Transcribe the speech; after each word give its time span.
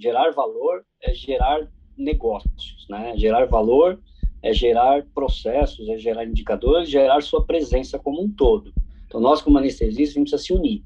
Gerar 0.00 0.30
valor 0.30 0.82
é 1.02 1.12
gerar 1.12 1.70
negócios, 1.94 2.86
né? 2.88 3.14
Gerar 3.18 3.44
valor 3.44 4.00
é 4.42 4.50
gerar 4.50 5.04
processos, 5.14 5.86
é 5.90 5.98
gerar 5.98 6.24
indicadores, 6.24 6.88
gerar 6.88 7.20
sua 7.22 7.44
presença 7.44 7.98
como 7.98 8.22
um 8.22 8.30
todo. 8.32 8.72
Então, 9.06 9.20
nós, 9.20 9.42
como 9.42 9.58
anestesistas, 9.58 10.16
a 10.16 10.18
gente 10.20 10.30
precisa 10.30 10.42
se 10.42 10.52
unir. 10.54 10.82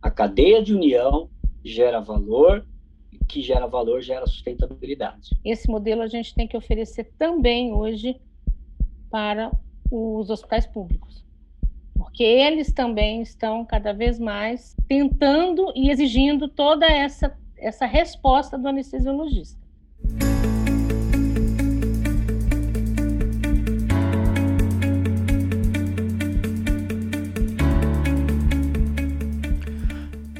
A 0.00 0.10
cadeia 0.10 0.62
de 0.62 0.72
união 0.72 1.28
gera 1.64 1.98
valor, 1.98 2.64
que 3.28 3.42
gera 3.42 3.66
valor 3.66 4.00
gera 4.00 4.24
sustentabilidade. 4.26 5.30
Esse 5.44 5.68
modelo 5.68 6.02
a 6.02 6.06
gente 6.06 6.32
tem 6.32 6.46
que 6.46 6.56
oferecer 6.56 7.10
também 7.18 7.72
hoje 7.72 8.14
para 9.10 9.50
os 9.90 10.30
hospitais 10.30 10.66
públicos, 10.66 11.24
porque 11.96 12.22
eles 12.22 12.72
também 12.72 13.22
estão 13.22 13.64
cada 13.64 13.92
vez 13.92 14.20
mais 14.20 14.76
tentando 14.86 15.72
e 15.74 15.90
exigindo 15.90 16.48
toda 16.48 16.86
essa, 16.86 17.36
essa 17.58 17.86
resposta 17.86 18.58
do 18.58 18.68
anestesiologista. 18.68 19.66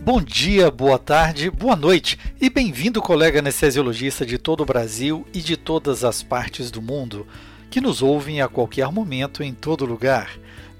Bom 0.06 0.22
dia, 0.22 0.70
boa 0.70 1.00
tarde, 1.00 1.50
boa 1.50 1.74
noite 1.74 2.16
e 2.40 2.48
bem-vindo, 2.48 3.02
colega 3.02 3.40
anestesiologista 3.40 4.24
de 4.24 4.38
todo 4.38 4.60
o 4.60 4.64
Brasil 4.64 5.26
e 5.34 5.40
de 5.40 5.56
todas 5.56 6.04
as 6.04 6.22
partes 6.22 6.70
do 6.70 6.80
mundo 6.80 7.26
que 7.68 7.80
nos 7.80 8.02
ouvem 8.02 8.40
a 8.40 8.46
qualquer 8.46 8.90
momento 8.92 9.42
em 9.42 9.52
todo 9.52 9.84
lugar 9.84 10.30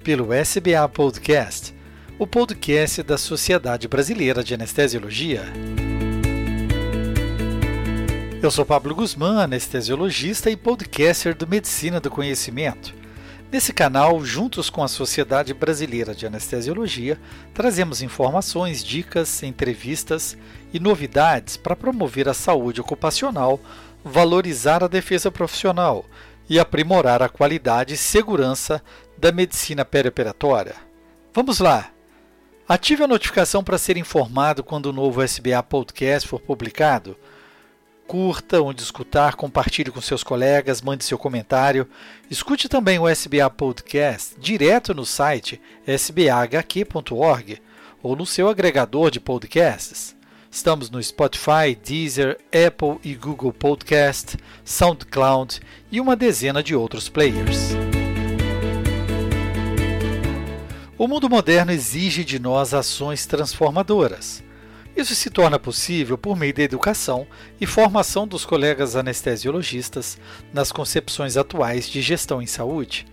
pelo 0.05 0.29
SBA 0.33 0.89
Podcast, 0.89 1.75
o 2.21 2.27
podcast 2.27 3.03
da 3.03 3.19
Sociedade 3.19 3.89
Brasileira 3.89 4.45
de 4.45 4.55
Anestesiologia. 4.55 5.43
Eu 8.43 8.51
sou 8.51 8.67
Pablo 8.67 8.95
Guzmán, 8.95 9.43
anestesiologista 9.43 10.51
e 10.51 10.57
podcaster 10.57 11.35
do 11.35 11.47
Medicina 11.47 11.99
do 11.99 12.11
Conhecimento. 12.11 12.95
Nesse 13.51 13.73
canal, 13.73 14.23
juntos 14.23 14.69
com 14.69 14.85
a 14.85 14.89
Sociedade 14.89 15.55
Brasileira 15.55 16.15
de 16.15 16.27
Anestesiologia, 16.27 17.19
trazemos 17.55 18.03
informações, 18.03 18.85
dicas, 18.85 19.43
entrevistas 19.43 20.37
e 20.73 20.79
novidades 20.79 21.57
para 21.57 21.75
promover 21.75 22.29
a 22.29 22.35
saúde 22.35 22.81
ocupacional, 22.81 23.59
valorizar 24.05 24.85
a 24.85 24.89
defesa 24.89 25.31
profissional 25.31 26.05
e 26.49 26.59
aprimorar 26.59 27.23
a 27.23 27.31
qualidade 27.31 27.95
e 27.95 27.97
segurança 27.97 28.83
da 29.17 29.33
medicina 29.33 29.83
perioperatória. 29.83 30.75
Vamos 31.33 31.59
lá! 31.59 31.91
Ative 32.69 33.05
a 33.05 33.09
notificação 33.09 33.65
para 33.65 33.79
ser 33.79 33.97
informado 33.97 34.63
quando 34.63 34.87
o 34.87 34.93
novo 34.93 35.23
SBA 35.23 35.63
Podcast 35.63 36.29
for 36.29 36.41
publicado 36.41 37.17
curta 38.07 38.63
onde 38.63 38.83
escutar, 38.83 39.35
compartilhe 39.35 39.91
com 39.91 40.01
seus 40.01 40.23
colegas, 40.23 40.81
mande 40.81 41.05
seu 41.05 41.19
comentário. 41.19 41.89
Escute 42.31 42.69
também 42.69 42.99
o 42.99 43.09
SBA 43.09 43.51
Podcast 43.51 44.37
direto 44.39 44.95
no 44.95 45.05
site 45.05 45.61
sbahq.org 45.87 47.61
ou 48.03 48.15
no 48.17 48.25
seu 48.25 48.49
agregador 48.49 49.11
de 49.11 49.19
podcasts. 49.19 50.15
Estamos 50.51 50.89
no 50.89 51.03
Spotify, 51.03 51.77
Deezer, 51.85 52.39
Apple 52.47 52.99
e 53.05 53.15
Google 53.15 53.53
Podcast, 53.53 54.37
SoundCloud 54.65 55.61
e 55.91 56.01
uma 56.01 56.17
dezena 56.17 56.63
de 56.63 56.75
outros 56.75 57.09
players. 57.09 57.73
O 60.97 61.07
mundo 61.07 61.29
moderno 61.29 61.73
exige 61.73 62.25
de 62.25 62.39
nós 62.39 62.73
ações 62.73 63.27
transformadoras. 63.27 64.46
Isso 64.97 65.15
se 65.15 65.29
torna 65.29 65.59
possível 65.59 66.17
por 66.17 66.39
meio 66.39 66.55
da 66.55 66.63
educação 66.63 67.27
e 67.61 67.67
formação 67.67 68.27
dos 68.27 68.47
colegas 68.47 68.97
anestesiologistas 68.97 70.19
nas 70.55 70.73
concepções 70.73 71.37
atuais 71.37 71.87
de 71.87 72.01
gestão 72.01 72.41
em 72.41 72.47
saúde. 72.47 73.07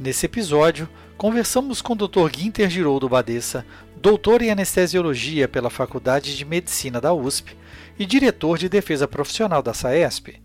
Nesse 0.00 0.26
episódio, 0.26 0.88
conversamos 1.16 1.80
com 1.80 1.92
o 1.92 1.96
Dr. 1.96 2.28
Guinter 2.28 2.68
Giroldo 2.68 3.08
Badessa, 3.08 3.64
doutor 3.96 4.42
em 4.42 4.50
anestesiologia 4.50 5.46
pela 5.46 5.70
Faculdade 5.70 6.36
de 6.36 6.44
Medicina 6.44 7.00
da 7.00 7.14
USP 7.14 7.56
e 7.96 8.04
diretor 8.04 8.58
de 8.58 8.68
defesa 8.68 9.06
profissional 9.06 9.62
da 9.62 9.72
SAESP, 9.72 10.42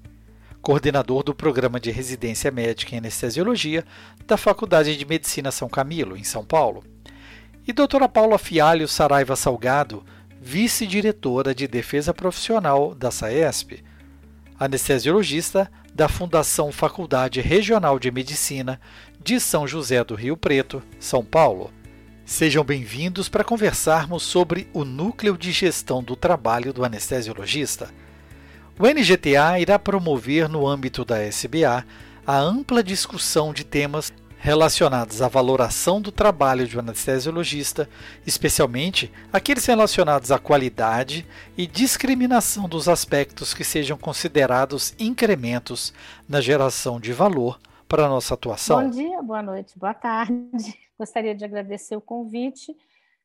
coordenador 0.62 1.24
do 1.24 1.34
programa 1.34 1.80
de 1.80 1.90
residência 1.90 2.52
médica 2.52 2.94
em 2.94 3.00
anestesiologia 3.00 3.84
da 4.28 4.38
Faculdade 4.38 4.96
de 4.96 5.06
Medicina 5.06 5.50
São 5.50 5.68
Camilo, 5.68 6.16
em 6.16 6.24
São 6.24 6.46
Paulo, 6.46 6.84
e 7.68 7.74
doutora 7.74 8.08
Paula 8.08 8.38
Fialho 8.38 8.88
Saraiva 8.88 9.36
Salgado, 9.36 10.06
vice-diretora 10.48 11.54
de 11.54 11.68
defesa 11.68 12.14
profissional 12.14 12.96
da 12.96 13.12
SAESP, 13.12 13.84
anestesiologista 14.58 15.70
da 15.94 16.08
Fundação 16.08 16.72
Faculdade 16.72 17.42
Regional 17.42 18.00
de 18.00 18.10
Medicina 18.10 18.80
de 19.22 19.42
São 19.42 19.68
José 19.68 20.02
do 20.06 20.16
Rio 20.16 20.38
Preto, 20.38 20.82
São 21.02 21.22
Paulo. 21.22 21.70
Sejam 22.26 22.64
bem-vindos 22.64 23.28
para 23.28 23.44
conversarmos 23.44 24.24
sobre 24.24 24.70
o 24.72 24.86
núcleo 24.86 25.38
de 25.38 25.52
gestão 25.52 26.02
do 26.02 26.16
trabalho 26.16 26.72
do 26.72 26.86
anestesiologista. 26.86 27.90
O 28.80 28.88
NGTA 28.88 29.60
irá 29.60 29.78
promover 29.78 30.48
no 30.48 30.66
âmbito 30.66 31.04
da 31.04 31.22
SBA 31.28 31.86
a 32.26 32.38
ampla 32.38 32.82
discussão 32.82 33.52
de 33.52 33.66
temas 33.66 34.14
relacionados 34.40 35.22
à 35.22 35.28
valoração 35.28 36.00
do 36.00 36.12
trabalho 36.12 36.68
de 36.68 36.78
um 36.78 36.80
anestesiologista, 36.80 37.90
especialmente 38.26 39.12
aqueles 39.34 39.66
relacionados 39.66 40.32
à 40.32 40.40
qualidade 40.40 41.28
e 41.58 41.66
discriminação 41.66 42.70
dos 42.70 42.88
aspectos 42.88 43.54
que 43.54 43.64
sejam 43.64 43.98
considerados 43.98 44.96
incrementos 45.00 45.94
na 46.30 46.40
geração 46.40 47.00
de 47.00 47.12
valor 47.12 47.60
para 47.88 48.06
a 48.06 48.10
nossa 48.10 48.34
atuação. 48.34 48.84
Bom 48.84 48.90
dia, 48.90 49.22
boa 49.22 49.42
noite, 49.42 49.78
boa 49.78 49.94
tarde. 49.94 50.34
Gostaria 50.98 51.34
de 51.34 51.46
agradecer 51.46 51.96
o 51.96 52.02
convite 52.02 52.76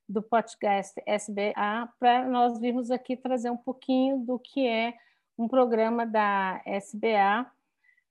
do 0.09 0.23
podcast 0.23 1.01
SBA 1.07 1.89
para 1.99 2.27
nós 2.27 2.59
virmos 2.59 2.91
aqui 2.91 3.17
trazer 3.17 3.51
um 3.51 3.57
pouquinho 3.57 4.19
do 4.19 4.39
que 4.39 4.67
é 4.67 4.95
um 5.39 5.49
programa 5.49 6.07
da 6.07 6.61
SBA, 6.67 7.47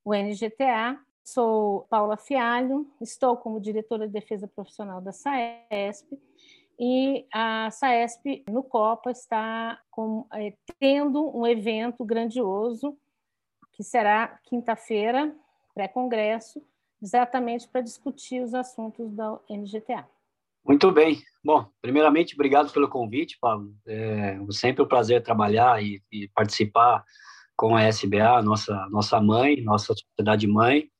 o 0.03 0.13
NGTA, 0.13 0.97
Sou 1.33 1.87
Paula 1.89 2.17
Fialho, 2.17 2.85
estou 2.99 3.37
como 3.37 3.61
diretora 3.61 4.05
de 4.05 4.11
defesa 4.11 4.49
profissional 4.49 4.99
da 4.99 5.13
SAESP 5.13 6.19
e 6.77 7.25
a 7.33 7.71
SAESP 7.71 8.43
no 8.49 8.61
Copa 8.61 9.11
está 9.11 9.79
com, 9.89 10.27
é, 10.33 10.53
tendo 10.77 11.33
um 11.33 11.47
evento 11.47 12.03
grandioso 12.03 12.97
que 13.71 13.81
será 13.81 14.39
quinta-feira, 14.43 15.33
pré-congresso, 15.73 16.61
exatamente 17.01 17.65
para 17.65 17.79
discutir 17.79 18.43
os 18.43 18.53
assuntos 18.53 19.09
da 19.13 19.39
NGTA. 19.49 20.05
Muito 20.65 20.91
bem. 20.91 21.21
Bom, 21.41 21.65
primeiramente, 21.81 22.35
obrigado 22.35 22.73
pelo 22.73 22.89
convite, 22.89 23.37
Paulo. 23.39 23.73
É 23.87 24.37
sempre 24.49 24.83
um 24.83 24.87
prazer 24.87 25.23
trabalhar 25.23 25.81
e, 25.81 26.03
e 26.11 26.27
participar 26.35 27.05
com 27.55 27.73
a 27.73 27.83
SBA, 27.83 28.41
nossa, 28.41 28.85
nossa 28.89 29.21
mãe, 29.21 29.61
nossa 29.61 29.93
sociedade 29.93 30.45
mãe. 30.45 30.90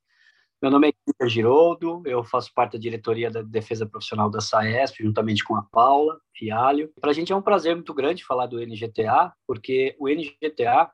Meu 0.62 0.70
nome 0.70 0.90
é 0.90 0.92
Guilherme 0.92 1.34
Giroldo, 1.34 2.04
eu 2.06 2.24
faço 2.24 2.54
parte 2.54 2.74
da 2.74 2.80
diretoria 2.80 3.32
da 3.32 3.42
defesa 3.42 3.84
profissional 3.84 4.30
da 4.30 4.40
SAESP, 4.40 5.04
juntamente 5.04 5.44
com 5.44 5.56
a 5.56 5.64
Paula 5.64 6.22
Fialho. 6.36 6.94
Para 7.02 7.10
a 7.10 7.14
gente 7.14 7.34
é 7.34 7.36
um 7.36 7.42
prazer 7.42 7.74
muito 7.74 7.92
grande 7.96 8.24
falar 8.24 8.46
do 8.46 8.60
NGTA, 8.60 9.34
porque 9.48 9.96
o 10.00 10.08
NGTA 10.08 10.92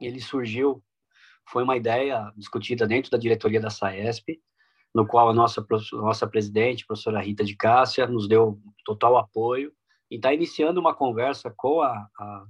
ele 0.00 0.18
surgiu, 0.22 0.82
foi 1.46 1.64
uma 1.64 1.76
ideia 1.76 2.32
discutida 2.34 2.86
dentro 2.86 3.10
da 3.10 3.18
diretoria 3.18 3.60
da 3.60 3.68
SAESP, 3.68 4.40
no 4.94 5.06
qual 5.06 5.28
a 5.28 5.34
nossa, 5.34 5.62
nossa 5.92 6.26
presidente, 6.26 6.86
professora 6.86 7.20
Rita 7.20 7.44
de 7.44 7.54
Cássia, 7.54 8.06
nos 8.06 8.26
deu 8.26 8.58
total 8.86 9.18
apoio 9.18 9.70
e 10.10 10.16
está 10.16 10.32
iniciando 10.32 10.80
uma 10.80 10.94
conversa 10.94 11.52
com 11.54 11.82
a, 11.82 12.08
a, 12.18 12.44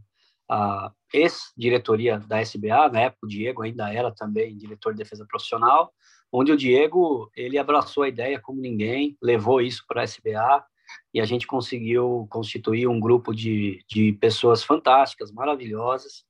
a 0.51 0.93
ex-diretoria 1.13 2.19
da 2.19 2.41
SBA, 2.41 2.89
na 2.91 3.01
época 3.01 3.27
o 3.27 3.29
Diego 3.29 3.63
ainda 3.63 3.93
era 3.93 4.13
também 4.15 4.57
diretor 4.57 4.93
de 4.93 4.99
defesa 4.99 5.27
profissional, 5.27 5.93
onde 6.31 6.53
o 6.53 6.57
Diego 6.57 7.31
ele 7.37 7.59
abraçou 7.59 8.03
a 8.03 8.09
ideia 8.09 8.41
como 8.41 8.61
ninguém, 8.61 9.17
levou 9.21 9.61
isso 9.61 9.85
para 9.87 10.01
a 10.01 10.05
SBA 10.05 10.65
e 11.13 11.21
a 11.21 11.25
gente 11.25 11.47
conseguiu 11.47 12.27
constituir 12.31 12.87
um 12.87 13.01
grupo 13.01 13.35
de, 13.35 13.85
de 13.89 14.13
pessoas 14.15 14.63
fantásticas, 14.63 15.31
maravilhosas, 15.31 16.25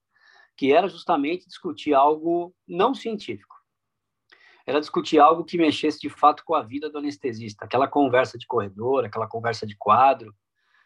que 0.57 0.73
era 0.73 0.89
justamente 0.89 1.47
discutir 1.47 1.95
algo 1.95 2.55
não 2.67 2.95
científico. 2.95 3.57
Era 4.67 4.81
discutir 4.81 5.19
algo 5.19 5.45
que 5.45 5.59
mexesse 5.59 5.99
de 5.99 6.09
fato 6.09 6.45
com 6.45 6.55
a 6.55 6.63
vida 6.63 6.89
do 6.89 6.99
anestesista, 6.99 7.65
aquela 7.65 7.89
conversa 7.89 8.39
de 8.39 8.47
corredor, 8.47 9.05
aquela 9.05 9.27
conversa 9.27 9.67
de 9.67 9.77
quadro, 9.77 10.35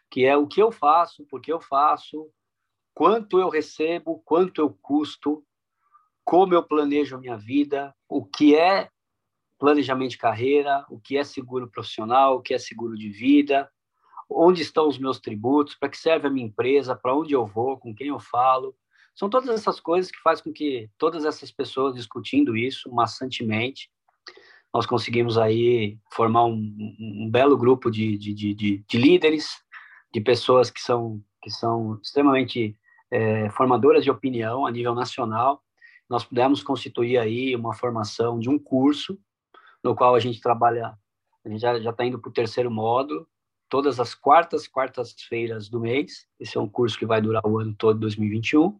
que 0.09 0.25
é 0.25 0.35
o 0.35 0.47
que 0.47 0.61
eu 0.61 0.71
faço, 0.71 1.25
por 1.25 1.41
que 1.41 1.51
eu 1.51 1.59
faço, 1.59 2.29
quanto 2.97 3.39
eu 3.39 3.47
recebo, 3.47 4.23
quanto 4.25 4.59
eu 4.59 4.75
custo, 4.81 5.45
como 6.25 6.55
eu 6.55 6.63
planejo 6.63 7.15
a 7.15 7.19
minha 7.19 7.37
vida, 7.37 7.93
o 8.09 8.25
que 8.25 8.55
é 8.55 8.89
planejamento 9.59 10.09
de 10.09 10.17
carreira, 10.17 10.83
o 10.89 10.99
que 10.99 11.15
é 11.15 11.23
seguro 11.23 11.69
profissional, 11.69 12.37
o 12.37 12.41
que 12.41 12.55
é 12.55 12.57
seguro 12.57 12.97
de 12.97 13.07
vida, 13.07 13.69
onde 14.27 14.63
estão 14.63 14.87
os 14.87 14.97
meus 14.97 15.19
tributos, 15.19 15.75
para 15.75 15.89
que 15.89 15.97
serve 15.97 16.25
a 16.25 16.31
minha 16.31 16.47
empresa, 16.47 16.95
para 16.95 17.15
onde 17.15 17.33
eu 17.33 17.45
vou, 17.45 17.77
com 17.77 17.93
quem 17.93 18.07
eu 18.07 18.19
falo. 18.19 18.75
São 19.13 19.29
todas 19.29 19.49
essas 19.49 19.79
coisas 19.79 20.09
que 20.09 20.19
fazem 20.19 20.45
com 20.45 20.51
que 20.51 20.89
todas 20.97 21.23
essas 21.23 21.51
pessoas 21.51 21.93
discutindo 21.93 22.57
isso 22.57 22.91
maçantemente, 22.91 23.91
nós 24.73 24.87
conseguimos 24.87 25.37
aí 25.37 25.99
formar 26.11 26.45
um, 26.45 26.95
um 26.99 27.29
belo 27.29 27.55
grupo 27.55 27.91
de, 27.91 28.17
de, 28.17 28.33
de, 28.33 28.83
de, 28.89 28.97
líderes, 28.97 29.49
de 30.11 30.19
pessoas 30.19 30.71
que 30.71 30.81
são, 30.81 31.23
que 31.43 31.51
são 31.51 31.99
extremamente 32.01 32.75
é, 33.11 33.49
formadoras 33.49 34.03
de 34.03 34.11
opinião 34.11 34.65
a 34.65 34.71
nível 34.71 34.93
nacional. 34.93 35.61
Nós 36.09 36.23
pudemos 36.23 36.63
constituir 36.63 37.17
aí 37.17 37.55
uma 37.55 37.73
formação 37.73 38.39
de 38.39 38.49
um 38.49 38.57
curso 38.57 39.17
no 39.83 39.95
qual 39.95 40.15
a 40.15 40.19
gente 40.19 40.41
trabalha, 40.41 40.97
a 41.45 41.49
gente 41.49 41.61
já 41.61 41.77
está 41.77 42.05
indo 42.05 42.19
para 42.19 42.29
o 42.29 42.33
terceiro 42.33 42.71
módulo, 42.71 43.27
todas 43.69 43.99
as 43.99 44.15
quartas, 44.15 44.67
quartas-feiras 44.67 45.69
do 45.69 45.79
mês. 45.79 46.27
Esse 46.39 46.57
é 46.57 46.61
um 46.61 46.69
curso 46.69 46.97
que 46.97 47.05
vai 47.05 47.21
durar 47.21 47.45
o 47.45 47.59
ano 47.59 47.75
todo, 47.77 47.99
2021 47.99 48.79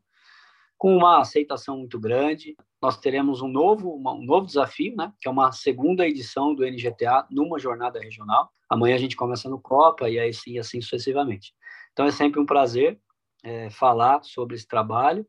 com 0.77 0.95
uma 0.95 1.19
aceitação 1.19 1.77
muito 1.77 1.99
grande. 1.99 2.55
Nós 2.81 2.97
teremos 2.97 3.41
um 3.41 3.47
novo, 3.47 3.95
um 3.95 4.23
novo 4.23 4.45
desafio, 4.45 4.95
né, 4.95 5.11
que 5.19 5.27
é 5.27 5.31
uma 5.31 5.51
segunda 5.51 6.07
edição 6.07 6.53
do 6.53 6.63
NGTA 6.63 7.25
numa 7.31 7.57
jornada 7.57 7.99
regional. 7.99 8.51
Amanhã 8.69 8.95
a 8.95 8.99
gente 8.99 9.15
começa 9.15 9.49
no 9.49 9.59
Copa 9.59 10.09
e 10.09 10.19
aí 10.19 10.31
sim, 10.31 10.59
assim 10.59 10.79
sucessivamente. 10.79 11.53
Então 11.91 12.05
é 12.05 12.11
sempre 12.11 12.39
um 12.39 12.45
prazer 12.45 12.99
é, 13.43 13.69
falar 13.69 14.23
sobre 14.23 14.55
esse 14.55 14.67
trabalho 14.67 15.25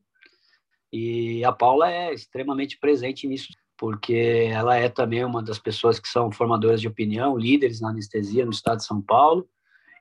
e 0.92 1.44
a 1.44 1.52
Paula 1.52 1.90
é 1.90 2.12
extremamente 2.12 2.78
presente 2.78 3.26
nisso, 3.26 3.48
porque 3.76 4.48
ela 4.50 4.76
é 4.76 4.88
também 4.88 5.24
uma 5.24 5.42
das 5.42 5.58
pessoas 5.58 6.00
que 6.00 6.08
são 6.08 6.32
formadoras 6.32 6.80
de 6.80 6.88
opinião, 6.88 7.36
líderes 7.36 7.80
na 7.80 7.90
anestesia 7.90 8.44
no 8.44 8.50
estado 8.50 8.78
de 8.78 8.86
São 8.86 9.00
Paulo 9.00 9.48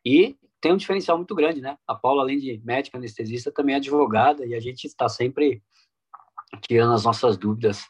e 0.06 0.38
tem 0.60 0.74
um 0.74 0.78
diferencial 0.78 1.18
muito 1.18 1.36
grande, 1.36 1.62
né? 1.62 1.78
A 1.86 1.94
Paula, 1.94 2.24
além 2.24 2.40
de 2.40 2.60
médica 2.64 2.98
anestesista, 2.98 3.52
também 3.52 3.76
é 3.76 3.78
advogada 3.78 4.46
e 4.46 4.56
a 4.56 4.60
gente 4.60 4.86
está 4.86 5.08
sempre 5.08 5.62
tirando 6.62 6.94
as 6.94 7.04
nossas 7.04 7.38
dúvidas 7.38 7.86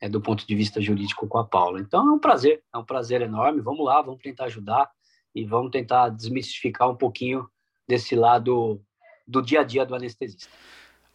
é, 0.00 0.08
do 0.08 0.20
ponto 0.20 0.46
de 0.46 0.54
vista 0.54 0.80
jurídico 0.80 1.26
com 1.26 1.38
a 1.38 1.44
Paula. 1.44 1.80
Então 1.80 2.08
é 2.08 2.12
um 2.12 2.18
prazer, 2.18 2.62
é 2.72 2.78
um 2.78 2.84
prazer 2.84 3.20
enorme. 3.20 3.60
Vamos 3.60 3.84
lá, 3.84 4.00
vamos 4.00 4.22
tentar 4.22 4.44
ajudar 4.44 4.90
e 5.34 5.44
vamos 5.44 5.70
tentar 5.70 6.08
desmistificar 6.08 6.88
um 6.88 6.96
pouquinho 6.96 7.48
desse 7.86 8.14
lado 8.14 8.80
do 9.26 9.42
dia 9.42 9.60
a 9.60 9.64
dia 9.64 9.84
do 9.84 9.94
anestesista. 9.94 10.48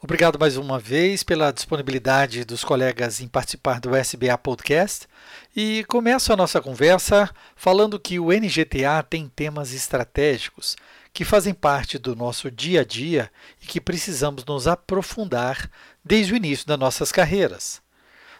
Obrigado 0.04 0.40
mais 0.40 0.58
uma 0.58 0.80
vez 0.80 1.22
pela 1.22 1.52
disponibilidade 1.52 2.44
dos 2.44 2.64
colegas 2.64 3.22
em 3.22 3.28
participar 3.28 3.80
do 3.80 3.96
SBA 3.96 4.36
Podcast. 4.36 5.08
E 5.56 5.84
começo 5.84 6.34
a 6.34 6.36
nossa 6.36 6.60
conversa 6.60 7.30
falando 7.56 8.00
que 8.00 8.20
o 8.20 8.32
NGTA 8.32 9.04
tem 9.08 9.28
temas 9.28 9.74
estratégicos 9.74 10.76
que 11.14 11.24
fazem 11.24 11.54
parte 11.54 12.00
do 12.00 12.16
nosso 12.16 12.50
dia 12.50 12.82
a 12.82 12.84
dia 12.84 13.32
e 13.62 13.68
que 13.68 13.80
precisamos 13.80 14.44
nos 14.44 14.68
aprofundar 14.68 15.70
desde 16.04 16.34
o 16.34 16.36
início 16.36 16.66
das 16.66 16.80
nossas 16.80 17.12
carreiras. 17.12 17.80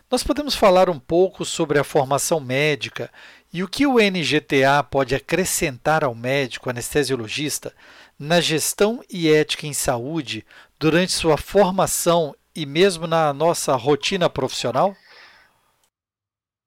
Nós 0.10 0.24
podemos 0.24 0.56
falar 0.56 0.90
um 0.90 1.00
pouco 1.00 1.46
sobre 1.46 1.78
a 1.78 1.84
formação 1.84 2.40
médica 2.40 3.10
e 3.54 3.64
o 3.64 3.68
que 3.68 3.86
o 3.86 4.00
NGTA 4.00 4.84
pode 4.90 5.14
acrescentar 5.14 6.04
ao 6.04 6.16
médico 6.16 6.70
anestesiologista 6.70 7.74
na 8.22 8.40
gestão 8.40 9.02
e 9.10 9.32
ética 9.32 9.66
em 9.66 9.74
saúde 9.74 10.46
durante 10.80 11.12
sua 11.12 11.38
formação 11.38 12.36
e 12.56 12.68
mesmo 12.68 13.08
na 13.08 13.34
nossa 13.34 13.76
rotina 13.76 14.30
profissional? 14.30 14.96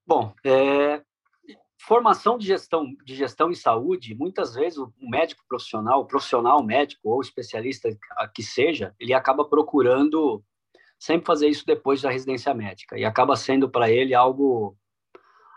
Bom, 0.05 0.35
é, 0.45 1.01
formação 1.79 2.37
de 2.37 2.45
gestão 2.45 2.93
de 3.05 3.15
gestão 3.15 3.53
em 3.53 3.55
saúde, 3.55 4.17
muitas 4.17 4.55
vezes 4.55 4.79
o 4.79 4.93
médico 5.01 5.45
profissional, 5.49 6.01
o 6.01 6.07
profissional 6.07 6.61
médico 6.61 7.09
ou 7.09 7.21
especialista 7.21 7.89
que 8.35 8.43
seja, 8.43 8.93
ele 8.99 9.15
acaba 9.15 9.45
procurando 9.45 10.43
sempre 10.99 11.25
fazer 11.25 11.49
isso 11.49 11.65
depois 11.65 12.03
da 12.03 12.11
residência 12.11 12.53
médica 12.53 12.99
e 12.99 13.05
acaba 13.05 13.37
sendo 13.37 13.71
para 13.71 13.89
ele 13.89 14.13
algo 14.13 14.77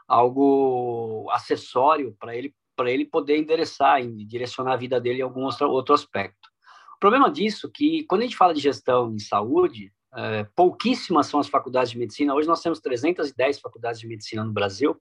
algo 0.08 1.28
acessório 1.32 2.16
para 2.20 2.36
ele 2.36 2.54
para 2.78 2.92
ele 2.92 3.04
poder 3.04 3.38
endereçar 3.38 4.00
e 4.02 4.24
direcionar 4.24 4.74
a 4.74 4.78
vida 4.78 5.02
dele 5.02 5.20
em 5.20 5.24
algum 5.24 5.44
outro, 5.44 5.94
aspecto. 5.94 6.48
O 6.96 7.00
problema 7.00 7.30
disso 7.30 7.68
é 7.68 7.72
que, 7.74 8.04
quando 8.04 8.22
a 8.22 8.24
gente 8.26 8.38
fala 8.38 8.54
de 8.54 8.62
gestão 8.62 9.14
em 9.14 9.20
saúde, 9.20 9.92
é, 10.16 10.44
pouquíssimas 10.56 11.28
são 11.28 11.40
as 11.40 11.50
faculdades 11.50 11.92
de 11.92 11.98
medicina. 11.98 12.34
Hoje 12.34 12.48
nós 12.48 12.62
temos 12.62 12.80
310 12.80 13.60
faculdades 13.60 14.00
de 14.00 14.08
medicina 14.08 14.44
no 14.44 14.54
Brasil, 14.54 14.96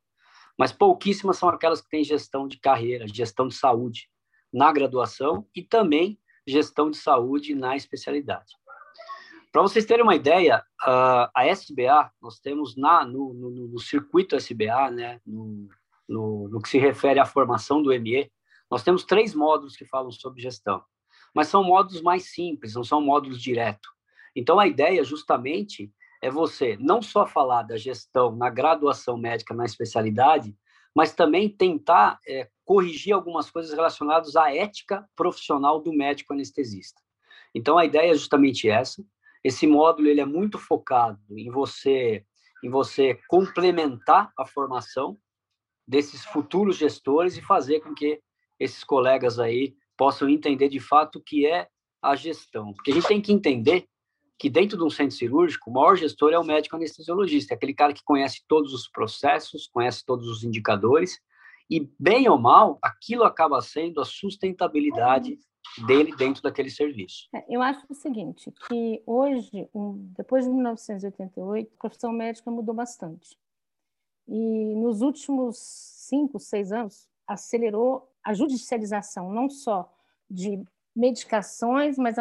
mas 0.59 0.73
pouquíssimas 0.73 1.37
são 1.37 1.49
aquelas 1.51 1.83
que 1.83 1.89
têm 1.91 2.03
gestão 2.03 2.49
de 2.49 2.59
carreira, 2.59 3.07
gestão 3.07 3.47
de 3.47 3.55
saúde 3.55 4.09
na 4.53 4.73
graduação 4.73 5.47
e 5.55 5.63
também 5.63 6.19
gestão 6.47 6.91
de 6.91 6.97
saúde 6.97 7.55
na 7.55 7.77
especialidade. 7.77 8.55
Para 9.53 9.63
vocês 9.63 9.85
terem 9.87 10.03
uma 10.03 10.15
ideia, 10.15 10.63
a 10.83 11.47
SBA, 11.47 12.11
nós 12.21 12.39
temos 12.39 12.77
na, 12.77 13.05
no, 13.05 13.33
no, 13.33 13.51
no 13.69 13.79
circuito 13.79 14.37
SBA, 14.37 14.91
né, 14.91 15.21
no, 15.27 15.69
no, 16.09 16.49
no 16.49 16.61
que 16.61 16.69
se 16.69 16.79
refere 16.79 17.21
à 17.21 17.27
formação 17.27 17.83
do 17.83 17.91
ME, 17.91 18.31
nós 18.71 18.83
temos 18.83 19.05
três 19.05 19.35
módulos 19.35 19.77
que 19.77 19.85
falam 19.85 20.11
sobre 20.11 20.43
gestão 20.43 20.83
mas 21.37 21.49
são 21.49 21.63
módulos 21.63 22.01
mais 22.01 22.33
simples, 22.33 22.75
não 22.75 22.83
são 22.83 22.99
módulos 22.99 23.43
direto. 23.43 23.91
Então, 24.35 24.59
a 24.59 24.67
ideia 24.67 25.05
justamente 25.05 25.93
é 26.23 26.31
você 26.31 26.79
não 26.81 27.03
só 27.03 27.27
falar 27.27 27.63
da 27.63 27.77
gestão 27.77 28.35
na 28.35 28.49
graduação 28.49 29.19
médica, 29.19 29.53
na 29.53 29.67
especialidade, 29.67 30.57
mas 30.95 31.13
também 31.13 31.47
tentar 31.47 32.19
é, 32.27 32.49
corrigir 32.65 33.13
algumas 33.13 33.51
coisas 33.51 33.71
relacionadas 33.75 34.35
à 34.35 34.55
ética 34.55 35.07
profissional 35.15 35.79
do 35.79 35.93
médico 35.93 36.33
anestesista. 36.33 37.03
Então, 37.55 37.77
a 37.77 37.85
ideia 37.85 38.13
é 38.13 38.15
justamente 38.15 38.67
essa. 38.67 39.05
Esse 39.45 39.67
módulo 39.67 40.09
ele 40.09 40.23
é 40.23 40.27
muito 40.27 40.59
focado 40.59 41.21
em 41.31 41.51
você 41.51 42.25
em 42.65 42.71
você 42.71 43.21
complementar 43.29 44.33
a 44.39 44.47
formação 44.47 45.19
desses 45.87 46.25
futuros 46.25 46.77
gestores 46.77 47.37
e 47.37 47.43
fazer 47.43 47.81
com 47.81 47.95
que 47.95 48.21
esses 48.59 48.83
colegas 48.83 49.39
aí 49.39 49.75
possam 49.97 50.29
entender 50.29 50.69
de 50.69 50.81
fato 50.81 51.19
o 51.19 51.23
que 51.23 51.47
é 51.47 51.69
a 52.03 52.15
gestão. 52.15 52.73
Porque 52.73 52.91
a 52.91 52.95
gente 52.95 53.09
tem 53.09 53.21
que 53.21 53.33
entender 53.33 53.87
que 54.39 54.51
dentro 54.51 54.77
de 54.77 54.85
um 54.85 54.91
centro 54.91 55.17
cirúrgico, 55.17 55.71
o 55.71 55.73
maior 55.73 55.97
gestor 55.97 56.33
é 56.33 56.39
o 56.39 56.45
médico 56.45 56.77
anestesiologista, 56.77 57.55
é 57.55 57.57
aquele 57.57 57.75
cara 57.75 57.93
que 57.93 58.05
conhece 58.05 58.43
todos 58.47 58.73
os 58.73 58.89
processos, 58.89 59.69
conhece 59.73 60.05
todos 60.05 60.29
os 60.29 60.45
indicadores, 60.45 61.19
e 61.71 61.91
bem 61.99 62.29
ou 62.29 62.39
mal, 62.39 62.79
aquilo 62.83 63.25
acaba 63.25 63.61
sendo 63.61 64.01
a 64.01 64.05
sustentabilidade 64.05 65.39
dele 65.87 66.15
dentro 66.15 66.43
daquele 66.43 66.71
serviço. 66.71 67.29
É, 67.35 67.45
eu 67.49 67.61
acho 67.61 67.85
o 67.89 67.95
seguinte, 67.95 68.53
que 68.69 69.03
hoje, 69.07 69.69
depois 70.17 70.45
de 70.45 70.51
1988, 70.51 71.71
a 71.75 71.79
profissão 71.79 72.13
médica 72.13 72.51
mudou 72.51 72.75
bastante. 72.75 73.37
E 74.29 74.75
nos 74.77 75.03
últimos 75.03 75.57
cinco, 75.59 76.39
seis 76.39 76.73
anos, 76.73 77.09
acelerou 77.27 78.09
a 78.23 78.35
judicialização 78.35 79.33
não 79.33 79.49
só 79.49 79.93
de 80.29 80.63
medicações, 80.95 81.99
mas 81.99 82.17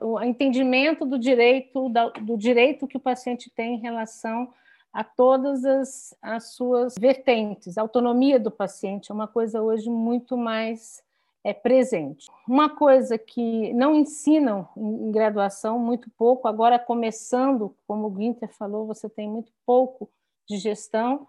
o 0.00 0.20
entendimento 0.22 1.04
do 1.04 1.18
direito 1.18 1.90
do 2.22 2.36
direito 2.38 2.86
que 2.86 2.96
o 2.96 3.00
paciente 3.00 3.50
tem 3.54 3.74
em 3.74 3.80
relação 3.80 4.50
a 4.92 5.04
todas 5.04 5.64
as, 5.64 6.16
as 6.22 6.54
suas 6.54 6.94
vertentes. 6.98 7.76
A 7.76 7.82
autonomia 7.82 8.38
do 8.38 8.50
paciente 8.50 9.10
é 9.10 9.14
uma 9.14 9.26
coisa 9.26 9.60
hoje 9.60 9.90
muito 9.90 10.36
mais 10.36 11.02
é, 11.42 11.52
presente. 11.52 12.26
Uma 12.48 12.70
coisa 12.70 13.18
que 13.18 13.74
não 13.74 13.94
ensinam 13.94 14.68
em, 14.76 15.08
em 15.08 15.10
graduação, 15.10 15.78
muito 15.78 16.08
pouco, 16.16 16.48
agora 16.48 16.78
começando, 16.78 17.76
como 17.86 18.06
o 18.06 18.10
Guinter 18.10 18.48
falou, 18.54 18.86
você 18.86 19.08
tem 19.08 19.28
muito 19.28 19.52
pouco 19.66 20.08
de 20.48 20.56
gestão, 20.58 21.26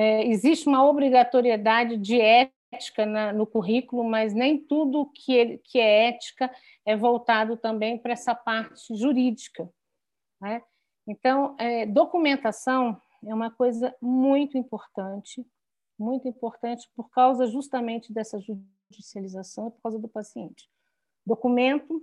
é, 0.00 0.24
existe 0.28 0.68
uma 0.68 0.86
obrigatoriedade 0.86 1.96
de 1.96 2.20
ética 2.20 3.04
na, 3.04 3.32
no 3.32 3.44
currículo, 3.44 4.04
mas 4.04 4.32
nem 4.32 4.56
tudo 4.56 5.10
que, 5.12 5.32
ele, 5.32 5.58
que 5.58 5.80
é 5.80 6.06
ética 6.06 6.48
é 6.86 6.96
voltado 6.96 7.56
também 7.56 7.98
para 7.98 8.12
essa 8.12 8.32
parte 8.32 8.94
jurídica. 8.94 9.68
Né? 10.40 10.62
Então, 11.04 11.56
é, 11.58 11.84
documentação 11.84 13.02
é 13.26 13.34
uma 13.34 13.50
coisa 13.50 13.92
muito 14.00 14.56
importante, 14.56 15.44
muito 15.98 16.28
importante 16.28 16.88
por 16.94 17.10
causa 17.10 17.48
justamente 17.48 18.12
dessa 18.12 18.38
judicialização 18.38 19.66
e 19.66 19.70
por 19.72 19.82
causa 19.82 19.98
do 19.98 20.06
paciente. 20.06 20.70
Documento, 21.26 22.00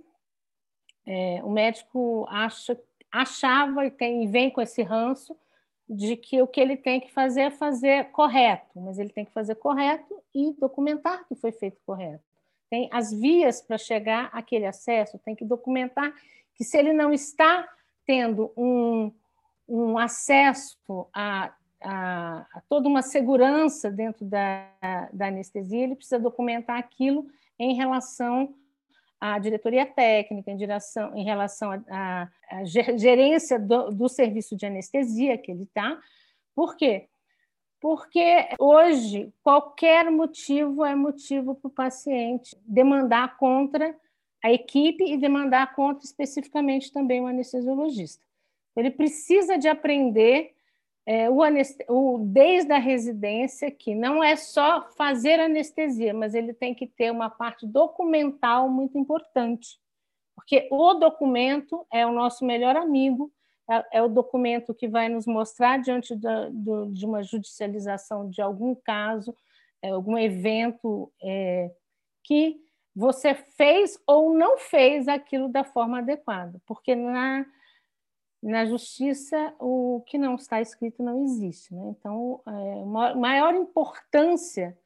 é, 1.06 1.42
o 1.42 1.48
médico 1.48 2.26
acha, 2.28 2.78
achava 3.10 3.86
e 3.86 3.90
tem, 3.90 4.30
vem 4.30 4.50
com 4.50 4.60
esse 4.60 4.82
ranço 4.82 5.34
de 5.88 6.16
que 6.16 6.42
o 6.42 6.46
que 6.46 6.60
ele 6.60 6.76
tem 6.76 7.00
que 7.00 7.12
fazer 7.12 7.42
é 7.42 7.50
fazer 7.50 8.06
correto, 8.06 8.80
mas 8.80 8.98
ele 8.98 9.10
tem 9.10 9.24
que 9.24 9.32
fazer 9.32 9.54
correto 9.54 10.20
e 10.34 10.52
documentar 10.58 11.26
que 11.26 11.34
foi 11.34 11.52
feito 11.52 11.80
correto. 11.86 12.24
Tem 12.68 12.88
as 12.92 13.12
vias 13.12 13.60
para 13.60 13.78
chegar 13.78 14.28
àquele 14.32 14.66
acesso, 14.66 15.18
tem 15.18 15.36
que 15.36 15.44
documentar 15.44 16.12
que 16.54 16.64
se 16.64 16.76
ele 16.76 16.92
não 16.92 17.12
está 17.12 17.68
tendo 18.04 18.52
um, 18.56 19.12
um 19.68 19.98
acesso 19.98 20.76
a, 21.12 21.52
a, 21.80 22.46
a 22.52 22.62
toda 22.68 22.88
uma 22.88 23.02
segurança 23.02 23.90
dentro 23.90 24.24
da, 24.24 24.68
da 25.12 25.28
anestesia, 25.28 25.84
ele 25.84 25.94
precisa 25.94 26.18
documentar 26.18 26.78
aquilo 26.78 27.26
em 27.58 27.74
relação 27.74 28.52
à 29.20 29.38
diretoria 29.38 29.86
técnica, 29.86 30.50
em, 30.50 30.56
direção, 30.56 31.16
em 31.16 31.24
relação 31.24 31.70
à 31.90 32.28
gerência 32.96 33.58
do, 33.58 33.90
do, 33.90 34.08
serviço 34.08 34.56
de 34.56 34.66
anestesia 34.66 35.38
que 35.38 35.50
ele 35.50 35.64
está. 35.64 35.98
Por 36.54 36.76
quê? 36.76 37.08
Porque 37.80 38.48
hoje 38.58 39.32
qualquer 39.42 40.10
motivo 40.10 40.84
é 40.84 40.94
motivo 40.94 41.54
para 41.54 41.68
o 41.68 41.70
paciente 41.70 42.56
demandar 42.66 43.36
contra 43.36 43.94
a 44.42 44.52
equipe 44.52 45.04
e 45.04 45.16
demandar 45.16 45.74
contra 45.74 46.04
especificamente 46.04 46.92
também 46.92 47.20
o 47.20 47.26
anestesiologista. 47.26 48.24
Ele 48.76 48.90
precisa 48.90 49.56
de 49.56 49.68
aprender 49.68 50.55
é, 51.06 51.30
o, 51.30 51.40
o, 51.88 52.18
desde 52.18 52.72
a 52.72 52.78
residência, 52.78 53.70
que 53.70 53.94
não 53.94 54.22
é 54.22 54.34
só 54.34 54.90
fazer 54.96 55.38
anestesia, 55.38 56.12
mas 56.12 56.34
ele 56.34 56.52
tem 56.52 56.74
que 56.74 56.86
ter 56.86 57.12
uma 57.12 57.30
parte 57.30 57.64
documental 57.64 58.68
muito 58.68 58.98
importante, 58.98 59.78
porque 60.34 60.66
o 60.70 60.94
documento 60.94 61.86
é 61.92 62.04
o 62.04 62.12
nosso 62.12 62.44
melhor 62.44 62.76
amigo, 62.76 63.32
é, 63.70 63.98
é 63.98 64.02
o 64.02 64.08
documento 64.08 64.74
que 64.74 64.88
vai 64.88 65.08
nos 65.08 65.26
mostrar 65.26 65.78
diante 65.78 66.16
da, 66.16 66.48
do, 66.50 66.86
de 66.92 67.06
uma 67.06 67.22
judicialização 67.22 68.28
de 68.28 68.42
algum 68.42 68.74
caso, 68.74 69.32
é, 69.80 69.90
algum 69.90 70.18
evento 70.18 71.12
é, 71.22 71.70
que 72.24 72.56
você 72.94 73.32
fez 73.34 73.96
ou 74.06 74.34
não 74.34 74.58
fez 74.58 75.06
aquilo 75.06 75.48
da 75.48 75.62
forma 75.62 75.98
adequada, 75.98 76.60
porque 76.66 76.96
na 76.96 77.46
na 78.42 78.64
justiça, 78.64 79.54
o 79.58 80.02
que 80.06 80.18
não 80.18 80.34
está 80.34 80.60
escrito 80.60 81.02
não 81.02 81.24
existe. 81.24 81.74
Né? 81.74 81.94
Então, 81.98 82.40
é, 82.46 83.14
maior 83.14 83.54
importância 83.54 84.76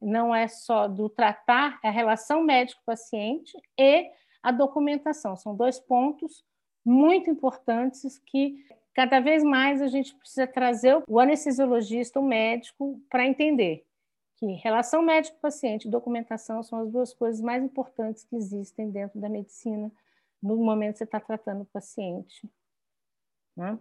não 0.00 0.34
é 0.34 0.48
só 0.48 0.88
do 0.88 1.08
tratar 1.08 1.78
a 1.82 1.90
relação 1.90 2.42
médico-paciente 2.42 3.56
e 3.78 4.10
a 4.42 4.50
documentação. 4.50 5.36
São 5.36 5.56
dois 5.56 5.78
pontos 5.78 6.44
muito 6.84 7.30
importantes 7.30 8.18
que 8.18 8.66
cada 8.92 9.20
vez 9.20 9.42
mais 9.42 9.80
a 9.80 9.86
gente 9.86 10.14
precisa 10.14 10.46
trazer 10.46 11.02
o 11.08 11.18
anestesiologista, 11.18 12.20
o 12.20 12.22
médico, 12.22 13.00
para 13.08 13.26
entender 13.26 13.86
que 14.36 14.46
relação 14.46 15.02
médico-paciente 15.02 15.88
e 15.88 15.90
documentação 15.90 16.62
são 16.62 16.80
as 16.80 16.90
duas 16.90 17.14
coisas 17.14 17.40
mais 17.40 17.62
importantes 17.62 18.24
que 18.24 18.36
existem 18.36 18.90
dentro 18.90 19.20
da 19.20 19.28
medicina 19.28 19.90
no 20.42 20.56
momento 20.56 20.94
que 20.94 20.98
você 20.98 21.04
está 21.04 21.20
tratando 21.20 21.62
o 21.62 21.66
paciente 21.66 22.48
né? 23.56 23.78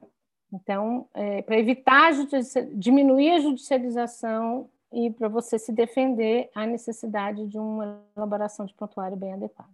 Então, 0.51 1.08
é, 1.15 1.42
para 1.42 1.58
evitar 1.58 2.12
a 2.12 2.62
diminuir 2.74 3.32
a 3.32 3.39
judicialização 3.39 4.70
e 4.92 5.10
para 5.10 5.27
você 5.27 5.58
se 5.58 5.72
defender, 5.72 6.51
a 6.53 6.68
necessidade 6.68 7.48
de 7.48 7.58
uma 7.58 8.00
elaboração 8.15 8.65
de 8.65 8.74
prontuário 8.75 9.18
bem 9.18 9.34
adequada. 9.34 9.72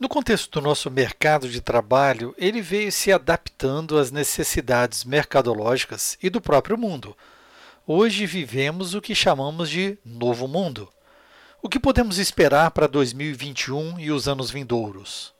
No 0.00 0.08
contexto 0.08 0.50
do 0.50 0.66
nosso 0.66 0.90
mercado 0.90 1.48
de 1.48 1.60
trabalho, 1.60 2.34
ele 2.38 2.62
veio 2.62 2.90
se 2.90 3.12
adaptando 3.12 3.98
às 3.98 4.10
necessidades 4.10 5.04
mercadológicas 5.04 6.18
e 6.22 6.30
do 6.30 6.40
próprio 6.40 6.78
mundo. 6.78 7.16
Hoje 7.86 8.26
vivemos 8.26 8.94
o 8.94 9.00
que 9.00 9.14
chamamos 9.14 9.68
de 9.70 9.98
novo 10.04 10.48
mundo. 10.48 10.88
O 11.62 11.68
que 11.68 11.80
podemos 11.80 12.18
esperar 12.18 12.70
para 12.70 12.86
2021 12.86 13.98
e 13.98 14.10
os 14.10 14.28
anos 14.28 14.50
vindouros? 14.50 15.34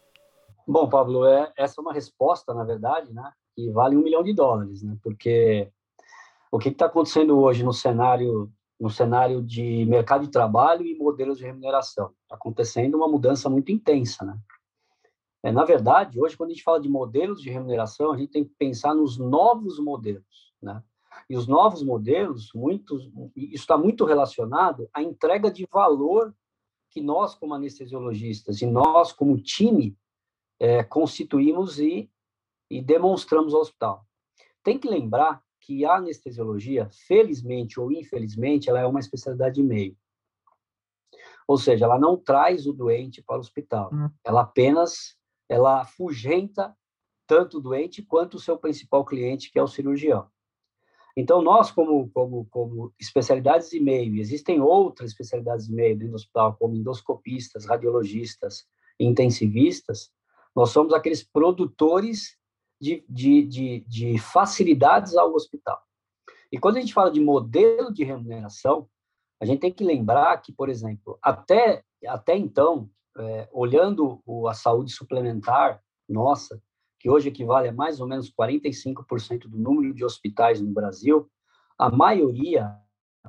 Bom, 0.66 0.88
Pablo, 0.88 1.26
é, 1.26 1.52
essa 1.56 1.80
é 1.80 1.82
uma 1.82 1.92
resposta, 1.92 2.52
na 2.52 2.64
verdade, 2.64 3.12
né, 3.12 3.30
que 3.56 3.70
vale 3.70 3.96
um 3.96 4.02
milhão 4.02 4.22
de 4.22 4.34
dólares, 4.34 4.82
né? 4.82 4.96
Porque 5.02 5.72
o 6.52 6.58
que 6.58 6.68
está 6.68 6.86
acontecendo 6.86 7.38
hoje 7.38 7.64
no 7.64 7.72
cenário 7.72 8.52
no 8.78 8.90
cenário 8.90 9.42
de 9.42 9.86
mercado 9.86 10.26
de 10.26 10.30
trabalho 10.30 10.84
e 10.84 10.94
modelos 10.94 11.38
de 11.38 11.44
remuneração? 11.44 12.12
Está 12.22 12.36
acontecendo 12.36 12.94
uma 12.94 13.08
mudança 13.08 13.48
muito 13.48 13.72
intensa, 13.72 14.22
né? 14.22 14.38
É, 15.42 15.50
na 15.50 15.64
verdade, 15.64 16.20
hoje, 16.20 16.36
quando 16.36 16.50
a 16.50 16.52
gente 16.52 16.62
fala 16.62 16.80
de 16.80 16.88
modelos 16.88 17.40
de 17.40 17.48
remuneração, 17.48 18.12
a 18.12 18.16
gente 18.18 18.32
tem 18.32 18.44
que 18.44 18.52
pensar 18.58 18.94
nos 18.94 19.16
novos 19.16 19.78
modelos, 19.78 20.52
né? 20.60 20.82
E 21.30 21.36
os 21.36 21.46
novos 21.46 21.82
modelos, 21.82 22.50
muitos, 22.54 23.10
isso 23.34 23.62
está 23.62 23.78
muito 23.78 24.04
relacionado 24.04 24.88
à 24.92 25.02
entrega 25.02 25.50
de 25.50 25.66
valor 25.72 26.34
que 26.90 27.00
nós, 27.00 27.34
como 27.34 27.54
anestesiologistas, 27.54 28.60
e 28.60 28.66
nós, 28.66 29.12
como 29.12 29.40
time, 29.40 29.96
é, 30.60 30.82
constituímos 30.82 31.78
e 31.78 32.10
e 32.70 32.82
demonstramos 32.82 33.54
ao 33.54 33.60
hospital. 33.60 34.04
Tem 34.62 34.78
que 34.78 34.88
lembrar 34.88 35.42
que 35.60 35.84
a 35.84 35.96
anestesiologia, 35.96 36.88
felizmente 37.06 37.80
ou 37.80 37.90
infelizmente, 37.90 38.68
ela 38.68 38.80
é 38.80 38.86
uma 38.86 39.00
especialidade 39.00 39.56
de 39.56 39.62
meio. 39.62 39.96
Ou 41.46 41.56
seja, 41.56 41.84
ela 41.84 41.98
não 41.98 42.16
traz 42.16 42.66
o 42.66 42.72
doente 42.72 43.22
para 43.22 43.36
o 43.36 43.40
hospital. 43.40 43.90
Hum. 43.92 44.10
Ela 44.24 44.42
apenas 44.42 45.16
ela 45.48 45.80
afugenta 45.80 46.76
tanto 47.26 47.58
o 47.58 47.60
doente 47.60 48.02
quanto 48.02 48.34
o 48.34 48.40
seu 48.40 48.56
principal 48.56 49.04
cliente, 49.04 49.50
que 49.50 49.58
é 49.58 49.62
o 49.62 49.68
cirurgião. 49.68 50.28
Então, 51.16 51.40
nós, 51.40 51.70
como, 51.70 52.10
como, 52.10 52.46
como 52.50 52.92
especialidades 53.00 53.70
de 53.70 53.80
meio, 53.80 54.16
existem 54.16 54.60
outras 54.60 55.10
especialidades 55.10 55.66
de 55.66 55.72
meio 55.72 55.96
dentro 55.96 56.12
do 56.12 56.16
hospital, 56.16 56.56
como 56.56 56.76
endoscopistas, 56.76 57.64
radiologistas, 57.64 58.66
intensivistas, 59.00 60.10
nós 60.54 60.70
somos 60.70 60.92
aqueles 60.92 61.22
produtores 61.22 62.36
de, 62.80 63.04
de, 63.08 63.42
de, 63.42 63.80
de 63.86 64.18
facilidades 64.18 65.16
ao 65.16 65.34
hospital. 65.34 65.80
E 66.50 66.58
quando 66.58 66.76
a 66.76 66.80
gente 66.80 66.94
fala 66.94 67.10
de 67.10 67.20
modelo 67.20 67.92
de 67.92 68.04
remuneração, 68.04 68.88
a 69.40 69.44
gente 69.44 69.60
tem 69.60 69.72
que 69.72 69.84
lembrar 69.84 70.40
que, 70.40 70.52
por 70.52 70.68
exemplo, 70.68 71.18
até, 71.22 71.82
até 72.06 72.36
então, 72.36 72.88
é, 73.18 73.48
olhando 73.52 74.22
a 74.48 74.54
saúde 74.54 74.92
suplementar 74.92 75.82
nossa, 76.08 76.62
que 76.98 77.10
hoje 77.10 77.28
equivale 77.28 77.68
a 77.68 77.72
mais 77.72 78.00
ou 78.00 78.06
menos 78.06 78.32
45% 78.32 79.48
do 79.48 79.58
número 79.58 79.94
de 79.94 80.04
hospitais 80.04 80.60
no 80.60 80.72
Brasil, 80.72 81.30
a 81.78 81.90
maioria, 81.90 82.74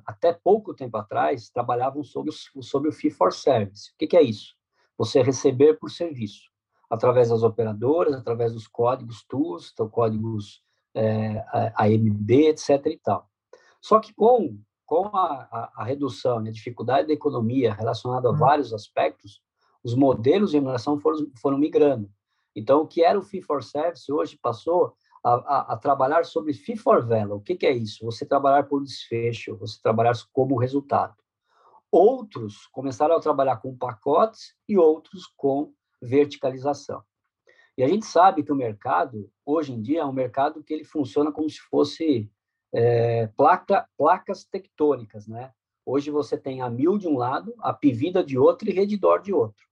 até 0.05 0.31
pouco 0.31 0.73
tempo 0.73 0.95
atrás, 0.97 1.49
trabalhavam 1.49 2.03
sob 2.03 2.29
o, 2.29 2.61
sob 2.63 2.87
o 2.87 2.91
fee 2.91 3.09
for 3.09 3.33
service. 3.33 3.91
O 3.91 3.97
que, 3.97 4.07
que 4.07 4.17
é 4.17 4.21
isso? 4.21 4.55
Você 4.97 5.21
receber 5.21 5.77
por 5.77 5.89
serviço 5.89 6.49
através 6.89 7.29
das 7.29 7.43
operadoras, 7.43 8.13
através 8.13 8.53
dos 8.53 8.67
códigos 8.67 9.23
TUS, 9.27 9.71
então 9.73 9.89
códigos 9.89 10.61
é, 10.95 11.43
AMB, 11.75 12.31
etc. 12.47 12.85
e 12.87 12.97
tal. 12.97 13.29
Só 13.81 13.99
que 13.99 14.13
com, 14.13 14.57
com 14.85 15.05
a, 15.15 15.47
a, 15.51 15.71
a 15.77 15.83
redução 15.83 16.45
e 16.45 16.49
a 16.49 16.51
dificuldade 16.51 17.07
da 17.07 17.13
economia 17.13 17.73
relacionada 17.73 18.27
a 18.27 18.31
uhum. 18.31 18.37
vários 18.37 18.73
aspectos, 18.73 19.41
os 19.83 19.93
modelos 19.95 20.51
de 20.51 20.57
remuneração 20.57 20.99
foram, 20.99 21.31
foram 21.41 21.57
migrando. 21.57 22.09
Então, 22.55 22.81
o 22.81 22.87
que 22.87 23.03
era 23.03 23.17
o 23.17 23.21
fee 23.21 23.41
for 23.41 23.63
service 23.63 24.11
hoje 24.11 24.37
passou 24.41 24.93
a, 25.23 25.33
a, 25.33 25.73
a, 25.73 25.77
trabalhar 25.77 26.25
sobre 26.25 26.53
fee 26.53 26.75
for 26.75 27.05
vela. 27.05 27.35
O 27.35 27.41
que, 27.41 27.55
que, 27.55 27.67
é 27.67 27.71
isso? 27.71 28.03
Você 28.05 28.25
trabalhar 28.25 28.63
por 28.63 28.83
desfecho, 28.83 29.55
você 29.57 29.79
trabalhar 29.81 30.13
como 30.33 30.57
resultado. 30.57 31.15
Outros 31.91 32.67
começaram 32.71 33.15
a 33.15 33.19
trabalhar 33.19 33.57
com 33.57 33.77
pacotes 33.77 34.55
e 34.67 34.77
outros 34.77 35.27
com 35.37 35.71
verticalização. 36.01 37.03
E 37.77 37.83
a 37.83 37.87
gente 37.87 38.05
sabe 38.05 38.43
que 38.43 38.51
o 38.51 38.55
mercado, 38.55 39.29
hoje 39.45 39.71
em 39.71 39.81
dia, 39.81 40.01
é 40.01 40.05
um 40.05 40.11
mercado 40.11 40.63
que 40.63 40.73
ele 40.73 40.83
funciona 40.83 41.31
como 41.31 41.49
se 41.49 41.59
fosse 41.59 42.29
é, 42.73 43.27
placa, 43.27 43.87
placas 43.97 44.43
tectônicas, 44.45 45.27
né? 45.27 45.51
Hoje 45.85 46.11
você 46.11 46.37
tem 46.37 46.61
a 46.61 46.69
mil 46.69 46.97
de 46.97 47.07
um 47.07 47.17
lado, 47.17 47.53
a 47.59 47.71
Pivida 47.71 48.23
de 48.23 48.37
outro 48.37 48.69
e 48.69 48.73
Redditor 48.73 49.21
de 49.21 49.31
outro. 49.31 49.63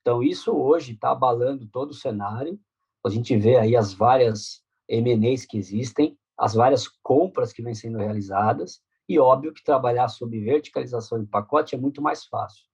Então, 0.00 0.22
isso 0.22 0.52
hoje 0.52 0.92
está 0.92 1.10
abalando 1.10 1.66
todo 1.66 1.90
o 1.90 1.94
cenário. 1.94 2.58
A 3.04 3.08
gente 3.08 3.36
vê 3.36 3.56
aí 3.56 3.74
as 3.74 3.92
várias 3.92 4.62
M&As 4.88 5.44
que 5.44 5.58
existem, 5.58 6.16
as 6.38 6.54
várias 6.54 6.88
compras 7.02 7.52
que 7.52 7.62
vêm 7.62 7.74
sendo 7.74 7.98
realizadas, 7.98 8.80
e 9.08 9.18
óbvio 9.18 9.52
que 9.52 9.64
trabalhar 9.64 10.08
sob 10.08 10.38
verticalização 10.38 11.18
em 11.18 11.26
pacote 11.26 11.74
é 11.74 11.78
muito 11.78 12.00
mais 12.00 12.24
fácil. 12.26 12.69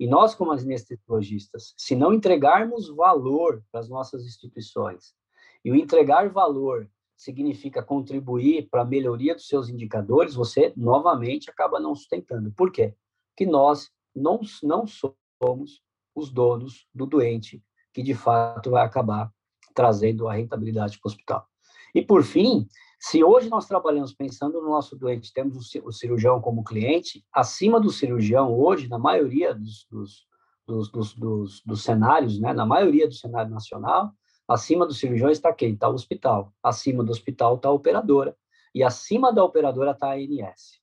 E 0.00 0.06
nós, 0.06 0.34
como 0.34 0.50
anestesiologistas, 0.50 1.74
se 1.76 1.94
não 1.94 2.14
entregarmos 2.14 2.88
valor 2.88 3.62
para 3.70 3.80
as 3.80 3.88
nossas 3.90 4.24
instituições, 4.24 5.14
e 5.62 5.70
o 5.70 5.76
entregar 5.76 6.30
valor 6.30 6.90
significa 7.14 7.82
contribuir 7.82 8.66
para 8.70 8.80
a 8.80 8.86
melhoria 8.86 9.34
dos 9.34 9.46
seus 9.46 9.68
indicadores, 9.68 10.34
você 10.34 10.72
novamente 10.74 11.50
acaba 11.50 11.78
não 11.78 11.94
sustentando. 11.94 12.50
Por 12.52 12.72
quê? 12.72 12.94
Porque 13.28 13.44
nós 13.44 13.90
não, 14.16 14.40
não 14.62 14.86
somos 14.86 15.82
os 16.14 16.30
donos 16.30 16.86
do 16.94 17.04
doente 17.04 17.62
que 17.92 18.02
de 18.02 18.14
fato 18.14 18.70
vai 18.70 18.86
acabar 18.86 19.30
trazendo 19.74 20.28
a 20.28 20.32
rentabilidade 20.32 20.98
para 20.98 21.08
o 21.08 21.12
hospital. 21.12 21.46
E 21.94 22.00
por 22.00 22.22
fim, 22.24 22.66
se 23.02 23.24
hoje 23.24 23.48
nós 23.48 23.66
trabalhamos 23.66 24.12
pensando 24.12 24.60
no 24.60 24.68
nosso 24.68 24.94
doente, 24.94 25.32
temos 25.32 25.74
o 25.82 25.90
cirurgião 25.90 26.38
como 26.38 26.62
cliente, 26.62 27.24
acima 27.32 27.80
do 27.80 27.90
cirurgião, 27.90 28.52
hoje, 28.52 28.88
na 28.88 28.98
maioria 28.98 29.54
dos, 29.54 29.86
dos, 29.90 30.26
dos, 30.66 31.14
dos, 31.14 31.62
dos, 31.64 31.82
cenários, 31.82 32.38
né, 32.38 32.52
na 32.52 32.66
maioria 32.66 33.08
do 33.08 33.14
cenário 33.14 33.50
nacional, 33.50 34.12
acima 34.46 34.86
do 34.86 34.92
cirurgião 34.92 35.30
está 35.30 35.50
quem? 35.50 35.72
Está 35.72 35.88
o 35.88 35.94
hospital. 35.94 36.52
Acima 36.62 37.02
do 37.02 37.10
hospital 37.10 37.54
está 37.54 37.70
a 37.70 37.72
operadora. 37.72 38.36
E 38.74 38.84
acima 38.84 39.32
da 39.32 39.42
operadora 39.42 39.92
está 39.92 40.08
a 40.10 40.16
ANS. 40.16 40.78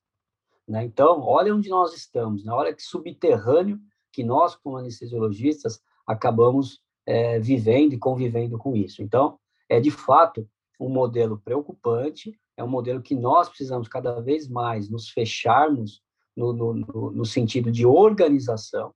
Né? 0.66 0.84
Então, 0.84 1.20
olha 1.20 1.54
onde 1.54 1.68
nós 1.68 1.94
estamos, 1.94 2.44
na 2.44 2.52
hora 2.52 2.74
que 2.74 2.82
subterrâneo 2.82 3.78
que 4.12 4.24
nós, 4.24 4.56
como 4.56 4.76
anestesiologistas, 4.76 5.80
acabamos 6.04 6.80
é, 7.06 7.38
vivendo 7.38 7.92
e 7.92 7.98
convivendo 7.98 8.58
com 8.58 8.74
isso. 8.74 9.04
Então, 9.04 9.38
é 9.68 9.78
de 9.78 9.92
fato 9.92 10.48
um 10.78 10.88
modelo 10.88 11.38
preocupante, 11.38 12.38
é 12.56 12.62
um 12.62 12.68
modelo 12.68 13.02
que 13.02 13.14
nós 13.14 13.48
precisamos 13.48 13.88
cada 13.88 14.20
vez 14.20 14.48
mais 14.48 14.88
nos 14.88 15.08
fecharmos 15.08 16.02
no, 16.36 16.52
no, 16.52 16.74
no, 17.10 17.24
sentido 17.24 17.70
de 17.70 17.84
organização, 17.84 18.94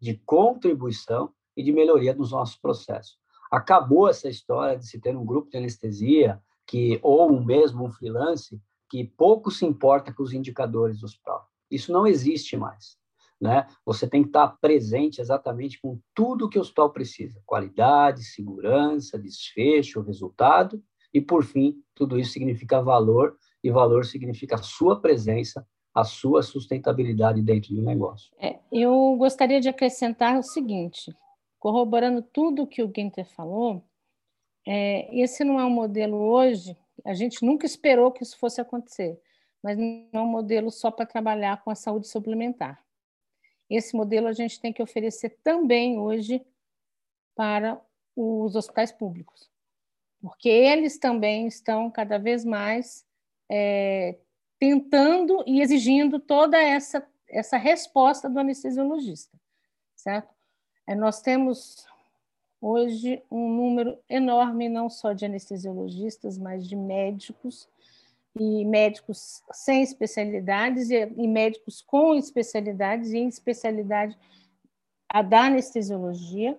de 0.00 0.14
contribuição 0.24 1.32
e 1.56 1.62
de 1.62 1.72
melhoria 1.72 2.14
dos 2.14 2.30
nossos 2.30 2.56
processos. 2.56 3.18
Acabou 3.50 4.08
essa 4.08 4.28
história 4.28 4.78
de 4.78 4.86
se 4.86 5.00
ter 5.00 5.16
um 5.16 5.24
grupo 5.24 5.50
de 5.50 5.58
anestesia 5.58 6.40
que 6.66 6.98
ou 7.02 7.40
mesmo 7.44 7.84
um 7.84 7.90
freelance 7.90 8.60
que 8.88 9.04
pouco 9.04 9.50
se 9.50 9.64
importa 9.64 10.12
com 10.12 10.22
os 10.22 10.32
indicadores 10.32 11.00
do 11.00 11.06
hospital. 11.06 11.48
Isso 11.70 11.92
não 11.92 12.06
existe 12.06 12.56
mais. 12.56 12.96
Né? 13.40 13.66
Você 13.84 14.08
tem 14.08 14.22
que 14.22 14.28
estar 14.28 14.48
presente 14.60 15.20
exatamente 15.20 15.80
com 15.80 16.00
tudo 16.14 16.48
que 16.48 16.58
o 16.58 16.60
hospital 16.60 16.90
precisa: 16.90 17.42
qualidade, 17.44 18.24
segurança, 18.24 19.18
desfecho, 19.18 20.00
resultado, 20.00 20.82
e 21.14 21.20
por 21.20 21.44
fim, 21.44 21.80
tudo 21.94 22.18
isso 22.18 22.32
significa 22.32 22.82
valor, 22.82 23.38
e 23.62 23.70
valor 23.70 24.04
significa 24.04 24.56
a 24.56 24.62
sua 24.62 25.00
presença, 25.00 25.66
a 25.94 26.02
sua 26.02 26.42
sustentabilidade 26.42 27.40
dentro 27.40 27.72
do 27.72 27.80
negócio. 27.80 28.34
É, 28.36 28.58
eu 28.72 29.14
gostaria 29.16 29.60
de 29.60 29.68
acrescentar 29.68 30.36
o 30.36 30.42
seguinte: 30.42 31.16
corroborando 31.60 32.20
tudo 32.20 32.66
que 32.66 32.82
o 32.82 32.88
Guinter 32.88 33.24
falou, 33.24 33.82
é, 34.66 35.08
esse 35.16 35.44
não 35.44 35.60
é 35.60 35.64
um 35.64 35.70
modelo 35.70 36.16
hoje, 36.16 36.76
a 37.04 37.14
gente 37.14 37.44
nunca 37.44 37.64
esperou 37.64 38.10
que 38.10 38.24
isso 38.24 38.36
fosse 38.36 38.60
acontecer, 38.60 39.20
mas 39.62 39.78
não 39.78 40.08
é 40.12 40.20
um 40.20 40.26
modelo 40.26 40.70
só 40.70 40.90
para 40.90 41.06
trabalhar 41.06 41.62
com 41.62 41.70
a 41.70 41.74
saúde 41.76 42.08
suplementar. 42.08 42.84
Esse 43.70 43.96
modelo 43.96 44.26
a 44.26 44.32
gente 44.32 44.60
tem 44.60 44.72
que 44.72 44.82
oferecer 44.82 45.38
também 45.42 45.98
hoje 45.98 46.44
para 47.34 47.80
os 48.16 48.54
hospitais 48.54 48.92
públicos, 48.92 49.50
porque 50.24 50.48
eles 50.48 50.96
também 50.96 51.46
estão 51.46 51.90
cada 51.90 52.16
vez 52.16 52.46
mais 52.46 53.04
é, 53.46 54.16
tentando 54.58 55.44
e 55.46 55.60
exigindo 55.60 56.18
toda 56.18 56.56
essa, 56.56 57.06
essa 57.28 57.58
resposta 57.58 58.26
do 58.26 58.40
anestesiologista, 58.40 59.38
certo? 59.94 60.34
É, 60.86 60.94
nós 60.94 61.20
temos 61.20 61.86
hoje 62.58 63.22
um 63.30 63.50
número 63.50 63.98
enorme, 64.08 64.66
não 64.66 64.88
só 64.88 65.12
de 65.12 65.26
anestesiologistas, 65.26 66.38
mas 66.38 66.66
de 66.66 66.74
médicos, 66.74 67.68
e 68.34 68.64
médicos 68.64 69.42
sem 69.52 69.82
especialidades, 69.82 70.88
e, 70.88 71.04
e 71.18 71.28
médicos 71.28 71.82
com 71.82 72.14
especialidades, 72.14 73.12
e 73.12 73.18
em 73.18 73.28
especialidade 73.28 74.16
a 75.06 75.20
da 75.20 75.42
anestesiologia. 75.42 76.56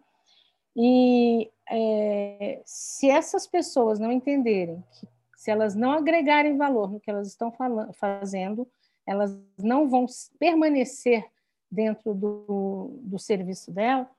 E 0.76 1.50
é, 1.70 2.62
se 2.66 3.10
essas 3.10 3.48
pessoas 3.48 4.00
não 4.00 4.12
entenderem 4.12 4.84
que, 4.92 5.08
se 5.36 5.52
elas 5.52 5.76
não 5.76 5.92
agregarem 5.92 6.58
valor 6.58 6.92
no 6.92 7.00
que 7.00 7.10
elas 7.10 7.28
estão 7.28 7.52
falando, 7.52 7.94
fazendo, 7.94 8.68
elas 9.06 9.38
não 9.58 9.88
vão 9.88 10.06
permanecer 10.40 11.26
dentro 11.70 12.14
do, 12.14 13.00
do 13.02 13.20
serviço 13.20 13.72
dela, 13.72 14.10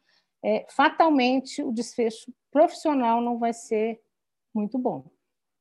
é, 0.44 0.66
fatalmente 0.68 1.62
o 1.62 1.72
desfecho 1.72 2.32
profissional 2.50 3.20
não 3.20 3.38
vai 3.38 3.52
ser 3.52 4.00
muito 4.54 4.78
bom. 4.78 5.04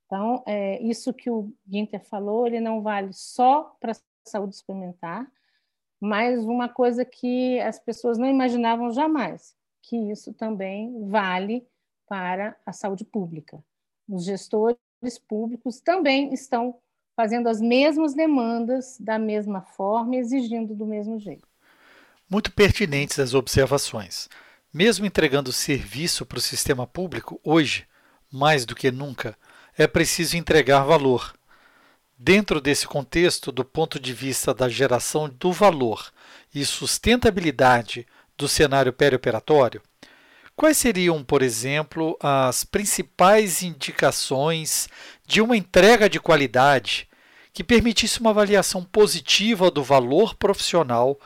Então, 0.06 0.44
é, 0.46 0.82
isso 0.84 1.13
que 1.13 1.30
o 1.30 1.51
Ginter 1.68 2.04
falou, 2.06 2.46
ele 2.46 2.60
não 2.60 2.82
vale 2.82 3.12
só 3.12 3.75
para 3.80 3.94
a 3.94 3.96
saúde 4.24 4.56
suplementar, 4.56 5.30
mas 6.00 6.46
uma 6.46 6.70
coisa 6.70 7.04
que 7.04 7.60
as 7.62 7.80
pessoas 7.80 8.18
não 8.18 8.27
imaginavam 8.27 8.92
jamais, 8.92 9.56
que 9.82 9.98
isso 10.12 10.34
também 10.34 11.08
vale 11.08 11.68
para 12.08 12.56
a 12.66 12.72
saúde 12.72 13.04
pública. 13.04 13.64
Os 14.08 14.26
gestores 14.26 14.78
públicos 15.28 15.80
também 15.80 16.34
estão 16.34 16.78
fazendo 17.16 17.48
as 17.48 17.62
mesmas 17.62 18.14
demandas 18.14 18.98
da 19.00 19.18
mesma 19.18 19.62
forma, 19.62 20.15
exigindo 20.15 20.76
do 20.76 20.86
mesmo 20.86 21.20
jeito. 21.20 21.48
Muito 22.30 22.52
pertinentes 22.52 23.20
as 23.20 23.34
observações. 23.34 24.28
Mesmo 24.74 25.06
entregando 25.06 25.54
serviço 25.54 26.26
para 26.26 26.38
o 26.38 26.41
sistema 26.41 26.86
público, 26.86 27.39
hoje, 27.44 27.88
mais 28.32 28.65
do 28.65 28.76
que 28.76 28.91
nunca, 28.91 29.38
é 29.78 29.88
preciso 29.88 30.36
entregar 30.36 30.84
valor. 30.84 31.34
Dentro 32.18 32.60
desse 32.60 32.88
contexto, 32.88 33.52
do 33.52 33.63
ponto 33.63 34.00
de 34.00 34.13
vista 34.13 34.54
da 34.54 34.68
geração 34.68 35.30
do 35.30 35.52
valor 35.52 36.12
e 36.54 36.65
sustentabilidade 36.65 38.06
do 38.38 38.48
cenário 38.48 38.91
perioperatório, 38.91 39.82
quais 40.56 40.78
seriam, 40.78 41.24
por 41.24 41.41
exemplo, 41.41 42.18
as 42.22 42.63
principais 42.63 43.62
indicações 43.62 44.88
de 45.26 45.41
uma 45.41 45.58
entrega 45.58 46.10
de 46.10 46.20
qualidade 46.20 47.08
que 47.54 47.63
permitisse 47.63 48.20
uma 48.20 48.32
avaliação 48.32 48.84
positiva 48.84 49.72
do 49.72 49.84
valor 49.84 50.36
profissional 50.36 51.18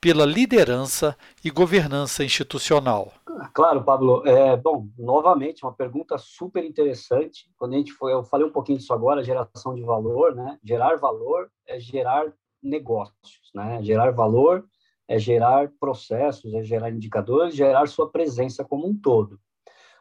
pela 0.00 0.24
liderança 0.24 1.16
e 1.44 1.50
governança 1.50 2.22
institucional? 2.24 3.12
Claro, 3.52 3.82
Pablo. 3.82 4.26
É, 4.26 4.56
bom, 4.56 4.88
novamente, 4.98 5.64
uma 5.64 5.72
pergunta 5.72 6.18
super 6.18 6.64
interessante. 6.64 7.50
Quando 7.56 7.74
a 7.74 7.78
gente 7.78 7.92
foi, 7.92 8.12
eu 8.12 8.22
falei 8.24 8.46
um 8.46 8.52
pouquinho 8.52 8.78
disso 8.78 8.92
agora, 8.92 9.22
geração 9.22 9.74
de 9.74 9.82
valor, 9.82 10.34
né? 10.34 10.58
Gerar 10.62 10.96
valor 10.96 11.50
é 11.66 11.78
gerar 11.78 12.32
negócios, 12.62 13.50
né? 13.54 13.80
Gerar 13.82 14.10
valor 14.10 14.64
é 15.08 15.18
gerar 15.18 15.72
processos, 15.80 16.52
é 16.52 16.62
gerar 16.62 16.90
indicadores, 16.90 17.56
gerar 17.56 17.88
sua 17.88 18.10
presença 18.10 18.64
como 18.64 18.86
um 18.86 18.96
todo. 18.96 19.40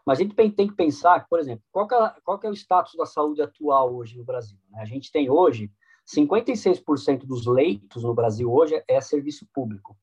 Mas 0.06 0.20
a 0.20 0.24
gente 0.24 0.36
tem 0.36 0.68
que 0.68 0.76
pensar, 0.76 1.28
por 1.30 1.40
exemplo, 1.40 1.64
qual 1.72 1.86
é, 1.86 2.16
qual 2.24 2.40
é 2.44 2.50
o 2.50 2.54
status 2.54 2.96
da 2.96 3.06
saúde 3.06 3.42
atual 3.42 3.96
hoje 3.96 4.18
no 4.18 4.24
Brasil? 4.24 4.60
Né? 4.70 4.82
A 4.82 4.86
gente 4.86 5.12
tem 5.12 5.30
hoje 5.30 5.72
56% 6.08 7.26
dos 7.26 7.46
leitos 7.46 8.04
no 8.04 8.14
Brasil 8.14 8.52
hoje 8.52 8.82
é 8.88 9.02
serviço 9.02 9.46
público. 9.54 9.98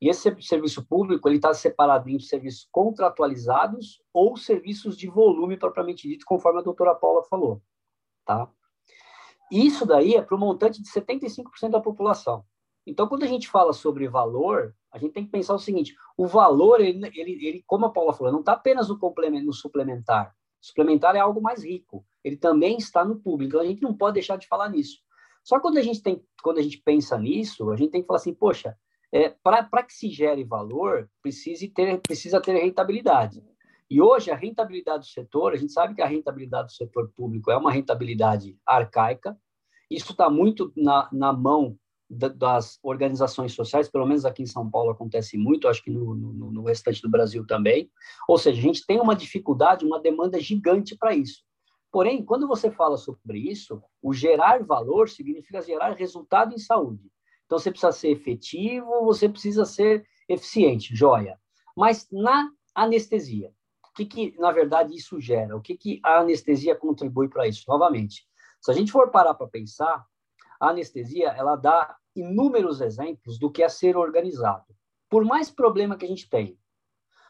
E 0.00 0.08
esse 0.08 0.34
serviço 0.42 0.84
público 0.84 1.28
ele 1.28 1.36
está 1.36 1.54
separado 1.54 2.08
em 2.10 2.18
serviços 2.18 2.68
contratualizados 2.72 4.02
ou 4.12 4.36
serviços 4.36 4.96
de 4.96 5.06
volume 5.06 5.56
propriamente 5.56 6.08
dito, 6.08 6.26
conforme 6.26 6.58
a 6.58 6.62
doutora 6.62 6.94
Paula 6.94 7.22
falou, 7.22 7.62
tá? 8.24 8.50
Isso 9.50 9.86
daí 9.86 10.14
é 10.14 10.22
para 10.22 10.34
o 10.34 10.38
montante 10.40 10.82
de 10.82 10.90
75% 10.90 11.70
da 11.70 11.80
população. 11.80 12.44
Então, 12.86 13.06
quando 13.06 13.22
a 13.22 13.26
gente 13.26 13.48
fala 13.48 13.72
sobre 13.72 14.08
valor, 14.08 14.74
a 14.92 14.98
gente 14.98 15.12
tem 15.12 15.24
que 15.24 15.30
pensar 15.30 15.54
o 15.54 15.58
seguinte: 15.58 15.94
o 16.16 16.26
valor, 16.26 16.80
ele, 16.80 17.06
ele, 17.14 17.46
ele 17.46 17.64
como 17.66 17.86
a 17.86 17.90
Paula 17.90 18.12
falou, 18.12 18.32
não 18.32 18.40
está 18.40 18.52
apenas 18.52 18.88
no, 18.88 18.98
complemento, 18.98 19.46
no 19.46 19.52
suplementar. 19.52 20.34
O 20.60 20.66
suplementar 20.66 21.16
é 21.16 21.20
algo 21.20 21.40
mais 21.40 21.64
rico. 21.64 22.04
Ele 22.22 22.36
também 22.36 22.76
está 22.76 23.04
no 23.04 23.16
público. 23.20 23.50
Então, 23.50 23.60
a 23.60 23.66
gente 23.66 23.82
não 23.82 23.94
pode 23.94 24.14
deixar 24.14 24.36
de 24.36 24.46
falar 24.46 24.68
nisso. 24.68 24.98
Só 25.44 25.58
quando 25.58 25.78
a 25.78 25.82
gente 25.82 26.02
tem, 26.02 26.22
quando 26.42 26.58
a 26.58 26.62
gente 26.62 26.78
pensa 26.78 27.18
nisso, 27.18 27.70
a 27.70 27.76
gente 27.76 27.90
tem 27.90 28.00
que 28.00 28.06
falar 28.06 28.18
assim, 28.18 28.34
poxa, 28.34 28.76
é, 29.12 29.28
para 29.28 29.82
que 29.82 29.92
se 29.92 30.08
gere 30.08 30.44
valor, 30.44 31.10
precisa 31.20 31.66
ter, 31.74 32.00
precisa 32.00 32.40
ter 32.40 32.54
rentabilidade. 32.54 33.44
E 33.90 34.00
hoje 34.00 34.30
a 34.30 34.36
rentabilidade 34.36 35.00
do 35.00 35.10
setor, 35.10 35.52
a 35.52 35.56
gente 35.56 35.72
sabe 35.72 35.94
que 35.94 36.00
a 36.00 36.06
rentabilidade 36.06 36.68
do 36.68 36.72
setor 36.72 37.12
público 37.14 37.50
é 37.50 37.56
uma 37.56 37.70
rentabilidade 37.70 38.56
arcaica. 38.64 39.36
Isso 39.90 40.12
está 40.12 40.30
muito 40.30 40.72
na, 40.74 41.10
na 41.12 41.32
mão 41.32 41.76
das 42.12 42.78
organizações 42.82 43.54
sociais, 43.54 43.88
pelo 43.88 44.06
menos 44.06 44.24
aqui 44.24 44.42
em 44.42 44.46
São 44.46 44.70
Paulo 44.70 44.90
acontece 44.90 45.38
muito, 45.38 45.66
acho 45.66 45.82
que 45.82 45.90
no, 45.90 46.14
no, 46.14 46.52
no 46.52 46.64
restante 46.64 47.00
do 47.00 47.10
Brasil 47.10 47.46
também. 47.46 47.90
Ou 48.28 48.36
seja, 48.36 48.58
a 48.58 48.62
gente 48.62 48.84
tem 48.86 49.00
uma 49.00 49.16
dificuldade, 49.16 49.84
uma 49.84 50.00
demanda 50.00 50.38
gigante 50.38 50.96
para 50.96 51.14
isso. 51.14 51.42
Porém, 51.90 52.24
quando 52.24 52.46
você 52.46 52.70
fala 52.70 52.96
sobre 52.96 53.38
isso, 53.38 53.82
o 54.02 54.12
gerar 54.12 54.62
valor 54.64 55.08
significa 55.08 55.60
gerar 55.62 55.92
resultado 55.92 56.54
em 56.54 56.58
saúde. 56.58 57.10
Então, 57.46 57.58
você 57.58 57.70
precisa 57.70 57.92
ser 57.92 58.08
efetivo, 58.08 59.04
você 59.04 59.28
precisa 59.28 59.64
ser 59.64 60.06
eficiente, 60.28 60.94
joia. 60.94 61.38
Mas 61.76 62.06
na 62.10 62.50
anestesia, 62.74 63.52
o 63.86 63.94
que, 63.94 64.06
que 64.06 64.34
na 64.38 64.50
verdade, 64.52 64.94
isso 64.94 65.20
gera? 65.20 65.56
O 65.56 65.60
que, 65.60 65.76
que 65.76 66.00
a 66.02 66.20
anestesia 66.20 66.74
contribui 66.74 67.28
para 67.28 67.46
isso? 67.46 67.64
Novamente, 67.68 68.26
se 68.60 68.70
a 68.70 68.74
gente 68.74 68.90
for 68.90 69.10
parar 69.10 69.34
para 69.34 69.46
pensar, 69.46 70.06
a 70.58 70.70
anestesia 70.70 71.28
ela 71.30 71.56
dá 71.56 71.94
inúmeros 72.14 72.80
exemplos 72.80 73.38
do 73.38 73.50
que 73.50 73.62
é 73.62 73.68
ser 73.68 73.96
organizado. 73.96 74.74
Por 75.08 75.24
mais 75.24 75.50
problema 75.50 75.96
que 75.96 76.04
a 76.04 76.08
gente 76.08 76.28
tenha, 76.28 76.56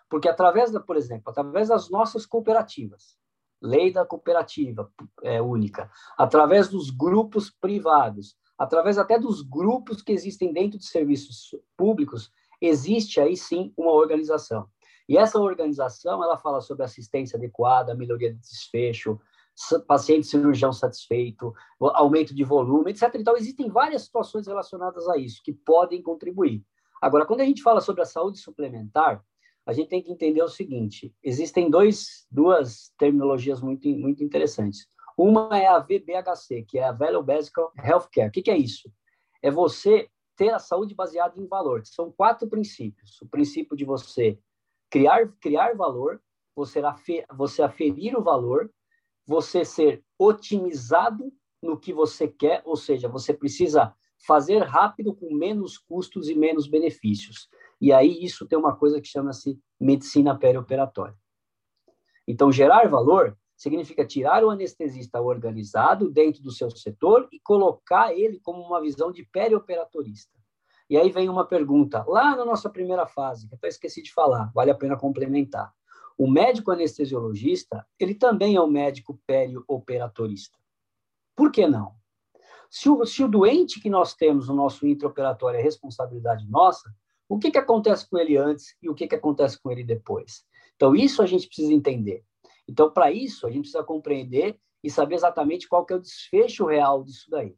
porque 0.09 0.29
através 0.29 0.71
da, 0.71 0.79
por 0.79 0.97
exemplo, 0.97 1.31
através 1.31 1.69
das 1.69 1.89
nossas 1.89 2.27
cooperativas, 2.27 3.17
lei 3.61 3.93
da 3.93 4.05
cooperativa 4.05 4.93
é, 5.23 5.41
única, 5.41 5.91
através 6.19 6.69
dos 6.69 6.91
grupos 6.91 7.51
privados, 7.51 8.37
através 8.59 8.99
até 8.99 9.19
dos 9.19 9.41
grupos 9.41 10.03
que 10.03 10.13
existem 10.13 10.53
dentro 10.53 10.79
de 10.79 10.87
serviços 10.87 11.55
públicos, 11.77 12.31
existe 12.61 13.21
aí 13.21 13.37
sim 13.37 13.73
uma 13.77 13.93
organização. 13.93 14.69
E 15.09 15.17
essa 15.17 15.41
organização, 15.41 16.23
ela 16.23 16.39
fala 16.39 16.61
sobre 16.61 16.85
assistência 16.85 17.37
adequada, 17.37 17.95
melhoria 17.95 18.33
de 18.33 18.39
desfecho, 18.39 19.21
paciente 19.87 20.27
cirurgião 20.27 20.73
satisfeito, 20.73 21.55
aumento 21.81 22.35
de 22.35 22.45
volume, 22.45 22.91
etc. 22.91 23.15
Então, 23.15 23.37
existem 23.37 23.69
várias 23.69 24.03
situações 24.03 24.47
relacionadas 24.47 25.09
a 25.09 25.17
isso 25.17 25.43
que 25.43 25.53
podem 25.53 26.03
contribuir. 26.03 26.65
Agora, 27.01 27.27
quando 27.27 27.41
a 27.41 27.45
gente 27.45 27.63
fala 27.63 27.81
sobre 27.81 28.03
a 28.03 28.07
saúde 28.07 28.39
suplementar, 28.39 29.25
a 29.67 29.73
gente 29.73 29.89
tem 29.89 30.03
que 30.03 30.11
entender 30.11 30.43
o 30.43 30.49
seguinte: 30.49 31.15
existem 31.23 31.71
dois, 31.71 32.27
duas 32.31 32.93
terminologias 32.99 33.61
muito, 33.61 33.89
muito 33.89 34.25
interessantes. 34.25 34.87
Uma 35.17 35.57
é 35.59 35.67
a 35.67 35.79
VBHC, 35.79 36.65
que 36.67 36.79
é 36.79 36.85
a 36.85 36.93
Value 36.93 37.23
Basic 37.23 37.61
Healthcare. 37.79 38.29
O 38.29 38.33
que, 38.33 38.43
que 38.43 38.51
é 38.51 38.57
isso? 38.57 38.91
É 39.43 39.51
você 39.51 40.09
ter 40.37 40.51
a 40.51 40.59
saúde 40.59 40.95
baseada 40.95 41.39
em 41.39 41.47
valor. 41.47 41.83
São 41.85 42.11
quatro 42.11 42.49
princípios. 42.49 43.21
O 43.21 43.27
princípio 43.27 43.77
de 43.77 43.85
você 43.85 44.39
criar, 44.91 45.29
criar 45.41 45.77
valor, 45.77 46.21
você, 46.55 46.81
afer, 46.81 47.25
você 47.33 47.63
aferir 47.63 48.17
o 48.17 48.23
valor, 48.23 48.71
você 49.27 49.65
ser 49.65 50.05
otimizado 50.19 51.33
no 51.63 51.79
que 51.79 51.93
você 51.93 52.27
quer, 52.27 52.63
ou 52.65 52.77
seja, 52.77 53.09
você 53.09 53.33
precisa 53.33 53.95
fazer 54.27 54.59
rápido 54.59 55.15
com 55.15 55.35
menos 55.35 55.79
custos 55.79 56.29
e 56.29 56.35
menos 56.35 56.67
benefícios. 56.67 57.49
E 57.81 57.93
aí 57.93 58.23
isso 58.25 58.47
tem 58.47 58.59
uma 58.59 58.77
coisa 58.77 59.01
que 59.01 59.09
chama-se 59.09 59.59
medicina 59.81 60.39
perioperatória. 60.39 61.17
Então, 62.27 62.53
gerar 62.53 62.89
valor 62.89 63.37
significa 63.57 64.05
tirar 64.05 64.45
o 64.45 64.51
anestesista 64.51 65.21
organizado 65.21 66.11
dentro 66.11 66.43
do 66.43 66.51
seu 66.51 66.71
setor 66.71 67.29
e 67.33 67.39
colocar 67.41 68.13
ele 68.13 68.41
como 68.41 68.61
uma 68.63 68.81
visão 68.81 69.13
de 69.13 69.25
perioperatorista. 69.25 70.37
E 70.91 70.97
aí 70.97 71.11
vem 71.11 71.29
uma 71.29 71.47
pergunta, 71.47 72.05
lá 72.07 72.37
na 72.37 72.45
nossa 72.45 72.69
primeira 72.69 73.07
fase, 73.07 73.49
que 73.49 73.57
eu 73.61 73.69
esqueci 73.69 74.03
de 74.03 74.13
falar, 74.13 74.51
vale 74.55 74.71
a 74.71 74.75
pena 74.75 74.97
complementar. 74.97 75.73
O 76.17 76.31
médico 76.31 76.71
anestesiologista, 76.71 77.87
ele 77.99 78.15
também 78.15 78.57
é 78.57 78.61
um 78.61 78.71
médico 78.71 79.21
perioperatorista. 79.27 80.59
Por 81.35 81.51
que 81.51 81.67
não? 81.67 81.95
Se 82.71 82.89
o, 82.89 83.05
se 83.05 83.23
o 83.23 83.29
doente 83.29 83.81
que 83.81 83.91
nós 83.91 84.15
temos 84.15 84.49
no 84.49 84.55
nosso 84.55 84.87
intraoperatório 84.87 85.59
é 85.59 85.63
responsabilidade 85.63 86.49
nossa, 86.49 86.95
o 87.29 87.39
que, 87.39 87.51
que 87.51 87.59
acontece 87.59 88.09
com 88.09 88.19
ele 88.19 88.37
antes 88.37 88.77
e 88.83 88.89
o 88.89 88.95
que, 88.95 89.07
que 89.07 89.15
acontece 89.15 89.61
com 89.61 89.71
ele 89.71 89.85
depois? 89.85 90.45
Então, 90.77 90.95
isso 90.95 91.23
a 91.23 91.27
gente 91.27 91.47
precisa 91.47 91.73
entender. 91.73 92.25
Então, 92.69 92.91
para 92.91 93.11
isso, 93.11 93.47
a 93.47 93.51
gente 93.51 93.63
precisa 93.63 93.85
compreender 93.85 94.59
e 94.83 94.91
saber 94.91 95.15
exatamente 95.15 95.69
qual 95.69 95.85
que 95.85 95.93
é 95.93 95.97
o 95.97 96.01
desfecho 96.01 96.67
real 96.67 97.05
disso 97.05 97.31
daí, 97.31 97.55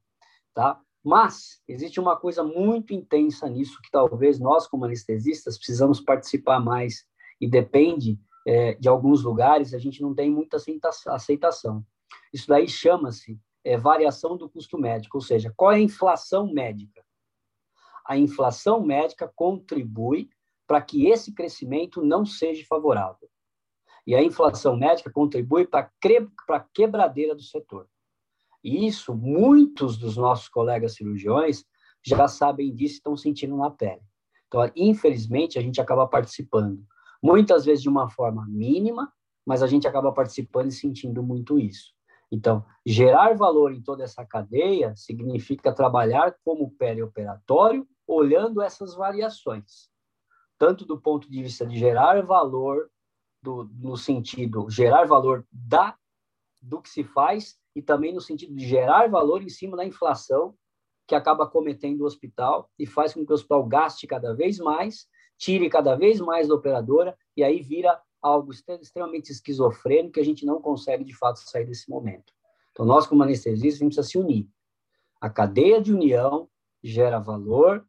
tá? 0.53 0.81
Mas 1.03 1.61
existe 1.69 2.01
uma 2.01 2.17
coisa 2.17 2.43
muito 2.43 2.95
intensa 2.95 3.49
nisso 3.49 3.81
que 3.83 3.91
talvez 3.91 4.39
nós, 4.39 4.67
como 4.67 4.85
anestesistas, 4.85 5.57
precisamos 5.59 6.01
participar 6.01 6.61
mais 6.61 7.05
e 7.41 7.49
depende 7.49 8.19
é, 8.47 8.75
de 8.75 8.89
alguns 8.89 9.23
lugares, 9.23 9.73
a 9.75 9.79
gente 9.79 10.03
não 10.03 10.15
tem 10.15 10.31
muita 10.31 10.59
aceitação. 11.09 11.85
Isso 12.33 12.47
daí 12.49 12.69
chama-se 12.69 13.41
é, 13.65 13.77
variação 13.77 14.37
do 14.37 14.49
custo 14.49 14.79
médico, 14.79 15.17
ou 15.17 15.23
seja, 15.23 15.53
qual 15.57 15.73
é 15.73 15.77
a 15.77 15.81
inflação 15.81 16.53
médica? 16.53 17.05
A 18.07 18.17
inflação 18.19 18.85
médica 18.85 19.33
contribui 19.35 20.29
para 20.67 20.81
que 20.81 21.07
esse 21.07 21.33
crescimento 21.33 22.03
não 22.03 22.25
seja 22.27 22.65
favorável. 22.67 23.29
E 24.07 24.15
a 24.15 24.23
inflação 24.23 24.77
médica 24.77 25.11
contribui 25.11 25.67
para 25.67 25.91
a 26.49 26.61
quebradeira 26.61 27.35
do 27.35 27.43
setor. 27.43 27.89
E 28.63 28.87
isso, 28.87 29.15
muitos 29.15 29.97
dos 29.97 30.17
nossos 30.17 30.49
colegas 30.49 30.95
cirurgiões 30.95 31.65
já 32.03 32.29
sabem 32.29 32.75
disso 32.75 32.95
e 32.95 32.97
estão 32.97 33.17
sentindo 33.17 33.57
na 33.57 33.71
pele. 33.71 34.03
Então, 34.47 34.71
infelizmente, 34.77 35.59
a 35.59 35.63
gente 35.63 35.81
acaba 35.81 36.07
participando, 36.07 36.85
muitas 37.25 37.65
vezes 37.65 37.83
de 37.83 37.89
uma 37.89 38.07
forma 38.07 38.45
mínima, 38.47 39.11
mas 39.47 39.63
a 39.63 39.67
gente 39.67 39.89
acaba 39.89 40.13
participando 40.13 40.69
e 40.69 40.73
sentindo 40.73 41.23
muito 41.23 41.59
isso. 41.59 41.95
Então, 42.31 42.63
gerar 42.85 43.35
valor 43.35 43.73
em 43.73 43.81
toda 43.81 44.05
essa 44.05 44.27
cadeia 44.27 44.95
significa 44.95 45.73
trabalhar 45.73 46.37
como 46.45 46.71
perioperatório, 46.73 47.89
olhando 48.07 48.61
essas 48.61 48.95
variações, 48.95 49.89
tanto 50.59 50.85
do 50.85 51.01
ponto 51.01 51.31
de 51.31 51.43
vista 51.43 51.67
de 51.67 51.79
gerar 51.79 52.21
valor 52.27 52.91
do, 53.43 53.71
no 53.73 53.97
sentido 53.97 54.69
gerar 54.69 55.07
valor 55.07 55.47
da 55.51 55.97
do 56.61 56.81
que 56.81 56.89
se 56.91 57.05
faz 57.05 57.59
e 57.75 57.81
também 57.81 58.13
no 58.13 58.21
sentido 58.21 58.55
de 58.55 58.67
gerar 58.67 59.09
valor 59.09 59.43
em 59.43 59.49
cima 59.49 59.77
da 59.77 59.85
inflação 59.85 60.55
que 61.07 61.15
acaba 61.15 61.47
cometendo 61.47 62.03
o 62.03 62.05
hospital 62.05 62.71
e 62.79 62.87
faz 62.87 63.15
com 63.15 63.25
que 63.25 63.33
o 63.33 63.35
hospital 63.35 63.67
gaste 63.67 64.07
cada 64.07 64.35
vez 64.35 64.59
mais, 64.59 65.07
tire 65.45 65.69
cada 65.69 65.95
vez 65.95 66.21
mais 66.21 66.49
da 66.49 66.55
operadora 66.55 67.15
e 67.37 67.45
aí 67.45 67.61
vira 67.61 68.01
algo 68.23 68.51
extremamente 68.51 69.31
esquizofrênico 69.31 70.15
que 70.15 70.21
a 70.21 70.25
gente 70.25 70.47
não 70.47 70.61
consegue 70.61 71.05
de 71.05 71.15
fato 71.15 71.39
sair 71.41 71.67
desse 71.67 71.91
momento. 71.91 72.33
Então 72.73 72.87
nós 72.87 73.07
como 73.07 73.23
anestesistas 73.23 73.75
a 73.75 73.85
gente 73.85 73.95
precisa 73.95 74.09
se 74.09 74.19
unir. 74.19 74.49
A 75.21 75.29
cadeia 75.29 75.83
de 75.83 75.93
união 75.93 76.49
gera 76.83 77.19
valor, 77.19 77.87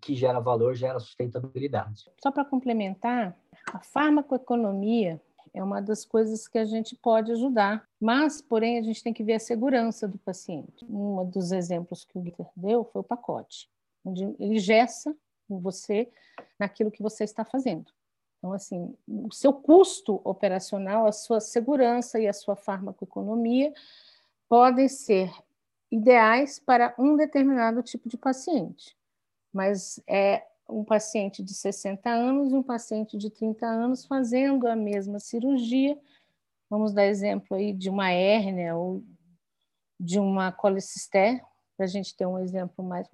que 0.00 0.16
gera 0.16 0.40
valor 0.40 0.74
gera 0.74 0.98
sustentabilidade. 0.98 2.10
Só 2.20 2.32
para 2.32 2.44
complementar, 2.44 3.38
a 3.72 3.78
farmacoeconomia 3.78 5.22
é 5.54 5.62
uma 5.62 5.80
das 5.80 6.04
coisas 6.04 6.48
que 6.48 6.58
a 6.58 6.64
gente 6.64 6.96
pode 6.96 7.32
ajudar, 7.32 7.88
mas, 8.00 8.42
porém, 8.42 8.78
a 8.78 8.82
gente 8.82 9.02
tem 9.02 9.14
que 9.14 9.24
ver 9.24 9.34
a 9.34 9.40
segurança 9.40 10.06
do 10.06 10.18
paciente. 10.18 10.84
Um 10.84 11.24
dos 11.24 11.52
exemplos 11.52 12.04
que 12.04 12.18
o 12.18 12.20
Guiter 12.20 12.46
deu 12.56 12.84
foi 12.84 13.00
o 13.00 13.04
pacote, 13.04 13.70
onde 14.04 14.24
ele 14.38 14.58
gessa 14.58 15.16
você 15.48 16.10
naquilo 16.58 16.90
que 16.90 17.02
você 17.02 17.24
está 17.24 17.44
fazendo. 17.44 17.92
Então, 18.38 18.52
assim, 18.52 18.94
o 19.06 19.32
seu 19.32 19.52
custo 19.52 20.20
operacional, 20.24 21.06
a 21.06 21.12
sua 21.12 21.40
segurança 21.40 22.20
e 22.20 22.28
a 22.28 22.32
sua 22.32 22.54
farmacoeconomia 22.54 23.72
podem 24.48 24.88
ser 24.88 25.32
ideais 25.90 26.58
para 26.58 26.94
um 26.98 27.16
determinado 27.16 27.82
tipo 27.82 28.08
de 28.08 28.16
paciente 28.16 28.98
mas 29.52 30.00
é 30.06 30.46
um 30.68 30.84
paciente 30.84 31.42
de 31.42 31.54
60 31.54 32.08
anos 32.10 32.52
e 32.52 32.54
um 32.54 32.62
paciente 32.62 33.16
de 33.16 33.30
30 33.30 33.66
anos 33.66 34.04
fazendo 34.04 34.66
a 34.66 34.76
mesma 34.76 35.18
cirurgia. 35.18 35.98
Vamos 36.68 36.92
dar 36.92 37.06
exemplo 37.06 37.56
aí 37.56 37.72
de 37.72 37.88
uma 37.88 38.10
hérnia 38.10 38.76
ou 38.76 39.02
de 39.98 40.18
uma 40.18 40.52
colecisté, 40.52 41.42
para 41.76 41.86
a 41.86 41.88
gente 41.88 42.14
ter 42.14 42.26
um 42.26 42.38
exemplo 42.38 42.84
mais. 42.84 43.08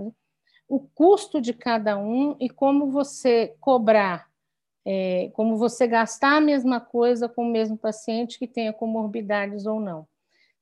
O 0.68 0.80
custo 0.80 1.40
de 1.40 1.52
cada 1.52 1.98
um 1.98 2.36
e 2.40 2.48
como 2.48 2.90
você 2.90 3.54
cobrar, 3.60 4.28
é, 4.84 5.30
como 5.34 5.56
você 5.56 5.86
gastar 5.86 6.36
a 6.36 6.40
mesma 6.40 6.80
coisa 6.80 7.28
com 7.28 7.46
o 7.46 7.50
mesmo 7.50 7.76
paciente 7.76 8.38
que 8.38 8.46
tenha 8.46 8.72
comorbidades 8.72 9.66
ou 9.66 9.80
não. 9.80 10.06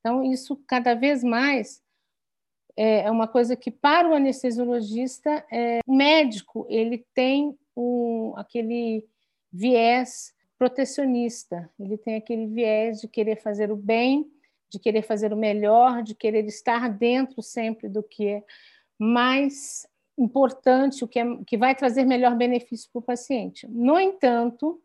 Então, 0.00 0.24
isso 0.24 0.56
cada 0.66 0.94
vez 0.94 1.22
mais 1.22 1.82
é, 2.76 3.02
é 3.02 3.10
uma 3.10 3.28
coisa 3.28 3.54
que 3.56 3.70
para 3.70 4.08
o 4.08 4.14
anestesiologista, 4.14 5.44
é, 5.50 5.80
o 5.86 5.94
médico 5.94 6.66
ele 6.68 7.06
tem 7.14 7.56
um, 7.76 8.32
aquele 8.36 9.06
viés 9.52 10.34
protecionista, 10.58 11.70
ele 11.78 11.98
tem 11.98 12.16
aquele 12.16 12.46
viés 12.46 13.00
de 13.00 13.08
querer 13.08 13.36
fazer 13.36 13.70
o 13.70 13.76
bem, 13.76 14.30
de 14.70 14.78
querer 14.78 15.02
fazer 15.02 15.32
o 15.32 15.36
melhor, 15.36 16.02
de 16.02 16.14
querer 16.14 16.46
estar 16.46 16.88
dentro 16.88 17.42
sempre 17.42 17.88
do 17.88 18.02
que 18.02 18.28
é 18.28 18.44
mais 18.98 19.86
importante, 20.16 21.04
o 21.04 21.08
que, 21.08 21.18
é, 21.18 21.24
que 21.46 21.56
vai 21.56 21.74
trazer 21.74 22.04
melhor 22.04 22.36
benefício 22.36 22.90
para 22.92 23.00
o 23.00 23.02
paciente. 23.02 23.66
No 23.68 23.98
entanto, 23.98 24.80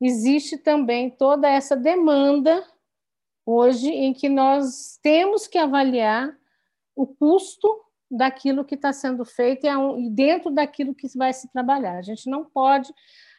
existe 0.00 0.56
também 0.56 1.10
toda 1.10 1.48
essa 1.48 1.76
demanda 1.76 2.64
hoje 3.44 3.88
em 3.88 4.12
que 4.12 4.28
nós 4.28 4.98
temos 5.02 5.46
que 5.46 5.58
avaliar 5.58 6.36
o 6.94 7.06
custo 7.06 7.84
daquilo 8.10 8.64
que 8.64 8.74
está 8.74 8.92
sendo 8.92 9.24
feito 9.24 9.66
e 9.66 10.10
dentro 10.10 10.50
daquilo 10.50 10.94
que 10.94 11.08
vai 11.16 11.32
se 11.32 11.48
trabalhar. 11.48 11.96
A 11.96 12.02
gente 12.02 12.28
não 12.28 12.44
pode 12.44 12.92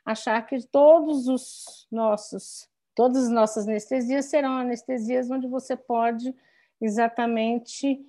achar 0.06 0.42
que 0.46 0.66
todos 0.68 1.28
os 1.28 1.88
nossos, 1.92 2.68
todas 2.96 3.26
as 3.26 3.30
nossas 3.30 3.68
anestesias 3.68 4.26
serão 4.26 4.58
anestesias 4.58 5.30
onde 5.30 5.48
você 5.48 5.76
pode 5.76 6.34
exatamente 6.82 8.00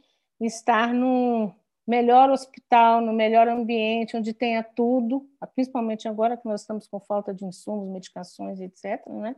estar 0.40 0.94
no 0.94 1.52
melhor 1.90 2.30
hospital, 2.30 3.00
no 3.00 3.12
melhor 3.12 3.48
ambiente, 3.48 4.16
onde 4.16 4.32
tenha 4.32 4.62
tudo, 4.62 5.28
principalmente 5.56 6.06
agora 6.06 6.36
que 6.36 6.46
nós 6.46 6.60
estamos 6.60 6.86
com 6.86 7.00
falta 7.00 7.34
de 7.34 7.44
insumos, 7.44 7.88
medicações, 7.88 8.60
etc. 8.60 9.04
Né? 9.08 9.34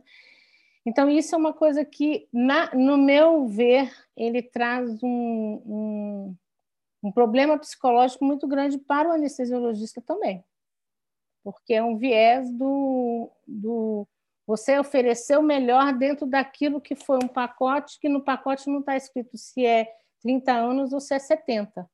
Então, 0.85 1.09
isso 1.09 1.33
é 1.33 1.37
uma 1.37 1.51
coisa 1.51 1.83
que, 1.83 2.27
na, 2.31 2.73
no 2.75 2.95
meu 2.95 3.47
ver, 3.47 3.91
ele 4.15 4.43
traz 4.43 5.01
um, 5.01 5.61
um, 5.65 6.35
um 7.01 7.11
problema 7.11 7.57
psicológico 7.57 8.23
muito 8.23 8.47
grande 8.47 8.77
para 8.77 9.09
o 9.09 9.13
anestesiologista 9.13 9.99
também, 9.99 10.43
porque 11.43 11.73
é 11.73 11.83
um 11.83 11.97
viés 11.97 12.51
do, 12.51 13.31
do 13.47 14.07
você 14.45 14.77
oferecer 14.77 15.39
o 15.39 15.43
melhor 15.43 15.91
dentro 15.93 16.27
daquilo 16.27 16.79
que 16.79 16.93
foi 16.93 17.17
um 17.17 17.27
pacote, 17.27 17.99
que 17.99 18.07
no 18.07 18.21
pacote 18.23 18.69
não 18.69 18.81
está 18.81 18.95
escrito 18.95 19.39
se 19.39 19.65
é 19.65 19.91
30 20.21 20.51
anos 20.51 20.93
ou 20.93 20.99
se 20.99 21.15
é 21.15 21.19
70. 21.19 21.89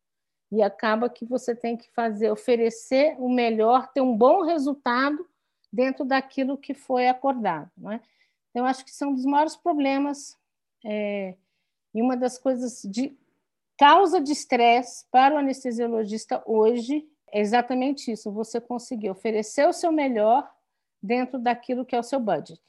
E 0.52 0.62
acaba 0.62 1.10
que 1.10 1.26
você 1.26 1.56
tem 1.56 1.78
que 1.78 1.90
fazer, 1.92 2.32
oferecer 2.32 3.16
o 3.20 3.30
melhor, 3.30 3.88
ter 3.92 4.02
um 4.02 4.16
bom 4.16 4.44
resultado 4.44 5.28
dentro 5.72 6.04
daquilo 6.04 6.58
que 6.58 6.74
foi 6.74 7.08
acordado. 7.08 7.70
Não 7.78 7.92
é? 7.92 8.02
Então, 8.50 8.66
acho 8.66 8.84
que 8.84 8.92
são 8.92 9.12
um 9.12 9.14
dos 9.14 9.26
maiores 9.26 9.56
problemas 9.56 10.38
é, 10.84 11.36
e 11.94 12.02
uma 12.02 12.18
das 12.18 12.38
coisas 12.38 12.82
de 12.84 13.16
causa 13.78 14.20
de 14.20 14.32
estresse 14.32 15.06
para 15.12 15.36
o 15.36 15.38
anestesiologista 15.38 16.44
hoje 16.46 17.08
é 17.32 17.40
exatamente 17.40 18.12
isso: 18.12 18.32
você 18.32 18.60
conseguir 18.60 19.10
oferecer 19.10 19.68
o 19.68 19.74
seu 19.74 19.92
melhor 19.92 20.50
dentro 21.02 21.40
daquilo 21.40 21.86
que 21.86 21.96
é 21.96 22.00
o 22.00 22.04
seu 22.04 22.20
budget. 22.20 22.62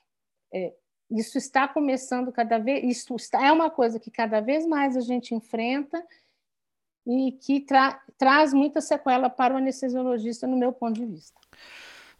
É, 0.52 0.74
isso 1.10 1.38
está 1.38 1.66
começando 1.66 2.30
cada 2.30 2.58
vez, 2.58 2.84
isso 2.84 3.16
está, 3.16 3.44
é 3.44 3.50
uma 3.50 3.70
coisa 3.70 3.98
que 3.98 4.10
cada 4.10 4.40
vez 4.40 4.66
mais 4.66 4.96
a 4.96 5.00
gente 5.00 5.34
enfrenta 5.34 6.04
e 7.10 7.32
que 7.32 7.60
tra, 7.60 8.00
traz 8.16 8.52
muita 8.52 8.80
sequela 8.80 9.28
para 9.28 9.54
o 9.54 9.56
anestesiologista, 9.56 10.46
no 10.46 10.56
meu 10.56 10.72
ponto 10.72 11.00
de 11.00 11.06
vista. 11.06 11.40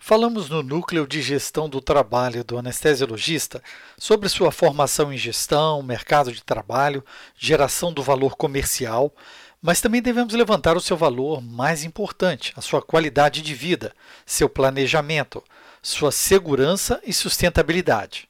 Falamos 0.03 0.49
no 0.49 0.63
núcleo 0.63 1.07
de 1.07 1.21
gestão 1.21 1.69
do 1.69 1.79
trabalho 1.79 2.43
do 2.43 2.57
anestesiologista 2.57 3.63
sobre 3.99 4.31
sua 4.31 4.51
formação 4.51 5.13
em 5.13 5.19
gestão, 5.19 5.83
mercado 5.83 6.33
de 6.33 6.43
trabalho, 6.43 7.05
geração 7.37 7.93
do 7.93 8.03
valor 8.03 8.35
comercial, 8.35 9.15
mas 9.61 9.83
também 9.83 10.01
devemos 10.01 10.33
levantar 10.33 10.75
o 10.75 10.81
seu 10.81 10.97
valor 10.97 11.43
mais 11.43 11.85
importante, 11.85 12.55
a 12.57 12.63
sua 12.63 12.81
qualidade 12.81 13.43
de 13.43 13.55
vida, 13.55 13.95
seu 14.25 14.49
planejamento, 14.49 15.45
sua 15.83 16.11
segurança 16.11 16.99
e 17.05 17.13
sustentabilidade. 17.13 18.30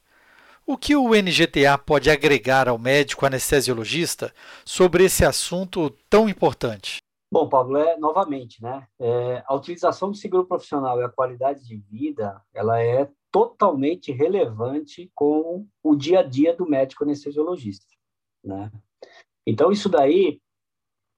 O 0.71 0.77
que 0.77 0.95
o 0.95 1.09
NGTA 1.09 1.77
pode 1.77 2.09
agregar 2.09 2.69
ao 2.69 2.77
médico 2.77 3.25
anestesiologista 3.25 4.33
sobre 4.63 5.03
esse 5.03 5.25
assunto 5.25 5.89
tão 6.09 6.29
importante? 6.29 6.99
Bom, 7.29 7.49
Pablo, 7.49 7.75
é 7.75 7.97
novamente, 7.97 8.63
né? 8.63 8.87
É, 8.97 9.43
a 9.45 9.53
utilização 9.53 10.09
do 10.09 10.15
seguro 10.15 10.47
profissional 10.47 10.97
e 10.97 11.03
a 11.03 11.09
qualidade 11.09 11.67
de 11.67 11.75
vida, 11.75 12.41
ela 12.53 12.81
é 12.81 13.11
totalmente 13.29 14.13
relevante 14.13 15.11
com 15.13 15.67
o 15.83 15.93
dia 15.93 16.21
a 16.21 16.23
dia 16.23 16.55
do 16.55 16.65
médico 16.65 17.03
anestesiologista, 17.03 17.87
né? 18.41 18.71
Então 19.45 19.73
isso 19.73 19.89
daí 19.89 20.39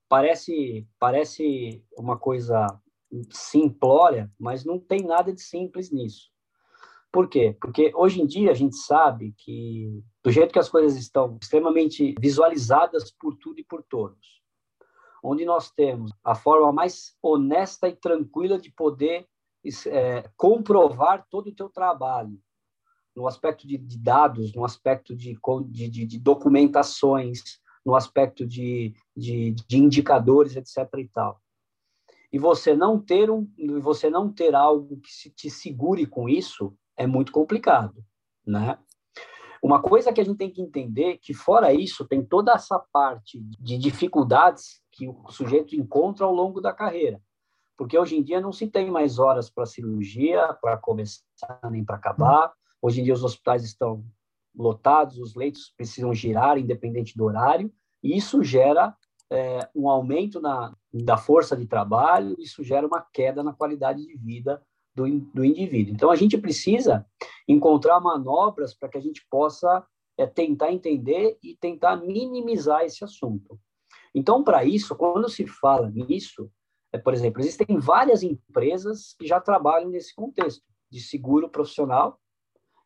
parece 0.09 0.87
parece 0.97 1.85
uma 1.95 2.17
coisa 2.17 2.65
simplória, 3.29 4.31
mas 4.39 4.65
não 4.65 4.79
tem 4.79 5.03
nada 5.03 5.31
de 5.31 5.43
simples 5.43 5.91
nisso. 5.91 6.32
Por 7.13 7.29
quê? 7.29 7.55
Porque 7.61 7.91
hoje 7.93 8.19
em 8.19 8.25
dia 8.25 8.49
a 8.49 8.55
gente 8.55 8.75
sabe 8.75 9.35
que 9.37 10.03
do 10.23 10.31
jeito 10.31 10.51
que 10.51 10.57
as 10.57 10.67
coisas 10.67 10.97
estão 10.97 11.37
extremamente 11.39 12.15
visualizadas 12.19 13.11
por 13.11 13.37
tudo 13.37 13.59
e 13.59 13.63
por 13.63 13.83
todos, 13.83 14.41
onde 15.23 15.45
nós 15.45 15.69
temos 15.69 16.11
a 16.23 16.33
forma 16.33 16.73
mais 16.73 17.15
honesta 17.21 17.87
e 17.87 17.95
tranquila 17.95 18.57
de 18.57 18.71
poder 18.71 19.27
é, 19.85 20.27
comprovar 20.35 21.23
todo 21.29 21.51
o 21.51 21.55
teu 21.55 21.69
trabalho, 21.69 22.41
no 23.15 23.27
aspecto 23.27 23.67
de, 23.67 23.77
de 23.77 23.99
dados, 23.99 24.51
no 24.55 24.65
aspecto 24.65 25.15
de, 25.15 25.37
de, 25.67 26.05
de, 26.07 26.19
documentações, 26.19 27.59
no 27.85 27.95
aspecto 27.95 28.43
de, 28.43 28.91
de, 29.15 29.55
indicadores, 29.71 30.55
etc. 30.55 30.89
e 30.97 31.07
tal. 31.09 31.39
E 32.31 32.39
você 32.39 32.75
não 32.75 32.99
ter 32.99 33.29
um, 33.29 33.47
você 33.83 34.09
não 34.09 34.33
ter 34.33 34.55
algo 34.55 34.99
que 34.99 35.11
se 35.11 35.29
te 35.29 35.47
segure 35.51 36.07
com 36.07 36.27
isso 36.27 36.75
é 36.97 37.07
muito 37.07 37.31
complicado, 37.31 38.03
né? 38.45 38.77
Uma 39.61 39.81
coisa 39.81 40.11
que 40.11 40.19
a 40.19 40.23
gente 40.25 40.37
tem 40.37 40.51
que 40.51 40.61
entender 40.61 41.19
que 41.19 41.33
fora 41.33 41.73
isso 41.73 42.05
tem 42.05 42.23
toda 42.23 42.51
essa 42.51 42.77
parte 42.91 43.39
de 43.59 43.77
dificuldades 43.77 44.81
que 44.91 45.07
o 45.07 45.29
sujeito 45.29 45.73
encontra 45.73 46.25
ao 46.25 46.33
longo 46.33 46.59
da 46.59 46.73
carreira. 46.73 47.21
Porque 47.77 47.97
hoje 47.97 48.17
em 48.17 48.23
dia 48.23 48.41
não 48.41 48.51
se 48.51 48.67
tem 48.67 48.91
mais 48.91 49.19
horas 49.19 49.49
para 49.49 49.65
cirurgia, 49.65 50.53
para 50.61 50.77
começar 50.77 51.23
nem 51.71 51.83
para 51.83 51.95
acabar. 51.95 52.51
Hoje 52.81 52.99
em 52.99 53.05
dia 53.05 53.13
os 53.13 53.23
hospitais 53.23 53.63
estão 53.63 54.03
lotados, 54.53 55.17
os 55.17 55.33
leitos 55.33 55.73
precisam 55.75 56.13
girar 56.13 56.57
independente 56.57 57.17
do 57.17 57.23
horário, 57.23 57.73
e 58.03 58.17
isso 58.17 58.43
gera 58.43 58.95
é, 59.31 59.67
um 59.73 59.89
aumento 59.89 60.39
na, 60.39 60.75
da 60.93 61.17
força 61.17 61.55
de 61.55 61.65
trabalho, 61.65 62.35
isso 62.37 62.63
gera 62.63 62.85
uma 62.85 63.01
queda 63.01 63.41
na 63.41 63.53
qualidade 63.53 64.05
de 64.05 64.15
vida 64.17 64.61
do, 64.95 65.07
do 65.33 65.43
indivíduo. 65.43 65.93
Então, 65.93 66.11
a 66.11 66.15
gente 66.15 66.37
precisa 66.37 67.05
encontrar 67.47 67.99
manobras 67.99 68.73
para 68.73 68.89
que 68.89 68.97
a 68.97 69.01
gente 69.01 69.25
possa 69.29 69.85
é, 70.17 70.25
tentar 70.25 70.71
entender 70.71 71.37
e 71.41 71.55
tentar 71.55 71.97
minimizar 71.97 72.83
esse 72.83 73.03
assunto. 73.03 73.59
Então, 74.13 74.43
para 74.43 74.63
isso, 74.63 74.95
quando 74.95 75.27
se 75.29 75.47
fala 75.47 75.89
nisso, 75.89 76.51
é, 76.91 76.97
por 76.97 77.13
exemplo, 77.13 77.41
existem 77.41 77.79
várias 77.79 78.21
empresas 78.21 79.15
que 79.17 79.25
já 79.25 79.41
trabalham 79.41 79.89
nesse 79.89 80.13
contexto 80.13 80.63
de 80.89 81.01
seguro 81.01 81.49
profissional 81.49 82.19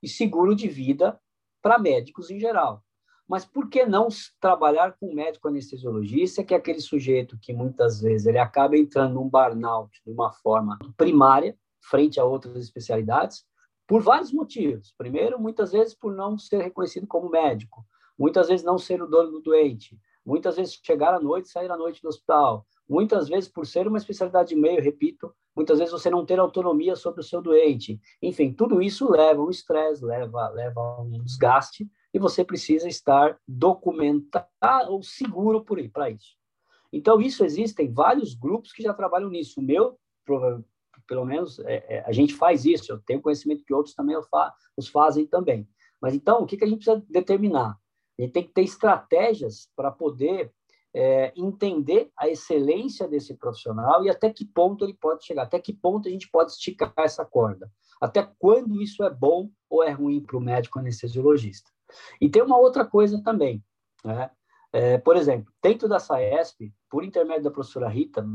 e 0.01 0.07
seguro 0.07 0.55
de 0.55 0.67
vida 0.67 1.19
para 1.61 1.77
médicos 1.77 2.31
em 2.31 2.39
geral. 2.39 2.81
Mas 3.27 3.43
por 3.43 3.67
que 3.69 3.85
não 3.85 4.07
trabalhar 4.39 4.95
com 4.97 5.13
médico 5.13 5.49
anestesiologista, 5.49 6.45
que 6.45 6.53
é 6.53 6.57
aquele 6.57 6.79
sujeito 6.79 7.37
que 7.41 7.51
muitas 7.51 7.99
vezes 7.99 8.25
ele 8.25 8.37
acaba 8.37 8.77
entrando 8.77 9.15
num 9.15 9.27
burnout 9.27 9.91
de 10.05 10.11
uma 10.13 10.31
forma 10.31 10.79
primária, 10.95 11.57
frente 11.89 12.19
a 12.19 12.25
outras 12.25 12.55
especialidades, 12.57 13.45
por 13.87 14.01
vários 14.01 14.31
motivos. 14.31 14.93
Primeiro, 14.97 15.39
muitas 15.39 15.71
vezes 15.71 15.93
por 15.93 16.13
não 16.13 16.37
ser 16.37 16.61
reconhecido 16.61 17.07
como 17.07 17.29
médico, 17.29 17.85
muitas 18.17 18.47
vezes 18.47 18.65
não 18.65 18.77
ser 18.77 19.01
o 19.01 19.07
dono 19.07 19.31
do 19.31 19.41
doente, 19.41 19.97
muitas 20.25 20.57
vezes 20.57 20.79
chegar 20.83 21.13
à 21.13 21.19
noite, 21.19 21.49
sair 21.49 21.71
à 21.71 21.77
noite 21.77 22.01
do 22.01 22.09
hospital, 22.09 22.65
muitas 22.89 23.29
vezes 23.29 23.49
por 23.49 23.65
ser 23.65 23.87
uma 23.87 23.97
especialidade 23.97 24.49
de 24.49 24.55
meio, 24.55 24.81
repito, 24.81 25.33
muitas 25.55 25.79
vezes 25.79 25.93
você 25.93 26.09
não 26.09 26.25
ter 26.25 26.39
autonomia 26.39 26.95
sobre 26.95 27.21
o 27.21 27.23
seu 27.23 27.41
doente. 27.41 27.99
Enfim, 28.21 28.51
tudo 28.51 28.81
isso 28.81 29.09
leva 29.09 29.41
um 29.41 29.49
estresse, 29.49 30.03
leva 30.03 30.49
leva 30.49 31.01
um 31.01 31.23
desgaste 31.23 31.89
e 32.13 32.19
você 32.19 32.43
precisa 32.43 32.87
estar 32.87 33.39
documentado 33.47 34.91
ou 34.91 35.01
seguro 35.01 35.63
por 35.63 35.77
para 35.89 36.09
isso. 36.09 36.35
Então 36.91 37.21
isso 37.21 37.43
existem 37.43 37.91
vários 37.91 38.33
grupos 38.33 38.71
que 38.71 38.83
já 38.83 38.93
trabalham 38.93 39.29
nisso. 39.29 39.59
O 39.59 39.63
meu 39.63 39.97
pelo 41.07 41.25
menos 41.25 41.59
é, 41.59 41.85
é, 41.87 42.03
a 42.05 42.11
gente 42.11 42.33
faz 42.33 42.65
isso, 42.65 42.91
eu 42.91 42.99
tenho 42.99 43.21
conhecimento 43.21 43.63
que 43.63 43.73
outros 43.73 43.95
também 43.95 44.15
os 44.77 44.87
fazem 44.87 45.25
também. 45.25 45.67
Mas 46.01 46.13
então, 46.13 46.43
o 46.43 46.45
que, 46.45 46.57
que 46.57 46.63
a 46.63 46.67
gente 46.67 46.83
precisa 46.83 47.03
determinar? 47.09 47.77
A 48.17 48.21
gente 48.21 48.33
tem 48.33 48.43
que 48.43 48.53
ter 48.53 48.63
estratégias 48.63 49.69
para 49.75 49.91
poder 49.91 50.51
é, 50.93 51.31
entender 51.35 52.11
a 52.17 52.27
excelência 52.27 53.07
desse 53.07 53.35
profissional 53.35 54.03
e 54.03 54.09
até 54.09 54.31
que 54.31 54.45
ponto 54.45 54.83
ele 54.83 54.93
pode 54.93 55.25
chegar, 55.25 55.43
até 55.43 55.59
que 55.59 55.73
ponto 55.73 56.07
a 56.07 56.11
gente 56.11 56.29
pode 56.29 56.51
esticar 56.51 56.93
essa 56.97 57.23
corda, 57.23 57.71
até 58.01 58.27
quando 58.39 58.81
isso 58.81 59.03
é 59.03 59.09
bom 59.09 59.49
ou 59.69 59.83
é 59.83 59.91
ruim 59.91 60.21
para 60.21 60.37
o 60.37 60.41
médico 60.41 60.79
anestesiologista. 60.79 61.69
E 62.19 62.29
tem 62.29 62.41
uma 62.41 62.57
outra 62.57 62.85
coisa 62.85 63.21
também, 63.23 63.63
né? 64.03 64.31
É, 64.73 64.97
por 64.97 65.15
exemplo, 65.15 65.51
dentro 65.63 65.87
da 65.87 65.99
SAESP, 65.99 66.73
por 66.89 67.03
intermédio 67.03 67.43
da 67.43 67.51
professora 67.51 67.87
Rita, 67.87 68.27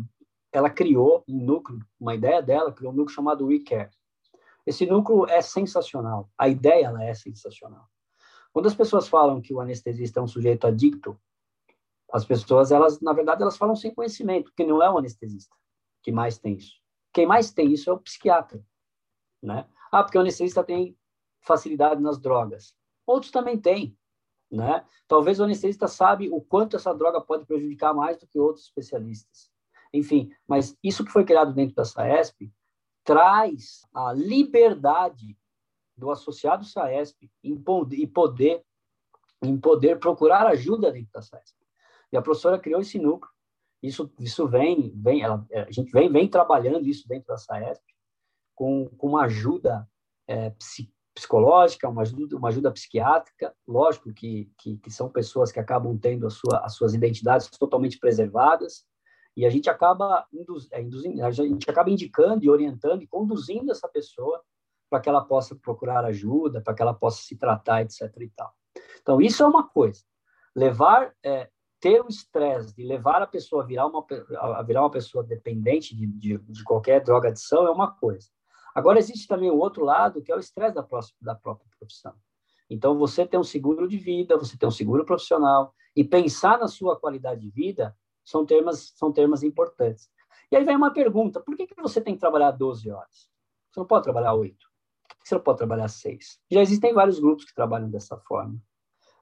ela 0.52 0.70
criou 0.70 1.24
um 1.26 1.42
núcleo, 1.44 1.80
uma 1.98 2.14
ideia 2.14 2.42
dela, 2.42 2.72
criou 2.72 2.92
um 2.92 2.96
núcleo 2.96 3.14
chamado 3.14 3.46
WeCare. 3.46 3.90
Esse 4.66 4.86
núcleo 4.86 5.26
é 5.26 5.40
sensacional, 5.40 6.30
a 6.38 6.48
ideia 6.48 6.86
ela 6.86 7.02
é 7.02 7.14
sensacional. 7.14 7.88
Quando 8.52 8.66
as 8.66 8.74
pessoas 8.74 9.08
falam 9.08 9.40
que 9.40 9.52
o 9.52 9.60
anestesista 9.60 10.20
é 10.20 10.22
um 10.22 10.28
sujeito 10.28 10.66
adicto, 10.66 11.18
as 12.12 12.24
pessoas, 12.24 12.70
elas, 12.70 13.00
na 13.00 13.14
verdade, 13.14 13.40
elas 13.40 13.56
falam 13.56 13.74
sem 13.74 13.94
conhecimento, 13.94 14.50
porque 14.50 14.66
não 14.66 14.82
é 14.82 14.90
o 14.90 14.98
anestesista 14.98 15.56
que 16.02 16.12
mais 16.12 16.36
tem 16.36 16.56
isso. 16.56 16.80
Quem 17.12 17.26
mais 17.26 17.52
tem 17.52 17.72
isso 17.72 17.88
é 17.88 17.92
o 17.92 17.98
psiquiatra, 17.98 18.62
né? 19.42 19.68
Ah, 19.90 20.02
porque 20.02 20.18
o 20.18 20.20
anestesista 20.20 20.64
tem 20.64 20.98
facilidade 21.40 22.02
nas 22.02 22.18
drogas. 22.18 22.74
Outros 23.06 23.30
também 23.30 23.58
têm, 23.58 23.96
né? 24.50 24.84
Talvez 25.06 25.38
o 25.38 25.44
anestesista 25.44 25.86
sabe 25.86 26.28
o 26.30 26.40
quanto 26.40 26.76
essa 26.76 26.92
droga 26.92 27.20
pode 27.20 27.46
prejudicar 27.46 27.94
mais 27.94 28.18
do 28.18 28.26
que 28.26 28.38
outros 28.38 28.66
especialistas. 28.66 29.51
Enfim, 29.92 30.31
mas 30.46 30.76
isso 30.83 31.05
que 31.05 31.11
foi 31.11 31.24
criado 31.24 31.52
dentro 31.52 31.74
da 31.74 31.85
SAESP 31.85 32.52
traz 33.05 33.87
a 33.92 34.12
liberdade 34.12 35.37
do 35.96 36.11
associado 36.11 36.64
SAESP 36.64 37.31
em 37.44 37.57
poder, 38.07 38.64
em 39.42 39.59
poder 39.59 39.98
procurar 39.98 40.46
ajuda 40.46 40.90
dentro 40.90 41.12
da 41.12 41.20
SAESP. 41.20 41.57
E 42.12 42.16
a 42.16 42.22
professora 42.22 42.59
criou 42.59 42.81
esse 42.81 42.98
núcleo. 42.98 43.31
Isso, 43.83 44.12
isso 44.20 44.46
vem, 44.46 44.92
vem 44.94 45.22
ela, 45.22 45.44
a 45.52 45.70
gente 45.70 45.90
vem, 45.90 46.11
vem 46.11 46.28
trabalhando 46.28 46.87
isso 46.87 47.07
dentro 47.09 47.26
da 47.28 47.37
SAESP 47.37 47.85
com, 48.55 48.88
com 48.96 49.09
uma 49.09 49.24
ajuda 49.24 49.88
é, 50.28 50.55
psicológica, 51.14 51.88
uma 51.88 52.02
ajuda, 52.02 52.37
uma 52.37 52.48
ajuda 52.48 52.70
psiquiátrica. 52.70 53.55
Lógico 53.66 54.12
que, 54.12 54.50
que, 54.59 54.76
que 54.78 54.90
são 54.90 55.11
pessoas 55.11 55.50
que 55.50 55.59
acabam 55.59 55.98
tendo 55.98 56.26
a 56.26 56.31
sua, 56.31 56.59
as 56.64 56.74
suas 56.74 56.94
identidades 56.94 57.48
totalmente 57.50 57.98
preservadas, 57.98 58.85
e 59.36 59.46
a 59.46 59.50
gente 59.50 59.70
acaba 59.70 60.26
induz, 60.32 60.68
é, 60.70 60.82
induzindo, 60.82 61.24
a 61.24 61.30
gente 61.30 61.68
acaba 61.70 61.90
indicando 61.90 62.44
e 62.44 62.50
orientando 62.50 63.02
e 63.02 63.06
conduzindo 63.06 63.70
essa 63.72 63.88
pessoa 63.88 64.42
para 64.90 65.00
que 65.00 65.08
ela 65.08 65.24
possa 65.24 65.56
procurar 65.56 66.04
ajuda, 66.04 66.60
para 66.60 66.74
que 66.74 66.82
ela 66.82 66.92
possa 66.92 67.22
se 67.22 67.36
tratar, 67.36 67.82
etc. 67.82 68.02
E 68.20 68.28
tal. 68.28 68.52
Então 69.00 69.20
isso 69.20 69.42
é 69.42 69.46
uma 69.46 69.66
coisa. 69.66 70.02
Levar, 70.54 71.14
é, 71.24 71.48
ter 71.80 72.02
o 72.02 72.08
estresse 72.08 72.76
de 72.76 72.84
levar 72.84 73.22
a 73.22 73.26
pessoa 73.26 73.62
a 73.62 73.66
virar 73.66 73.86
uma, 73.86 74.04
a 74.38 74.62
virar 74.62 74.82
uma 74.82 74.90
pessoa 74.90 75.24
dependente 75.24 75.96
de, 75.96 76.06
de, 76.06 76.38
de 76.38 76.62
qualquer 76.62 77.02
droga 77.02 77.28
adição 77.28 77.66
é 77.66 77.70
uma 77.70 77.90
coisa. 77.90 78.28
Agora 78.74 78.98
existe 78.98 79.26
também 79.26 79.50
o 79.50 79.56
outro 79.56 79.84
lado 79.84 80.22
que 80.22 80.30
é 80.30 80.36
o 80.36 80.38
estresse 80.38 80.74
da, 80.74 80.86
da 81.22 81.34
própria 81.34 81.68
profissão. 81.78 82.14
Então 82.68 82.98
você 82.98 83.26
tem 83.26 83.40
um 83.40 83.44
seguro 83.44 83.88
de 83.88 83.96
vida, 83.96 84.36
você 84.36 84.56
tem 84.56 84.68
um 84.68 84.72
seguro 84.72 85.04
profissional 85.04 85.74
e 85.96 86.04
pensar 86.04 86.58
na 86.58 86.68
sua 86.68 86.98
qualidade 86.98 87.40
de 87.40 87.50
vida 87.50 87.96
são 88.24 88.44
termos, 88.46 88.92
são 88.96 89.12
termos 89.12 89.42
importantes. 89.42 90.11
E 90.50 90.56
aí 90.56 90.64
vem 90.64 90.76
uma 90.76 90.92
pergunta: 90.92 91.40
por 91.40 91.56
que, 91.56 91.66
que 91.66 91.80
você 91.80 92.00
tem 92.00 92.14
que 92.14 92.20
trabalhar 92.20 92.50
12 92.50 92.90
horas? 92.90 93.30
Você 93.70 93.80
não 93.80 93.87
pode 93.87 94.04
trabalhar 94.04 94.35
8? 94.35 94.56
Por 95.08 95.22
que 95.22 95.28
você 95.28 95.35
não 95.35 95.42
pode 95.42 95.58
trabalhar 95.58 95.88
seis? 95.88 96.40
Já 96.50 96.61
existem 96.61 96.92
vários 96.92 97.18
grupos 97.18 97.44
que 97.44 97.54
trabalham 97.54 97.88
dessa 97.88 98.16
forma, 98.16 98.61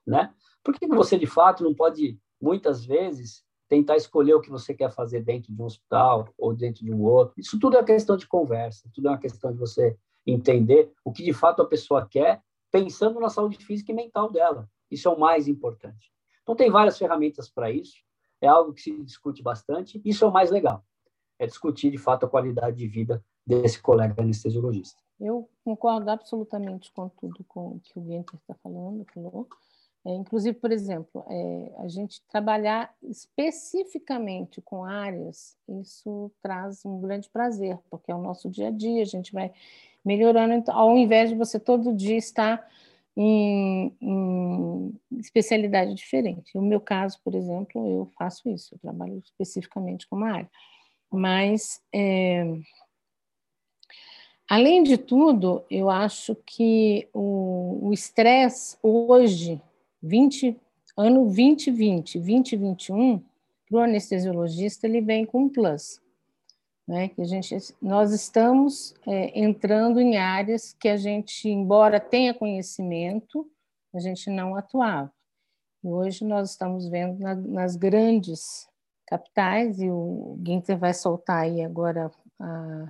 né? 0.06 0.34
Por 0.64 0.74
que 0.74 0.86
você, 0.86 1.18
de 1.18 1.26
fato, 1.26 1.62
não 1.62 1.74
pode, 1.74 2.18
muitas 2.40 2.84
vezes, 2.84 3.44
tentar 3.68 3.96
escolher 3.96 4.34
o 4.34 4.40
que 4.40 4.50
você 4.50 4.74
quer 4.74 4.90
fazer 4.90 5.22
dentro 5.22 5.52
de 5.52 5.60
um 5.60 5.64
hospital 5.64 6.28
ou 6.36 6.54
dentro 6.54 6.84
de 6.84 6.92
um 6.92 7.02
outro? 7.02 7.34
Isso 7.38 7.58
tudo 7.58 7.76
é 7.76 7.84
questão 7.84 8.16
de 8.16 8.26
conversa, 8.26 8.90
tudo 8.92 9.08
é 9.08 9.10
uma 9.12 9.18
questão 9.18 9.52
de 9.52 9.58
você 9.58 9.96
entender 10.26 10.92
o 11.04 11.12
que, 11.12 11.22
de 11.22 11.32
fato, 11.32 11.62
a 11.62 11.66
pessoa 11.66 12.06
quer, 12.06 12.42
pensando 12.70 13.20
na 13.20 13.28
saúde 13.28 13.64
física 13.64 13.92
e 13.92 13.94
mental 13.94 14.30
dela. 14.30 14.68
Isso 14.90 15.08
é 15.08 15.10
o 15.10 15.18
mais 15.18 15.48
importante. 15.48 16.12
Então, 16.42 16.54
tem 16.54 16.70
várias 16.70 16.98
ferramentas 16.98 17.48
para 17.48 17.70
isso, 17.70 18.02
é 18.40 18.46
algo 18.46 18.72
que 18.72 18.82
se 18.82 19.02
discute 19.02 19.42
bastante, 19.42 20.00
isso 20.04 20.24
é 20.24 20.28
o 20.28 20.32
mais 20.32 20.50
legal, 20.50 20.84
é 21.38 21.46
discutir, 21.46 21.90
de 21.90 21.98
fato, 21.98 22.26
a 22.26 22.28
qualidade 22.28 22.76
de 22.76 22.86
vida 22.86 23.24
desse 23.46 23.80
colega 23.80 24.22
anestesiologista. 24.22 25.02
Eu 25.20 25.48
concordo 25.64 26.10
absolutamente 26.10 26.90
com 26.92 27.08
tudo 27.08 27.44
com 27.44 27.78
que 27.80 27.98
o 27.98 28.02
Guenter 28.02 28.38
está 28.40 28.54
falando, 28.62 29.04
falou. 29.12 29.46
É, 30.02 30.14
inclusive, 30.14 30.58
por 30.58 30.72
exemplo, 30.72 31.22
é, 31.28 31.74
a 31.76 31.88
gente 31.88 32.22
trabalhar 32.26 32.94
especificamente 33.02 34.62
com 34.62 34.82
áreas, 34.82 35.58
isso 35.68 36.32
traz 36.40 36.86
um 36.86 37.00
grande 37.00 37.28
prazer, 37.28 37.78
porque 37.90 38.10
é 38.10 38.14
o 38.14 38.22
nosso 38.22 38.48
dia 38.48 38.68
a 38.68 38.70
dia, 38.70 39.02
a 39.02 39.06
gente 39.06 39.30
vai 39.30 39.52
melhorando, 40.02 40.54
então, 40.54 40.74
ao 40.74 40.96
invés 40.96 41.28
de 41.28 41.36
você 41.36 41.60
todo 41.60 41.94
dia 41.94 42.16
estar 42.16 42.66
em, 43.16 43.94
em 44.00 45.00
especialidade 45.18 45.94
diferente. 45.94 46.54
No 46.54 46.62
meu 46.62 46.80
caso, 46.80 47.18
por 47.24 47.34
exemplo, 47.34 47.88
eu 47.90 48.10
faço 48.18 48.48
isso, 48.48 48.74
eu 48.74 48.78
trabalho 48.78 49.18
especificamente 49.18 50.06
com 50.08 50.16
uma 50.16 50.32
área. 50.32 50.50
Mas, 51.10 51.80
é, 51.92 52.44
além 54.48 54.82
de 54.82 54.96
tudo, 54.96 55.64
eu 55.70 55.90
acho 55.90 56.36
que 56.46 57.08
o 57.12 57.90
estresse 57.92 58.76
hoje, 58.82 59.60
20, 60.02 60.56
ano 60.96 61.24
2020, 61.24 62.18
2021, 62.18 63.22
para 63.68 63.78
o 63.78 63.80
anestesiologista, 63.80 64.86
ele 64.86 65.00
vem 65.00 65.24
com 65.24 65.44
um 65.44 65.48
plus 65.48 66.00
né? 66.90 67.08
Que 67.08 67.22
a 67.22 67.24
gente, 67.24 67.56
nós 67.80 68.10
estamos 68.10 68.96
é, 69.06 69.38
entrando 69.38 70.00
em 70.00 70.16
áreas 70.16 70.72
que 70.72 70.88
a 70.88 70.96
gente, 70.96 71.48
embora 71.48 72.00
tenha 72.00 72.34
conhecimento, 72.34 73.48
a 73.94 74.00
gente 74.00 74.28
não 74.28 74.56
atuava. 74.56 75.12
E 75.84 75.86
hoje 75.88 76.24
nós 76.24 76.50
estamos 76.50 76.88
vendo 76.88 77.20
na, 77.20 77.32
nas 77.36 77.76
grandes 77.76 78.68
capitais, 79.06 79.80
e 79.80 79.88
o 79.88 80.36
Ginter 80.44 80.76
vai 80.76 80.92
soltar 80.92 81.42
aí 81.44 81.62
agora 81.62 82.10
a, 82.40 82.88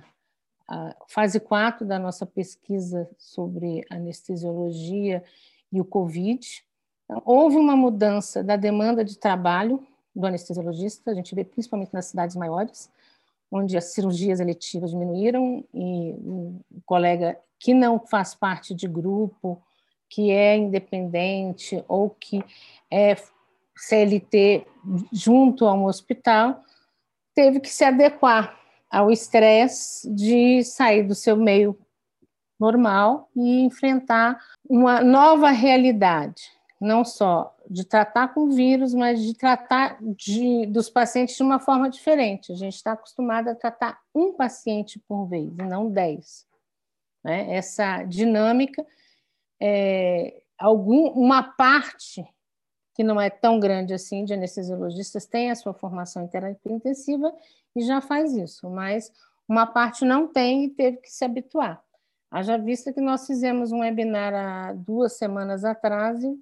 a 0.67 0.95
fase 1.07 1.39
4 1.39 1.85
da 1.85 1.99
nossa 1.99 2.25
pesquisa 2.25 3.07
sobre 3.19 3.85
anestesiologia 3.87 5.23
e 5.71 5.79
o 5.79 5.85
Covid. 5.85 6.65
Então, 7.05 7.21
houve 7.23 7.55
uma 7.55 7.75
mudança 7.75 8.43
da 8.43 8.55
demanda 8.55 9.05
de 9.05 9.15
trabalho 9.15 9.85
do 10.15 10.25
anestesiologista, 10.25 11.11
a 11.11 11.13
gente 11.13 11.35
vê 11.35 11.43
principalmente 11.43 11.93
nas 11.93 12.05
cidades 12.05 12.35
maiores, 12.35 12.89
onde 13.51 13.77
as 13.77 13.93
cirurgias 13.93 14.39
eletivas 14.39 14.91
diminuíram 14.91 15.63
e 15.73 16.13
o 16.19 16.61
colega 16.85 17.37
que 17.59 17.73
não 17.73 17.99
faz 17.99 18.33
parte 18.33 18.73
de 18.73 18.87
grupo, 18.87 19.61
que 20.09 20.31
é 20.31 20.55
independente 20.57 21.83
ou 21.87 22.09
que 22.09 22.43
é 22.89 23.15
CLT 23.75 24.65
junto 25.11 25.65
a 25.65 25.73
um 25.73 25.85
hospital, 25.85 26.63
teve 27.35 27.59
que 27.59 27.69
se 27.69 27.83
adequar 27.83 28.57
ao 28.89 29.11
estresse 29.11 30.09
de 30.13 30.63
sair 30.63 31.03
do 31.03 31.15
seu 31.15 31.35
meio 31.35 31.77
normal 32.59 33.29
e 33.35 33.61
enfrentar 33.61 34.39
uma 34.69 35.01
nova 35.01 35.49
realidade 35.49 36.43
não 36.81 37.05
só 37.05 37.55
de 37.71 37.85
tratar 37.85 38.33
com 38.33 38.49
vírus, 38.49 38.93
mas 38.93 39.21
de 39.23 39.33
tratar 39.33 39.97
de, 40.01 40.65
dos 40.65 40.89
pacientes 40.89 41.37
de 41.37 41.41
uma 41.41 41.57
forma 41.57 41.89
diferente. 41.89 42.51
A 42.51 42.55
gente 42.55 42.75
está 42.75 42.91
acostumado 42.91 43.47
a 43.47 43.55
tratar 43.55 43.97
um 44.13 44.33
paciente 44.33 44.99
por 45.07 45.25
vez, 45.25 45.49
e 45.57 45.63
não 45.63 45.89
dez. 45.89 46.45
Né? 47.23 47.55
Essa 47.55 48.03
dinâmica, 48.03 48.85
é, 49.57 50.41
algum, 50.57 51.11
uma 51.11 51.41
parte 51.43 52.27
que 52.93 53.05
não 53.05 53.21
é 53.21 53.29
tão 53.29 53.57
grande 53.57 53.93
assim 53.93 54.25
de 54.25 54.33
anestesiologistas 54.33 55.25
tem 55.25 55.49
a 55.49 55.55
sua 55.55 55.73
formação 55.73 56.25
em 56.25 56.27
terapia 56.27 56.73
intensiva 56.73 57.33
e 57.73 57.83
já 57.83 58.01
faz 58.01 58.35
isso, 58.35 58.69
mas 58.69 59.13
uma 59.47 59.65
parte 59.65 60.03
não 60.03 60.27
tem 60.27 60.65
e 60.65 60.69
teve 60.69 60.97
que 60.97 61.09
se 61.09 61.23
habituar. 61.23 61.81
Haja 62.29 62.57
vista 62.57 62.91
que 62.91 62.99
nós 62.99 63.25
fizemos 63.25 63.71
um 63.71 63.79
webinar 63.79 64.33
há 64.33 64.73
duas 64.73 65.13
semanas 65.13 65.63
atrás 65.63 66.21
e 66.21 66.37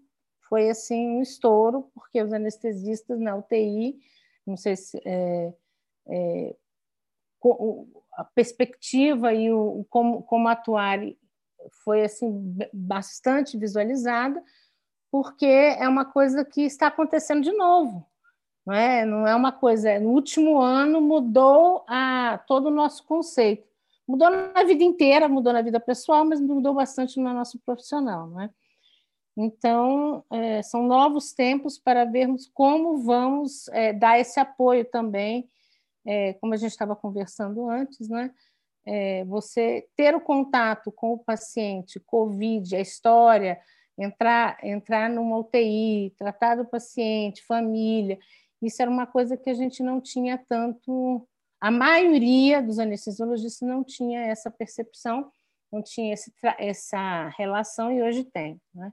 foi 0.49 0.69
assim 0.69 1.07
um 1.09 1.21
estouro, 1.21 1.89
porque 1.93 2.21
os 2.21 2.33
anestesistas 2.33 3.19
na 3.19 3.35
UTI, 3.35 3.97
não 4.45 4.57
sei 4.57 4.75
se 4.75 4.99
é, 5.05 5.53
é, 6.07 6.55
a 8.13 8.23
perspectiva 8.23 9.33
e 9.33 9.51
o 9.51 9.85
como, 9.89 10.23
como 10.23 10.47
atuar 10.47 10.99
foi 11.83 12.03
assim 12.03 12.57
bastante 12.73 13.57
visualizada, 13.57 14.43
porque 15.11 15.45
é 15.45 15.87
uma 15.87 16.05
coisa 16.05 16.43
que 16.43 16.61
está 16.61 16.87
acontecendo 16.87 17.43
de 17.43 17.51
novo. 17.51 18.05
Não 18.65 18.73
é, 18.73 19.05
não 19.05 19.27
é 19.27 19.35
uma 19.35 19.51
coisa. 19.51 19.99
No 19.99 20.09
último 20.09 20.59
ano 20.59 21.01
mudou 21.01 21.83
a, 21.87 22.39
todo 22.47 22.67
o 22.67 22.71
nosso 22.71 23.03
conceito. 23.05 23.67
Mudou 24.07 24.29
na 24.29 24.63
vida 24.63 24.83
inteira, 24.83 25.27
mudou 25.27 25.53
na 25.53 25.61
vida 25.61 25.79
pessoal, 25.79 26.25
mas 26.25 26.41
mudou 26.41 26.73
bastante 26.73 27.19
no 27.19 27.33
nosso 27.33 27.59
profissional, 27.59 28.27
não 28.27 28.41
é? 28.41 28.49
Então, 29.41 30.21
é, 30.29 30.61
são 30.61 30.83
novos 30.83 31.31
tempos 31.31 31.77
para 31.77 32.03
vermos 32.03 32.45
como 32.53 32.97
vamos 32.97 33.69
é, 33.69 33.93
dar 33.93 34.19
esse 34.19 34.37
apoio 34.37 34.83
também, 34.83 35.49
é, 36.05 36.33
como 36.33 36.53
a 36.53 36.57
gente 36.57 36.71
estava 36.71 36.93
conversando 36.93 37.69
antes, 37.69 38.09
né? 38.09 38.33
É, 38.85 39.23
você 39.23 39.87
ter 39.95 40.13
o 40.13 40.19
contato 40.19 40.91
com 40.91 41.13
o 41.13 41.17
paciente, 41.17 42.01
COVID, 42.01 42.75
a 42.75 42.81
história, 42.81 43.57
entrar, 43.97 44.57
entrar 44.61 45.09
numa 45.09 45.37
UTI, 45.37 46.13
tratar 46.17 46.55
do 46.55 46.65
paciente, 46.65 47.41
família, 47.45 48.19
isso 48.61 48.81
era 48.81 48.91
uma 48.91 49.07
coisa 49.07 49.37
que 49.37 49.49
a 49.49 49.53
gente 49.53 49.81
não 49.81 50.01
tinha 50.01 50.37
tanto. 50.37 51.25
A 51.61 51.71
maioria 51.71 52.61
dos 52.61 52.77
anestesiologistas 52.77 53.65
não 53.65 53.85
tinha 53.85 54.19
essa 54.19 54.51
percepção, 54.51 55.31
não 55.71 55.81
tinha 55.81 56.13
esse, 56.13 56.33
essa 56.57 57.29
relação, 57.37 57.89
e 57.89 58.01
hoje 58.01 58.25
tem. 58.25 58.59
Né? 58.75 58.91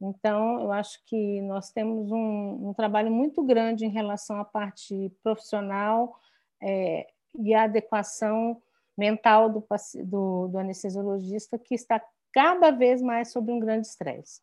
Então, 0.00 0.60
eu 0.60 0.72
acho 0.72 1.04
que 1.04 1.42
nós 1.42 1.70
temos 1.70 2.10
um, 2.10 2.70
um 2.70 2.74
trabalho 2.74 3.10
muito 3.10 3.42
grande 3.42 3.84
em 3.84 3.90
relação 3.90 4.40
à 4.40 4.44
parte 4.44 5.12
profissional 5.22 6.18
é, 6.62 7.06
e 7.38 7.52
a 7.52 7.64
adequação 7.64 8.60
mental 8.96 9.50
do, 9.50 9.64
do, 10.04 10.48
do 10.48 10.58
anestesiologista, 10.58 11.58
que 11.58 11.74
está 11.74 12.02
cada 12.32 12.70
vez 12.70 13.02
mais 13.02 13.30
sob 13.30 13.52
um 13.52 13.60
grande 13.60 13.86
estresse. 13.86 14.40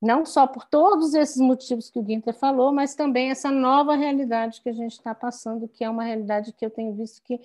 Não 0.00 0.26
só 0.26 0.46
por 0.46 0.64
todos 0.64 1.14
esses 1.14 1.40
motivos 1.40 1.88
que 1.88 1.98
o 1.98 2.02
Guinter 2.02 2.34
falou, 2.34 2.72
mas 2.72 2.94
também 2.94 3.30
essa 3.30 3.50
nova 3.50 3.94
realidade 3.94 4.60
que 4.60 4.68
a 4.68 4.72
gente 4.72 4.92
está 4.92 5.14
passando, 5.14 5.68
que 5.68 5.84
é 5.84 5.88
uma 5.88 6.04
realidade 6.04 6.52
que 6.52 6.64
eu 6.64 6.70
tenho 6.70 6.92
visto 6.92 7.22
que 7.22 7.40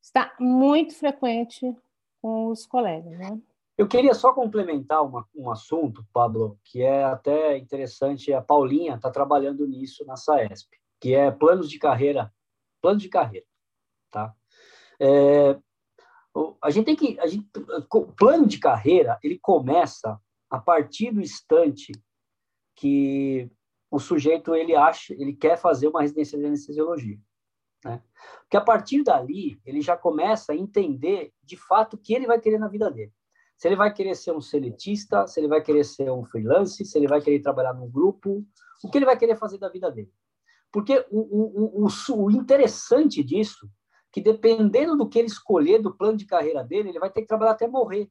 está 0.00 0.34
muito 0.40 0.94
frequente 0.94 1.76
com 2.20 2.48
os 2.48 2.66
colegas. 2.66 3.16
Né? 3.18 3.40
Eu 3.78 3.86
queria 3.86 4.12
só 4.12 4.32
complementar 4.32 5.06
uma, 5.06 5.24
um 5.32 5.48
assunto, 5.52 6.04
Pablo, 6.12 6.58
que 6.64 6.82
é 6.82 7.04
até 7.04 7.56
interessante. 7.56 8.32
A 8.32 8.42
Paulinha 8.42 8.96
está 8.96 9.08
trabalhando 9.08 9.64
nisso 9.68 10.04
na 10.04 10.16
SAESP, 10.16 10.76
que 11.00 11.14
é 11.14 11.30
planos 11.30 11.70
de 11.70 11.78
carreira, 11.78 12.34
plano 12.82 12.98
de 12.98 13.08
carreira, 13.08 13.46
tá? 14.10 14.34
É, 15.00 15.56
a 16.60 16.70
gente 16.70 16.86
tem 16.86 16.96
que, 16.96 17.20
a 17.20 17.28
gente, 17.28 17.48
o 17.94 18.12
plano 18.12 18.48
de 18.48 18.58
carreira 18.58 19.16
ele 19.22 19.38
começa 19.38 20.20
a 20.50 20.58
partir 20.58 21.12
do 21.12 21.20
instante 21.20 21.92
que 22.74 23.48
o 23.88 24.00
sujeito 24.00 24.56
ele 24.56 24.74
acha, 24.74 25.14
ele 25.14 25.32
quer 25.32 25.56
fazer 25.56 25.86
uma 25.86 26.02
residência 26.02 26.36
de 26.36 26.46
anestesiologia, 26.46 27.18
né? 27.84 28.02
Porque 28.40 28.56
a 28.56 28.60
partir 28.60 29.04
dali 29.04 29.60
ele 29.64 29.80
já 29.80 29.96
começa 29.96 30.52
a 30.52 30.56
entender 30.56 31.32
de 31.44 31.56
fato 31.56 31.94
o 31.94 31.98
que 31.98 32.12
ele 32.12 32.26
vai 32.26 32.40
querer 32.40 32.58
na 32.58 32.66
vida 32.66 32.90
dele 32.90 33.12
se 33.58 33.66
ele 33.66 33.74
vai 33.74 33.92
querer 33.92 34.14
ser 34.14 34.30
um 34.30 34.40
seletista, 34.40 35.26
se 35.26 35.40
ele 35.40 35.48
vai 35.48 35.60
querer 35.60 35.82
ser 35.82 36.12
um 36.12 36.24
freelance, 36.24 36.84
se 36.84 36.96
ele 36.96 37.08
vai 37.08 37.20
querer 37.20 37.40
trabalhar 37.40 37.74
num 37.74 37.90
grupo, 37.90 38.46
o 38.84 38.88
que 38.88 38.96
ele 38.96 39.04
vai 39.04 39.18
querer 39.18 39.36
fazer 39.36 39.58
da 39.58 39.68
vida 39.68 39.90
dele. 39.90 40.12
Porque 40.72 41.04
o, 41.10 41.82
o, 41.82 41.86
o, 41.86 42.24
o 42.24 42.30
interessante 42.30 43.20
disso, 43.20 43.68
que 44.12 44.20
dependendo 44.20 44.96
do 44.96 45.08
que 45.08 45.18
ele 45.18 45.26
escolher, 45.26 45.82
do 45.82 45.92
plano 45.92 46.16
de 46.16 46.24
carreira 46.24 46.62
dele, 46.62 46.90
ele 46.90 47.00
vai 47.00 47.10
ter 47.10 47.22
que 47.22 47.26
trabalhar 47.26 47.50
até 47.50 47.66
morrer. 47.66 48.08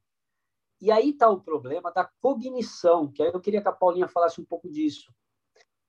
E 0.81 0.91
aí 0.91 1.11
está 1.11 1.29
o 1.29 1.39
problema 1.39 1.93
da 1.93 2.03
cognição, 2.19 3.09
que 3.09 3.23
aí 3.23 3.31
eu 3.33 3.39
queria 3.39 3.61
que 3.61 3.69
a 3.69 3.71
Paulinha 3.71 4.07
falasse 4.09 4.41
um 4.41 4.45
pouco 4.45 4.69
disso. 4.69 5.13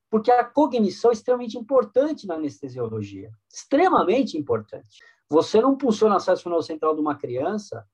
Porque 0.08 0.30
a 0.30 0.44
cognição 0.44 1.10
é 1.10 1.14
extremamente 1.14 1.58
importante 1.58 2.28
na 2.28 2.36
anestesiologia. 2.36 3.28
Extremamente 3.52 4.38
importante. 4.38 5.00
Você 5.28 5.60
não 5.60 5.76
pulsiona 5.76 6.14
o 6.14 6.18
acesso 6.18 6.62
central 6.62 6.94
de 6.94 7.00
uma 7.00 7.16
criança 7.16 7.84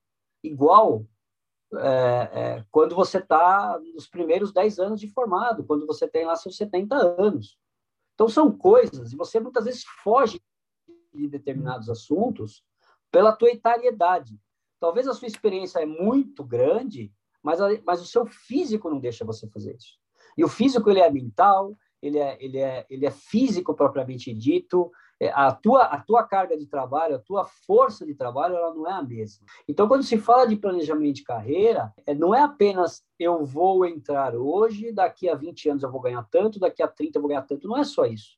igual 0.43 1.07
é, 1.77 2.31
é, 2.33 2.65
quando 2.71 2.95
você 2.95 3.19
está 3.19 3.79
nos 3.95 4.07
primeiros 4.07 4.53
10 4.53 4.79
anos 4.79 5.01
de 5.01 5.09
formado, 5.09 5.65
quando 5.65 5.87
você 5.87 6.07
tem 6.07 6.25
lá 6.25 6.37
seus 6.37 6.57
70 6.57 6.95
anos. 6.95 7.59
Então, 8.15 8.29
são 8.29 8.51
coisas, 8.51 9.12
e 9.12 9.17
você 9.17 9.41
muitas 9.41 9.65
vezes 9.65 9.85
foge 10.03 10.41
de 11.12 11.29
determinados 11.29 11.89
assuntos 11.89 12.62
pela 13.11 13.33
tua 13.33 13.51
etariedade. 13.51 14.39
Talvez 14.81 15.09
a 15.09 15.15
sua 15.15 15.27
experiência 15.27 15.81
é 15.81 15.87
muito 15.87 16.45
grande, 16.45 17.12
mas, 17.43 17.61
a, 17.61 17.69
mas 17.85 18.01
o 18.01 18.07
seu 18.07 18.27
físico 18.27 18.89
não 18.91 19.01
deixa 19.01 19.25
você 19.25 19.49
fazer 19.49 19.77
isso. 19.77 19.99
E 20.37 20.45
o 20.45 20.49
físico, 20.49 20.91
ele 20.91 21.01
é 21.01 21.11
mental, 21.11 21.77
ele 22.03 22.19
é, 22.19 22.37
ele 22.41 22.59
é, 22.59 22.87
ele 22.91 23.07
é 23.07 23.11
físico 23.11 23.75
propriamente 23.75 24.33
dito, 24.35 24.91
a 25.33 25.53
tua, 25.53 25.83
a 25.85 26.01
tua 26.01 26.25
carga 26.25 26.57
de 26.57 26.67
trabalho, 26.67 27.17
a 27.17 27.19
tua 27.19 27.45
força 27.45 28.05
de 28.05 28.15
trabalho, 28.15 28.57
ela 28.57 28.75
não 28.75 28.87
é 28.87 28.93
a 28.93 29.03
mesma. 29.03 29.47
Então, 29.69 29.87
quando 29.87 30.03
se 30.03 30.19
fala 30.19 30.47
de 30.47 30.57
planejamento 30.57 31.17
de 31.17 31.23
carreira, 31.23 31.93
é, 32.07 32.15
não 32.15 32.35
é 32.35 32.43
apenas 32.43 33.05
eu 33.19 33.45
vou 33.45 33.87
entrar 33.87 34.35
hoje, 34.35 34.93
daqui 34.93 35.29
a 35.29 35.35
20 35.35 35.71
anos 35.71 35.83
eu 35.83 35.91
vou 35.91 36.01
ganhar 36.01 36.23
tanto, 36.31 36.59
daqui 36.59 36.83
a 36.83 36.89
30 36.89 37.19
eu 37.19 37.23
vou 37.23 37.29
ganhar 37.29 37.43
tanto. 37.43 37.69
Não 37.69 37.79
é 37.79 37.85
só 37.85 38.05
isso. 38.07 38.37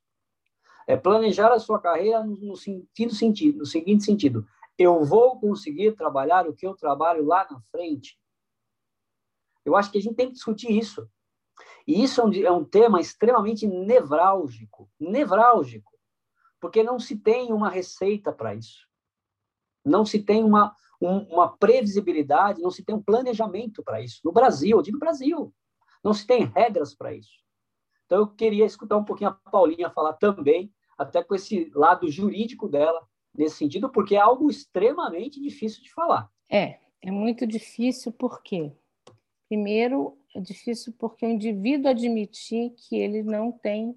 É 0.86 0.96
planejar 0.96 1.52
a 1.52 1.58
sua 1.58 1.80
carreira 1.80 2.22
no, 2.22 2.36
no, 2.36 2.56
sentido, 2.56 3.14
sentido, 3.14 3.58
no 3.58 3.66
seguinte 3.66 4.04
sentido. 4.04 4.46
Eu 4.78 5.02
vou 5.02 5.40
conseguir 5.40 5.92
trabalhar 5.92 6.46
o 6.46 6.54
que 6.54 6.66
eu 6.66 6.74
trabalho 6.74 7.24
lá 7.24 7.46
na 7.50 7.60
frente? 7.72 8.18
Eu 9.64 9.74
acho 9.74 9.90
que 9.90 9.98
a 9.98 10.00
gente 10.00 10.14
tem 10.14 10.26
que 10.26 10.34
discutir 10.34 10.70
isso. 10.70 11.08
E 11.86 12.04
isso 12.04 12.20
é 12.20 12.24
um, 12.24 12.32
é 12.44 12.52
um 12.52 12.64
tema 12.64 13.00
extremamente 13.00 13.66
nevrálgico. 13.66 14.88
Nevrálgico 15.00 15.95
porque 16.66 16.82
não 16.82 16.98
se 16.98 17.16
tem 17.16 17.52
uma 17.52 17.70
receita 17.70 18.32
para 18.32 18.52
isso. 18.52 18.88
Não 19.84 20.04
se 20.04 20.20
tem 20.20 20.42
uma, 20.42 20.74
um, 21.00 21.18
uma 21.32 21.56
previsibilidade, 21.56 22.60
não 22.60 22.72
se 22.72 22.84
tem 22.84 22.92
um 22.92 23.00
planejamento 23.00 23.84
para 23.84 24.00
isso. 24.00 24.20
No 24.24 24.32
Brasil, 24.32 24.76
eu 24.76 24.82
digo 24.82 24.98
Brasil, 24.98 25.54
não 26.02 26.12
se 26.12 26.26
tem 26.26 26.44
regras 26.44 26.92
para 26.92 27.14
isso. 27.14 27.30
Então, 28.04 28.18
eu 28.18 28.26
queria 28.26 28.64
escutar 28.64 28.96
um 28.96 29.04
pouquinho 29.04 29.30
a 29.30 29.32
Paulinha 29.48 29.90
falar 29.90 30.14
também, 30.14 30.72
até 30.98 31.22
com 31.22 31.36
esse 31.36 31.70
lado 31.72 32.10
jurídico 32.10 32.68
dela, 32.68 33.06
nesse 33.32 33.58
sentido, 33.58 33.88
porque 33.88 34.16
é 34.16 34.20
algo 34.20 34.50
extremamente 34.50 35.40
difícil 35.40 35.84
de 35.84 35.92
falar. 35.92 36.28
É, 36.50 36.80
é 37.00 37.12
muito 37.12 37.46
difícil 37.46 38.10
porque, 38.10 38.72
primeiro, 39.48 40.18
é 40.34 40.40
difícil 40.40 40.92
porque 40.98 41.24
o 41.24 41.30
indivíduo 41.30 41.92
admitir 41.92 42.70
que 42.70 42.96
ele 42.96 43.22
não 43.22 43.52
tem 43.52 43.96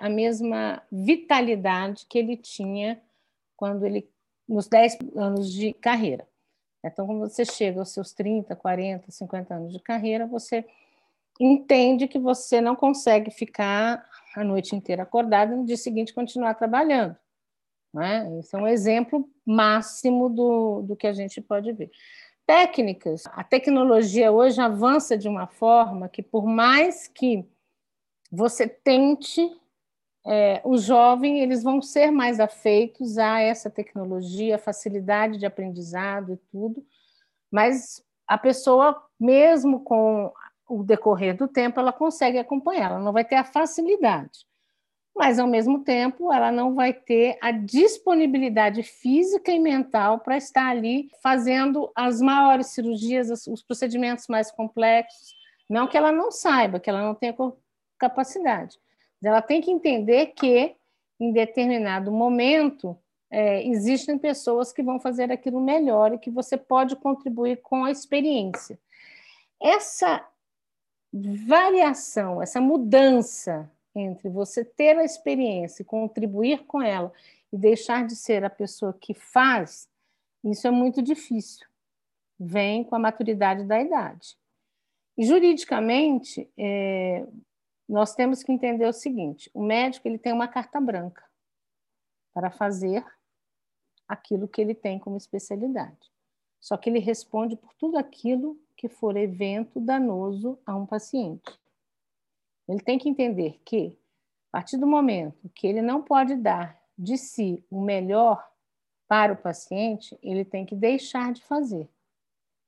a 0.00 0.08
mesma 0.08 0.82
vitalidade 0.90 2.06
que 2.08 2.18
ele 2.18 2.36
tinha 2.36 3.00
quando 3.56 3.84
ele 3.84 4.08
nos 4.48 4.66
10 4.68 4.98
anos 5.16 5.52
de 5.52 5.72
carreira. 5.74 6.26
Então, 6.84 7.06
quando 7.06 7.20
você 7.20 7.44
chega 7.44 7.80
aos 7.80 7.90
seus 7.90 8.12
30, 8.12 8.54
40, 8.54 9.10
50 9.10 9.54
anos 9.54 9.72
de 9.72 9.80
carreira, 9.80 10.26
você 10.26 10.64
entende 11.40 12.06
que 12.06 12.18
você 12.18 12.60
não 12.60 12.76
consegue 12.76 13.30
ficar 13.30 14.06
a 14.36 14.44
noite 14.44 14.76
inteira 14.76 15.02
acordado 15.02 15.52
e 15.52 15.56
no 15.56 15.64
dia 15.64 15.76
seguinte 15.76 16.12
continuar 16.12 16.54
trabalhando. 16.54 17.16
Né? 17.92 18.38
Esse 18.38 18.54
é 18.54 18.58
um 18.58 18.66
exemplo 18.66 19.28
máximo 19.46 20.28
do, 20.28 20.82
do 20.82 20.96
que 20.96 21.06
a 21.06 21.12
gente 21.12 21.40
pode 21.40 21.72
ver. 21.72 21.90
Técnicas. 22.46 23.24
A 23.28 23.42
tecnologia 23.42 24.30
hoje 24.30 24.60
avança 24.60 25.16
de 25.16 25.28
uma 25.28 25.46
forma 25.46 26.08
que, 26.08 26.22
por 26.22 26.44
mais 26.44 27.08
que 27.08 27.48
você 28.30 28.68
tente 28.68 29.50
é, 30.26 30.62
os 30.64 30.82
jovens 30.82 31.40
eles 31.40 31.62
vão 31.62 31.82
ser 31.82 32.10
mais 32.10 32.40
afeitos 32.40 33.18
a 33.18 33.40
essa 33.40 33.68
tecnologia, 33.68 34.58
facilidade 34.58 35.38
de 35.38 35.44
aprendizado 35.44 36.32
e 36.32 36.36
tudo, 36.50 36.84
mas 37.50 38.02
a 38.26 38.38
pessoa, 38.38 39.00
mesmo 39.20 39.80
com 39.80 40.32
o 40.68 40.82
decorrer 40.82 41.36
do 41.36 41.46
tempo, 41.46 41.78
ela 41.78 41.92
consegue 41.92 42.38
acompanhar, 42.38 42.90
ela 42.90 43.00
não 43.00 43.12
vai 43.12 43.24
ter 43.24 43.34
a 43.34 43.44
facilidade, 43.44 44.46
mas 45.14 45.38
ao 45.38 45.46
mesmo 45.46 45.84
tempo 45.84 46.32
ela 46.32 46.50
não 46.50 46.74
vai 46.74 46.92
ter 46.92 47.36
a 47.42 47.52
disponibilidade 47.52 48.82
física 48.82 49.52
e 49.52 49.60
mental 49.60 50.20
para 50.20 50.38
estar 50.38 50.68
ali 50.68 51.10
fazendo 51.22 51.92
as 51.94 52.20
maiores 52.20 52.68
cirurgias, 52.68 53.46
os 53.46 53.62
procedimentos 53.62 54.26
mais 54.26 54.50
complexos. 54.50 55.34
Não 55.68 55.86
que 55.86 55.96
ela 55.96 56.10
não 56.10 56.30
saiba, 56.30 56.80
que 56.80 56.90
ela 56.90 57.02
não 57.02 57.14
tenha 57.14 57.34
capacidade, 57.98 58.78
ela 59.24 59.42
tem 59.42 59.60
que 59.60 59.70
entender 59.70 60.26
que, 60.26 60.74
em 61.18 61.32
determinado 61.32 62.10
momento, 62.10 62.96
é, 63.30 63.66
existem 63.66 64.18
pessoas 64.18 64.72
que 64.72 64.82
vão 64.82 65.00
fazer 65.00 65.32
aquilo 65.32 65.60
melhor 65.60 66.12
e 66.12 66.18
que 66.18 66.30
você 66.30 66.56
pode 66.56 66.94
contribuir 66.96 67.60
com 67.62 67.84
a 67.84 67.90
experiência. 67.90 68.78
Essa 69.60 70.24
variação, 71.12 72.42
essa 72.42 72.60
mudança 72.60 73.70
entre 73.94 74.28
você 74.28 74.64
ter 74.64 74.98
a 74.98 75.04
experiência 75.04 75.82
e 75.82 75.86
contribuir 75.86 76.64
com 76.66 76.82
ela 76.82 77.12
e 77.52 77.56
deixar 77.56 78.06
de 78.06 78.16
ser 78.16 78.44
a 78.44 78.50
pessoa 78.50 78.92
que 78.92 79.14
faz, 79.14 79.88
isso 80.44 80.66
é 80.66 80.70
muito 80.70 81.00
difícil. 81.00 81.66
Vem 82.38 82.82
com 82.82 82.96
a 82.96 82.98
maturidade 82.98 83.64
da 83.64 83.80
idade. 83.80 84.36
E 85.16 85.24
juridicamente, 85.24 86.50
é, 86.58 87.24
nós 87.88 88.14
temos 88.14 88.42
que 88.42 88.52
entender 88.52 88.86
o 88.86 88.92
seguinte: 88.92 89.50
o 89.52 89.62
médico 89.62 90.08
ele 90.08 90.18
tem 90.18 90.32
uma 90.32 90.48
carta 90.48 90.80
branca 90.80 91.24
para 92.32 92.50
fazer 92.50 93.04
aquilo 94.08 94.48
que 94.48 94.60
ele 94.60 94.74
tem 94.74 94.98
como 94.98 95.16
especialidade. 95.16 96.12
Só 96.60 96.76
que 96.76 96.88
ele 96.88 96.98
responde 96.98 97.56
por 97.56 97.74
tudo 97.74 97.98
aquilo 97.98 98.58
que 98.76 98.88
for 98.88 99.16
evento 99.16 99.78
danoso 99.80 100.58
a 100.64 100.74
um 100.74 100.86
paciente. 100.86 101.58
Ele 102.66 102.80
tem 102.80 102.98
que 102.98 103.08
entender 103.08 103.60
que, 103.64 103.98
a 104.50 104.58
partir 104.58 104.78
do 104.78 104.86
momento 104.86 105.50
que 105.54 105.66
ele 105.66 105.82
não 105.82 106.02
pode 106.02 106.34
dar 106.36 106.82
de 106.96 107.18
si 107.18 107.64
o 107.70 107.80
melhor 107.80 108.42
para 109.06 109.34
o 109.34 109.36
paciente, 109.36 110.18
ele 110.22 110.44
tem 110.44 110.64
que 110.64 110.74
deixar 110.74 111.32
de 111.32 111.44
fazer. 111.44 111.88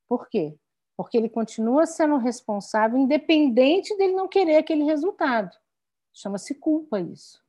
Por 0.06 0.28
quê? 0.28 0.58
Porque 0.96 1.16
ele 1.16 1.28
continua 1.28 1.86
sendo 1.86 2.16
responsável, 2.16 2.98
independente 2.98 3.96
dele 3.96 4.14
não 4.14 4.26
querer 4.26 4.56
aquele 4.56 4.84
resultado. 4.84 5.54
Chama-se 6.12 6.54
culpa 6.54 6.98
isso. 6.98 7.44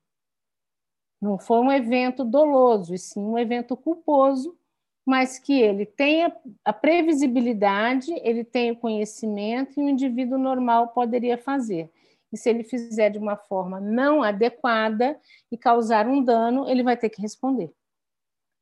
Não 1.22 1.39
foi 1.39 1.60
um 1.60 1.72
evento 1.72 2.26
doloso, 2.26 2.93
e 2.93 2.98
sim 2.98 3.22
um 3.22 3.38
evento 3.38 3.76
culposo, 3.78 4.58
mas 5.06 5.39
que 5.39 5.60
ele 5.60 5.86
tenha 5.86 6.36
a 6.66 6.74
previsibilidade, 6.74 8.14
ele 8.24 8.43
tem 8.43 8.72
o 8.72 8.76
conhecimento 8.76 9.80
e 9.80 9.84
o 9.84 9.89
indivíduo 9.89 10.38
normal 10.38 10.89
poderia 10.89 11.38
fazer. 11.38 11.89
E 12.32 12.38
se 12.38 12.50
ele 12.50 12.64
fizer 12.64 13.10
de 13.10 13.18
uma 13.18 13.38
forma 13.38 13.80
não 13.80 14.22
adequada 14.22 15.18
e 15.50 15.58
causar 15.58 16.06
um 16.08 16.22
dano, 16.22 16.68
ele 16.70 16.84
vai 16.84 16.98
ter 16.98 17.10
que 17.10 17.22
responder. 17.22 17.72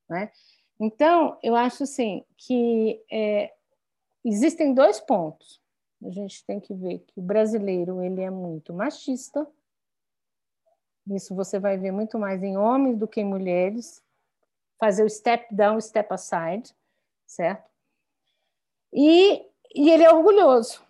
Né? 0.07 0.31
Então, 0.79 1.37
eu 1.41 1.55
acho 1.55 1.83
assim 1.83 2.23
que 2.37 3.01
é, 3.11 3.51
Existem 4.25 4.73
dois 4.73 4.99
pontos. 4.99 5.61
A 6.03 6.09
gente 6.09 6.43
tem 6.45 6.59
que 6.59 6.73
ver 6.73 6.99
que 6.99 7.19
o 7.19 7.21
brasileiro 7.21 8.01
ele 8.01 8.21
é 8.21 8.29
muito 8.31 8.73
machista. 8.73 9.47
Isso 11.07 11.35
você 11.35 11.59
vai 11.59 11.77
ver 11.77 11.91
muito 11.91 12.17
mais 12.17 12.41
em 12.41 12.57
homens 12.57 12.97
do 12.97 13.07
que 13.07 13.21
em 13.21 13.25
mulheres. 13.25 14.03
Fazer 14.79 15.03
o 15.03 15.09
step 15.09 15.53
down, 15.53 15.79
step 15.79 16.11
aside, 16.11 16.75
certo? 17.27 17.69
E, 18.91 19.45
e 19.75 19.89
ele 19.89 20.03
é 20.03 20.11
orgulhoso. 20.11 20.83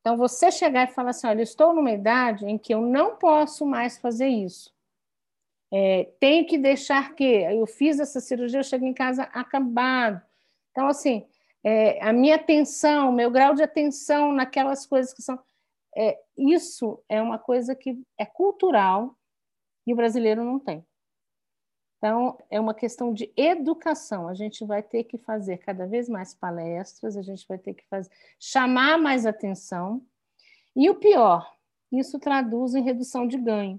Então, 0.00 0.16
você 0.16 0.50
chegar 0.50 0.88
e 0.88 0.92
falar 0.92 1.10
assim: 1.10 1.26
olha, 1.26 1.40
eu 1.40 1.44
estou 1.44 1.72
numa 1.72 1.90
idade 1.90 2.46
em 2.46 2.58
que 2.58 2.74
eu 2.74 2.82
não 2.82 3.16
posso 3.16 3.64
mais 3.64 3.98
fazer 3.98 4.28
isso. 4.28 4.74
É, 5.72 6.04
tenho 6.20 6.46
que 6.46 6.58
deixar 6.58 7.14
que. 7.14 7.24
Eu 7.24 7.66
fiz 7.66 7.98
essa 7.98 8.20
cirurgia, 8.20 8.60
eu 8.60 8.64
chego 8.64 8.84
em 8.84 8.94
casa 8.94 9.24
acabado. 9.24 10.22
Então, 10.70 10.86
assim, 10.86 11.26
é, 11.70 12.02
a 12.02 12.14
minha 12.14 12.36
atenção, 12.36 13.12
meu 13.12 13.30
grau 13.30 13.54
de 13.54 13.62
atenção 13.62 14.32
naquelas 14.32 14.86
coisas 14.86 15.12
que 15.12 15.20
são. 15.20 15.38
É, 15.94 16.18
isso 16.34 16.98
é 17.06 17.20
uma 17.20 17.38
coisa 17.38 17.74
que 17.74 18.02
é 18.16 18.24
cultural 18.24 19.14
e 19.86 19.92
o 19.92 19.96
brasileiro 19.96 20.42
não 20.42 20.58
tem. 20.58 20.82
Então, 21.98 22.38
é 22.48 22.58
uma 22.58 22.72
questão 22.72 23.12
de 23.12 23.30
educação. 23.36 24.28
A 24.28 24.34
gente 24.34 24.64
vai 24.64 24.82
ter 24.82 25.04
que 25.04 25.18
fazer 25.18 25.58
cada 25.58 25.86
vez 25.86 26.08
mais 26.08 26.32
palestras, 26.32 27.18
a 27.18 27.22
gente 27.22 27.46
vai 27.46 27.58
ter 27.58 27.74
que 27.74 27.84
fazer, 27.86 28.10
chamar 28.40 28.96
mais 28.96 29.26
atenção. 29.26 30.02
E 30.74 30.88
o 30.88 30.94
pior, 30.94 31.54
isso 31.92 32.18
traduz 32.18 32.74
em 32.74 32.82
redução 32.82 33.26
de 33.26 33.36
ganho. 33.36 33.78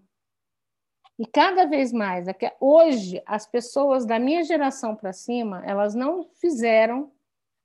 E 1.18 1.26
cada 1.26 1.66
vez 1.66 1.92
mais, 1.92 2.28
é 2.28 2.36
hoje, 2.60 3.20
as 3.26 3.48
pessoas 3.48 4.06
da 4.06 4.20
minha 4.20 4.44
geração 4.44 4.96
para 4.96 5.12
cima, 5.12 5.64
elas 5.66 5.96
não 5.96 6.30
fizeram 6.36 7.12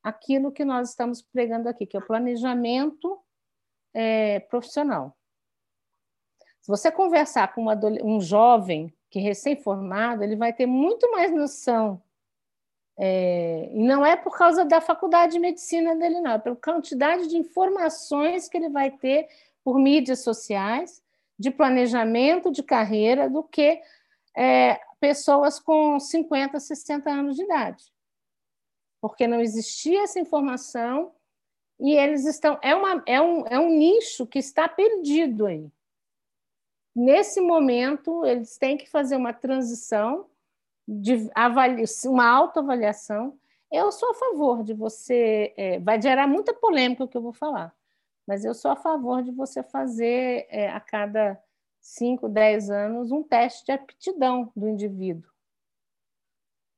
aquilo 0.04 0.52
que 0.52 0.64
nós 0.64 0.90
estamos 0.90 1.22
pregando 1.22 1.68
aqui, 1.68 1.86
que 1.86 1.96
é 1.96 2.00
o 2.00 2.06
planejamento 2.06 3.18
é, 3.94 4.40
profissional. 4.40 5.16
Se 6.60 6.68
você 6.68 6.92
conversar 6.92 7.54
com 7.54 7.62
uma, 7.62 7.74
um 8.02 8.20
jovem 8.20 8.92
que 9.10 9.18
é 9.18 9.22
recém-formado, 9.22 10.22
ele 10.22 10.36
vai 10.36 10.52
ter 10.52 10.66
muito 10.66 11.10
mais 11.10 11.32
noção 11.32 12.02
É, 12.96 13.70
e 13.72 13.82
não 13.82 14.06
é 14.06 14.14
por 14.16 14.36
causa 14.38 14.64
da 14.64 14.80
faculdade 14.80 15.32
de 15.32 15.40
medicina 15.40 15.96
dele, 15.96 16.20
não, 16.20 16.32
é 16.32 16.38
pela 16.38 16.54
quantidade 16.54 17.26
de 17.28 17.36
informações 17.36 18.48
que 18.48 18.56
ele 18.56 18.68
vai 18.68 18.90
ter 18.90 19.26
por 19.64 19.78
mídias 19.80 20.20
sociais, 20.20 21.02
de 21.36 21.50
planejamento 21.50 22.52
de 22.52 22.62
carreira, 22.62 23.28
do 23.28 23.42
que 23.42 23.82
é, 24.36 24.80
pessoas 25.00 25.58
com 25.58 25.98
50, 25.98 26.60
60 26.60 27.10
anos 27.10 27.36
de 27.36 27.42
idade. 27.42 27.93
Porque 29.04 29.26
não 29.26 29.38
existia 29.38 30.04
essa 30.04 30.18
informação 30.18 31.12
e 31.78 31.94
eles 31.94 32.24
estão. 32.24 32.58
É, 32.62 32.74
uma, 32.74 33.02
é, 33.04 33.20
um, 33.20 33.46
é 33.46 33.58
um 33.58 33.68
nicho 33.68 34.26
que 34.26 34.38
está 34.38 34.66
perdido 34.66 35.44
aí. 35.44 35.70
Nesse 36.96 37.38
momento, 37.38 38.24
eles 38.24 38.56
têm 38.56 38.78
que 38.78 38.88
fazer 38.88 39.16
uma 39.16 39.34
transição, 39.34 40.30
de 40.88 41.30
avali 41.34 41.84
uma 42.06 42.26
autoavaliação. 42.26 43.38
Eu 43.70 43.92
sou 43.92 44.12
a 44.12 44.14
favor 44.14 44.64
de 44.64 44.72
você. 44.72 45.52
É, 45.54 45.78
vai 45.80 46.00
gerar 46.00 46.26
muita 46.26 46.54
polêmica 46.54 47.04
o 47.04 47.08
que 47.08 47.18
eu 47.18 47.22
vou 47.22 47.34
falar, 47.34 47.76
mas 48.26 48.42
eu 48.42 48.54
sou 48.54 48.70
a 48.70 48.76
favor 48.76 49.22
de 49.22 49.32
você 49.32 49.62
fazer 49.62 50.46
é, 50.48 50.70
a 50.70 50.80
cada 50.80 51.38
5, 51.78 52.26
10 52.26 52.70
anos 52.70 53.12
um 53.12 53.22
teste 53.22 53.66
de 53.66 53.72
aptidão 53.72 54.50
do 54.56 54.66
indivíduo. 54.66 55.30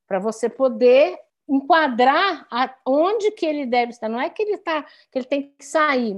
Para 0.08 0.18
você 0.18 0.48
poder 0.48 1.24
enquadrar 1.49 2.47
a, 2.51 2.74
onde 2.86 3.30
que 3.32 3.47
ele 3.47 3.66
deve 3.66 3.92
estar. 3.92 4.09
Não 4.09 4.20
é 4.20 4.28
que 4.28 4.42
ele 4.42 4.59
tá, 4.59 4.82
que 4.82 5.18
ele 5.18 5.26
tem 5.26 5.55
que 5.57 5.64
sair, 5.64 6.14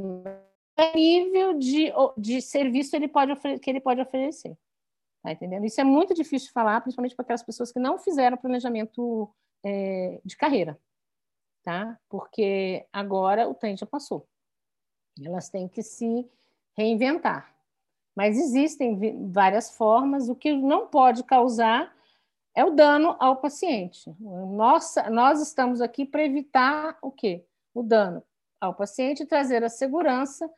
é 0.76 0.94
nível 0.94 1.54
de, 1.54 1.92
de 2.16 2.40
serviço 2.40 2.94
ele 2.94 3.08
pode 3.08 3.34
que 3.58 3.68
ele 3.68 3.80
pode 3.80 4.00
oferecer. 4.00 4.56
Tá 5.22 5.32
entendendo? 5.32 5.64
Isso 5.64 5.80
é 5.80 5.84
muito 5.84 6.14
difícil 6.14 6.48
de 6.48 6.52
falar, 6.52 6.80
principalmente 6.80 7.16
para 7.16 7.24
aquelas 7.24 7.42
pessoas 7.42 7.72
que 7.72 7.80
não 7.80 7.98
fizeram 7.98 8.36
planejamento 8.36 9.28
é, 9.64 10.20
de 10.24 10.36
carreira, 10.36 10.80
tá? 11.64 11.98
Porque 12.08 12.86
agora 12.92 13.48
o 13.48 13.54
trem 13.54 13.76
já 13.76 13.84
passou. 13.84 14.28
Elas 15.20 15.50
têm 15.50 15.68
que 15.68 15.82
se 15.82 16.30
reinventar. 16.76 17.52
Mas 18.16 18.38
existem 18.38 19.28
várias 19.30 19.76
formas. 19.76 20.28
O 20.28 20.36
que 20.36 20.52
não 20.52 20.86
pode 20.86 21.24
causar 21.24 21.92
é 22.58 22.64
o 22.64 22.72
dano 22.72 23.14
ao 23.20 23.36
paciente. 23.36 24.12
Nossa, 24.18 25.08
nós 25.08 25.40
estamos 25.40 25.80
aqui 25.80 26.04
para 26.04 26.24
evitar 26.24 26.98
o 27.00 27.08
quê? 27.08 27.44
O 27.72 27.84
dano 27.84 28.20
ao 28.60 28.74
paciente 28.74 29.22
e 29.22 29.26
trazer 29.26 29.62
a 29.62 29.68
segurança 29.68 30.50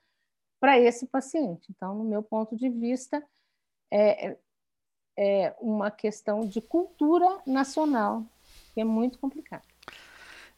para 0.58 0.80
esse 0.80 1.06
paciente. 1.06 1.66
Então, 1.68 1.94
no 1.94 2.04
meu 2.04 2.22
ponto 2.22 2.56
de 2.56 2.70
vista, 2.70 3.22
é, 3.92 4.34
é 5.14 5.54
uma 5.60 5.90
questão 5.90 6.40
de 6.40 6.62
cultura 6.62 7.42
nacional, 7.46 8.24
que 8.72 8.80
é 8.80 8.84
muito 8.84 9.18
complicado. 9.18 9.64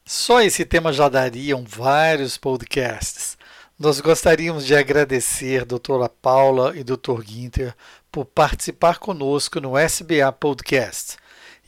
Só 0.05 0.41
esse 0.43 0.65
tema 0.65 0.93
já 0.93 1.09
dariam 1.09 1.65
vários 1.65 2.39
podcasts. 2.39 3.37
Nós 3.77 4.01
gostaríamos 4.01 4.65
de 4.65 4.77
agradecer 4.77 5.65
doutora 5.65 6.09
Paula 6.09 6.77
e 6.77 6.85
doutor 6.85 7.25
Guinter 7.25 7.75
por 8.13 8.27
participar 8.27 9.01
conosco 9.01 9.61
no 9.61 9.77
SBA 9.77 10.31
Podcast 10.31 11.21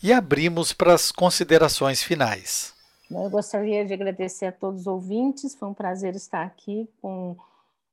e 0.05 0.13
abrimos 0.13 0.75
para 0.75 0.93
as 0.93 1.11
considerações 1.11 2.03
finais. 2.03 2.75
Eu 3.11 3.31
gostaria 3.31 3.87
de 3.87 3.95
agradecer 3.95 4.45
a 4.45 4.53
todos 4.53 4.83
os 4.83 4.87
ouvintes, 4.87 5.55
foi 5.55 5.67
um 5.67 5.73
prazer 5.73 6.15
estar 6.15 6.45
aqui 6.45 6.87
com 7.01 7.35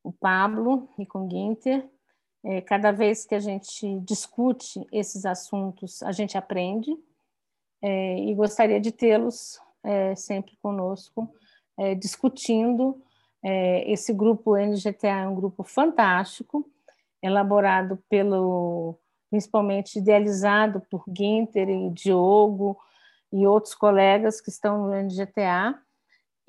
o 0.03 0.12
Pablo 0.12 0.89
e 0.99 1.05
com 1.05 1.24
o 1.24 1.28
Guinter. 1.28 1.88
É, 2.43 2.59
cada 2.59 2.91
vez 2.91 3.26
que 3.26 3.34
a 3.34 3.39
gente 3.39 3.97
discute 4.01 4.86
esses 4.91 5.26
assuntos, 5.26 6.03
a 6.03 6.12
gente 6.12 6.38
aprende 6.38 6.91
é, 7.82 8.20
e 8.20 8.36
gostaria 8.36 8.82
de 8.82 8.91
tê-los 8.91 9.57
é, 9.82 10.14
sempre 10.14 10.57
conosco, 10.62 11.34
discutindo. 11.97 13.01
Esse 13.88 14.14
grupo 14.14 14.55
NGTA 14.55 15.07
é 15.07 15.28
um 15.28 15.34
grupo 15.34 15.64
fantástico, 15.64 16.70
elaborado 17.24 17.97
pelo 18.07 18.99
principalmente 19.32 19.97
idealizado 19.97 20.82
por 20.91 21.05
Guinter 21.07 21.69
e 21.69 21.89
Diogo 21.89 22.77
e 23.32 23.47
outros 23.47 23.73
colegas 23.73 24.41
que 24.41 24.49
estão 24.49 24.86
no 24.86 24.93
NGTA. 24.93 25.82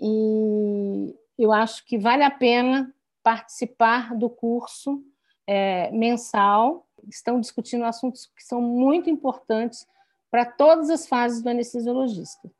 E 0.01 1.17
eu 1.39 1.53
acho 1.53 1.87
que 1.87 1.97
vale 1.97 2.25
a 2.25 2.31
pena 2.31 2.93
participar 3.23 4.17
do 4.17 4.29
curso 4.29 5.01
é, 5.47 5.93
mensal. 5.93 6.85
Estão 7.09 7.41
discutindo 7.41 7.85
assuntos 7.85 8.27
que 8.37 8.43
são 8.43 8.61
muito 8.61 9.09
importantes 9.09 9.87
para 10.29 10.45
todas 10.45 10.91
as 10.91 11.07
fases 11.07 11.41
do 11.41 11.51
anestesiologista, 11.51 12.51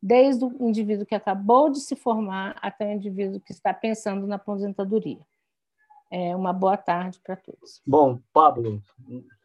desde 0.00 0.44
o 0.44 0.68
indivíduo 0.68 1.06
que 1.06 1.14
acabou 1.14 1.70
de 1.70 1.80
se 1.80 1.96
formar 1.96 2.56
até 2.62 2.86
o 2.86 2.92
indivíduo 2.92 3.40
que 3.40 3.52
está 3.52 3.74
pensando 3.74 4.28
na 4.28 4.36
aposentadoria. 4.36 5.26
É, 6.08 6.36
uma 6.36 6.52
boa 6.52 6.76
tarde 6.76 7.18
para 7.24 7.34
todos. 7.34 7.80
Bom, 7.86 8.20
Pablo, 8.32 8.82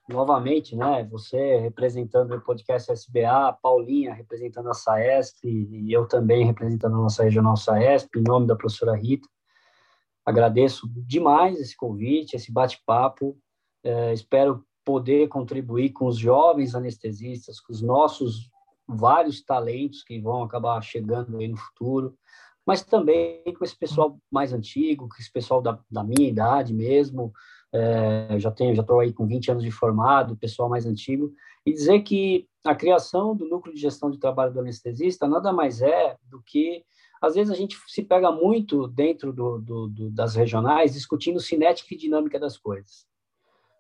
novamente, 0.08 0.76
né? 0.76 1.03
Você 1.12 1.58
representando 1.58 2.34
o 2.34 2.41
podcast 2.41 2.91
SBA, 2.91 3.58
Paulinha 3.62 4.14
representando 4.14 4.70
a 4.70 4.74
SAESP 4.74 5.47
e 5.47 5.91
eu 5.91 6.08
também 6.08 6.45
representando 6.45 6.95
a 6.95 7.01
nossa 7.01 7.24
regional 7.24 7.58
SAESP, 7.58 8.20
em 8.20 8.24
nome 8.24 8.47
da 8.47 8.55
professora 8.55 8.95
Rita. 8.95 9.28
Agradeço 10.26 10.89
demais 10.95 11.60
esse 11.60 11.76
convite, 11.76 12.36
esse 12.36 12.51
bate-papo. 12.51 13.38
É, 13.84 14.14
espero 14.14 14.66
poder 14.84 15.28
contribuir 15.28 15.91
com 15.91 16.05
os 16.05 16.18
jovens 16.18 16.74
anestesistas, 16.74 17.60
com 17.60 17.74
os 17.74 17.82
nossos 17.82 18.49
vários 18.88 19.43
talentos 19.43 20.03
que 20.03 20.20
vão 20.20 20.43
acabar 20.43 20.82
chegando 20.82 21.38
aí 21.38 21.47
no 21.47 21.58
futuro, 21.58 22.18
mas 22.66 22.84
também 22.84 23.43
com 23.58 23.64
esse 23.66 23.78
pessoal 23.78 24.18
mais 24.32 24.53
antigo, 24.53 25.10
com 25.10 25.16
esse 25.20 25.32
pessoal 25.32 25.62
da, 25.62 25.78
da 25.91 26.03
minha 26.03 26.30
idade 26.30 26.74
mesmo, 26.74 27.34
é, 27.74 28.39
já 28.39 28.51
tenho, 28.51 28.74
já 28.74 28.82
estou 28.82 28.99
aí 28.99 29.11
com 29.11 29.26
20 29.26 29.51
anos 29.51 29.63
de 29.63 29.72
formado, 29.72 30.38
pessoal 30.38 30.70
mais 30.70 30.86
antigo, 30.86 31.34
e 31.65 31.74
dizer 31.74 32.01
que 32.01 32.47
a 32.65 32.76
criação 32.76 33.36
do 33.36 33.47
núcleo 33.47 33.76
de 33.76 33.82
gestão 33.82 34.09
de 34.09 34.20
trabalho 34.20 34.53
do 34.53 34.59
anestesista 34.59 35.28
nada 35.28 35.51
mais 35.51 35.82
é 35.82 36.18
do 36.24 36.41
que, 36.41 36.84
às 37.22 37.36
vezes 37.36 37.51
a 37.51 37.55
gente 37.55 37.78
se 37.88 38.03
pega 38.03 38.32
muito 38.32 38.88
dentro 38.88 39.34
do, 39.34 39.59
do, 39.59 39.88
do, 39.88 40.09
das 40.09 40.36
regionais 40.36 40.93
discutindo 40.93 41.39
cinética 41.39 41.93
e 41.93 41.97
dinâmica 41.97 42.39
das 42.39 42.57
coisas. 42.57 43.05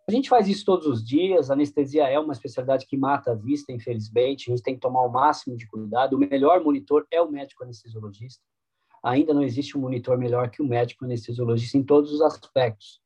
A 0.09 0.11
gente 0.11 0.29
faz 0.29 0.47
isso 0.47 0.63
todos 0.63 0.87
os 0.87 1.05
dias, 1.05 1.49
a 1.49 1.53
anestesia 1.53 2.07
é 2.07 2.17
uma 2.17 2.31
especialidade 2.31 2.85
que 2.85 2.95
mata 2.95 3.31
a 3.31 3.35
vista, 3.35 3.73
infelizmente, 3.73 4.49
a 4.49 4.55
gente 4.55 4.63
tem 4.63 4.73
que 4.73 4.79
tomar 4.79 5.01
o 5.01 5.11
máximo 5.11 5.57
de 5.57 5.67
cuidado, 5.67 6.15
o 6.15 6.19
melhor 6.19 6.63
monitor 6.63 7.05
é 7.11 7.21
o 7.21 7.29
médico 7.29 7.63
anestesiologista, 7.63 8.41
ainda 9.03 9.33
não 9.33 9.43
existe 9.43 9.77
um 9.77 9.81
monitor 9.81 10.17
melhor 10.17 10.49
que 10.49 10.61
o 10.61 10.65
médico 10.65 11.03
anestesiologista 11.03 11.77
em 11.77 11.83
todos 11.83 12.13
os 12.13 12.21
aspectos 12.21 13.01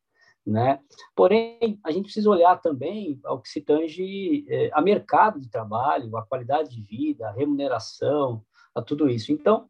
né? 0.46 0.80
Porém, 1.16 1.80
a 1.84 1.92
gente 1.92 2.06
precisa 2.06 2.30
olhar 2.30 2.60
também 2.60 3.20
ao 3.24 3.40
que 3.42 3.50
se 3.50 3.62
tange 3.62 4.46
é, 4.50 4.70
a 4.74 4.82
mercado 4.82 5.40
de 5.40 5.50
trabalho, 5.50 6.16
a 6.18 6.26
qualidade 6.26 6.70
de 6.70 6.82
vida, 6.82 7.28
a 7.28 7.32
remuneração, 7.32 8.44
a 8.74 8.82
tudo 8.82 9.10
isso. 9.10 9.32
Então, 9.32 9.70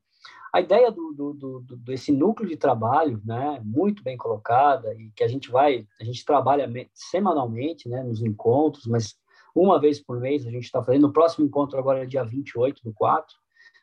a 0.53 0.59
ideia 0.59 0.91
do, 0.91 1.13
do, 1.13 1.33
do, 1.33 1.77
desse 1.77 2.11
núcleo 2.11 2.49
de 2.49 2.57
trabalho, 2.57 3.21
né, 3.25 3.61
muito 3.63 4.03
bem 4.03 4.17
colocada 4.17 4.93
e 4.95 5.09
que 5.15 5.23
a 5.23 5.27
gente 5.27 5.49
vai, 5.49 5.87
a 5.99 6.03
gente 6.03 6.25
trabalha 6.25 6.69
semanalmente, 6.93 7.87
né, 7.87 8.03
nos 8.03 8.21
encontros, 8.21 8.85
mas 8.85 9.15
uma 9.55 9.79
vez 9.79 9.99
por 9.99 10.19
mês 10.19 10.45
a 10.45 10.51
gente 10.51 10.65
está 10.65 10.83
fazendo. 10.83 11.07
O 11.07 11.13
próximo 11.13 11.45
encontro 11.45 11.79
agora 11.79 12.03
é 12.03 12.05
dia 12.05 12.23
28 12.23 12.81
do 12.83 12.93
4. 12.93 13.33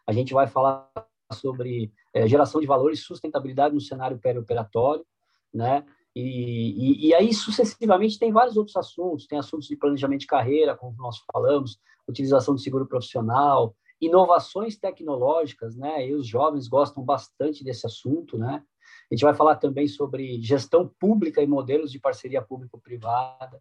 A 0.07 0.13
gente 0.13 0.35
vai 0.35 0.47
falar 0.47 0.91
sobre 1.33 1.93
é, 2.15 2.27
geração 2.27 2.61
de 2.61 2.67
valor 2.67 2.93
e 2.93 2.97
sustentabilidade 2.97 3.75
no 3.75 3.81
cenário 3.81 4.19
perioperatório, 4.19 5.05
né? 5.53 5.85
E, 6.15 6.23
e, 6.23 7.09
e, 7.09 7.15
aí, 7.15 7.33
sucessivamente, 7.33 8.19
tem 8.19 8.33
vários 8.33 8.57
outros 8.57 8.77
assuntos. 8.77 9.27
Tem 9.27 9.39
assuntos 9.39 9.69
de 9.69 9.77
planejamento 9.77 10.21
de 10.21 10.27
carreira, 10.27 10.77
como 10.77 10.97
nós 10.97 11.19
falamos, 11.33 11.79
utilização 12.09 12.55
de 12.55 12.63
seguro 12.63 12.87
profissional, 12.87 13.75
inovações 14.01 14.77
tecnológicas, 14.77 15.77
né? 15.77 16.07
E 16.07 16.15
os 16.15 16.27
jovens 16.27 16.69
gostam 16.69 17.05
bastante 17.05 17.65
desse 17.65 17.87
assunto, 17.87 18.39
né? 18.39 18.63
A 19.11 19.15
gente 19.15 19.25
vai 19.25 19.35
falar 19.35 19.57
também 19.57 19.87
sobre 19.89 20.41
gestão 20.43 20.89
pública 21.01 21.43
e 21.43 21.47
modelos 21.47 21.91
de 21.91 21.99
parceria 21.99 22.43
público-privada. 22.43 23.61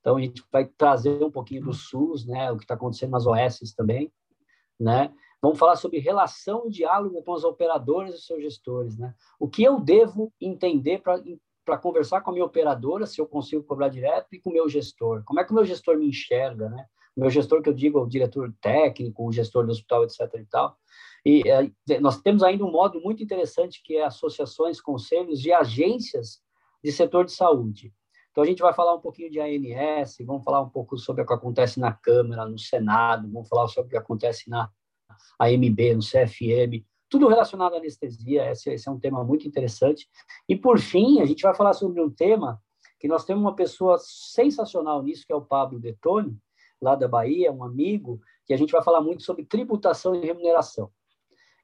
Então, 0.00 0.16
a 0.16 0.20
gente 0.20 0.42
vai 0.52 0.66
trazer 0.66 1.22
um 1.22 1.30
pouquinho 1.30 1.64
do 1.64 1.72
SUS, 1.72 2.26
né? 2.26 2.50
O 2.50 2.56
que 2.56 2.64
está 2.64 2.74
acontecendo 2.74 3.10
nas 3.10 3.26
OS 3.26 3.74
também, 3.76 4.12
né? 4.78 5.12
Vamos 5.40 5.58
falar 5.58 5.76
sobre 5.76 5.98
relação 5.98 6.66
e 6.66 6.70
diálogo 6.70 7.22
com 7.22 7.34
as 7.34 7.44
operadoras 7.44 8.14
e 8.14 8.22
seus 8.22 8.42
gestores, 8.42 8.96
né? 8.96 9.14
O 9.38 9.48
que 9.48 9.62
eu 9.62 9.78
devo 9.78 10.32
entender 10.40 10.98
para 11.02 11.22
para 11.66 11.76
conversar 11.76 12.22
com 12.22 12.30
a 12.30 12.32
minha 12.32 12.44
operadora, 12.44 13.06
se 13.06 13.20
eu 13.20 13.26
consigo 13.26 13.62
cobrar 13.64 13.88
direto, 13.88 14.28
e 14.32 14.40
com 14.40 14.50
o 14.50 14.52
meu 14.52 14.68
gestor. 14.68 15.22
Como 15.24 15.40
é 15.40 15.44
que 15.44 15.50
o 15.50 15.54
meu 15.54 15.64
gestor 15.64 15.98
me 15.98 16.06
enxerga, 16.06 16.70
né? 16.70 16.86
O 17.16 17.20
meu 17.20 17.28
gestor, 17.28 17.60
que 17.60 17.68
eu 17.68 17.74
digo, 17.74 18.00
o 18.00 18.08
diretor 18.08 18.54
técnico, 18.60 19.26
o 19.26 19.32
gestor 19.32 19.66
do 19.66 19.72
hospital, 19.72 20.04
etc. 20.04 20.20
e 20.34 20.44
tal. 20.46 20.76
E 21.24 21.42
é, 21.48 22.00
nós 22.00 22.22
temos 22.22 22.42
ainda 22.42 22.64
um 22.64 22.70
modo 22.70 23.00
muito 23.00 23.22
interessante 23.22 23.82
que 23.82 23.96
é 23.96 24.04
associações, 24.04 24.80
conselhos 24.80 25.44
e 25.44 25.52
agências 25.52 26.40
de 26.82 26.92
setor 26.92 27.24
de 27.24 27.32
saúde. 27.32 27.92
Então, 28.30 28.44
a 28.44 28.46
gente 28.46 28.62
vai 28.62 28.72
falar 28.72 28.94
um 28.94 29.00
pouquinho 29.00 29.30
de 29.30 29.40
ANS, 29.40 30.18
vamos 30.20 30.44
falar 30.44 30.60
um 30.60 30.68
pouco 30.68 30.96
sobre 30.96 31.22
o 31.22 31.26
que 31.26 31.32
acontece 31.32 31.80
na 31.80 31.92
Câmara, 31.92 32.46
no 32.46 32.58
Senado, 32.58 33.28
vamos 33.30 33.48
falar 33.48 33.66
sobre 33.68 33.88
o 33.88 33.90
que 33.90 33.96
acontece 33.96 34.48
na, 34.48 34.70
AMB, 35.38 35.94
no 35.94 36.00
CFM, 36.00 36.84
tudo 37.08 37.28
relacionado 37.28 37.74
à 37.74 37.78
anestesia. 37.78 38.50
Esse, 38.50 38.70
esse, 38.70 38.88
é 38.88 38.92
um 38.92 38.98
tema 38.98 39.24
muito 39.24 39.46
interessante. 39.46 40.08
E, 40.48 40.56
por 40.56 40.78
fim, 40.78 41.20
a 41.20 41.26
gente 41.26 41.42
vai 41.42 41.54
falar 41.54 41.72
sobre 41.72 42.00
um 42.00 42.10
tema 42.10 42.60
que 42.98 43.08
nós 43.08 43.24
temos 43.24 43.42
uma 43.42 43.54
pessoa 43.54 43.98
sensacional 43.98 45.02
nisso, 45.02 45.24
que 45.26 45.32
é 45.32 45.36
o 45.36 45.44
Pablo 45.44 45.78
Detone, 45.78 46.36
lá 46.80 46.94
da 46.94 47.08
Bahia, 47.08 47.52
um 47.52 47.64
amigo, 47.64 48.20
que 48.44 48.52
a 48.52 48.56
gente 48.56 48.72
vai 48.72 48.82
falar 48.82 49.00
muito 49.00 49.22
sobre 49.22 49.44
tributação 49.44 50.14
e 50.14 50.24
remuneração. 50.24 50.90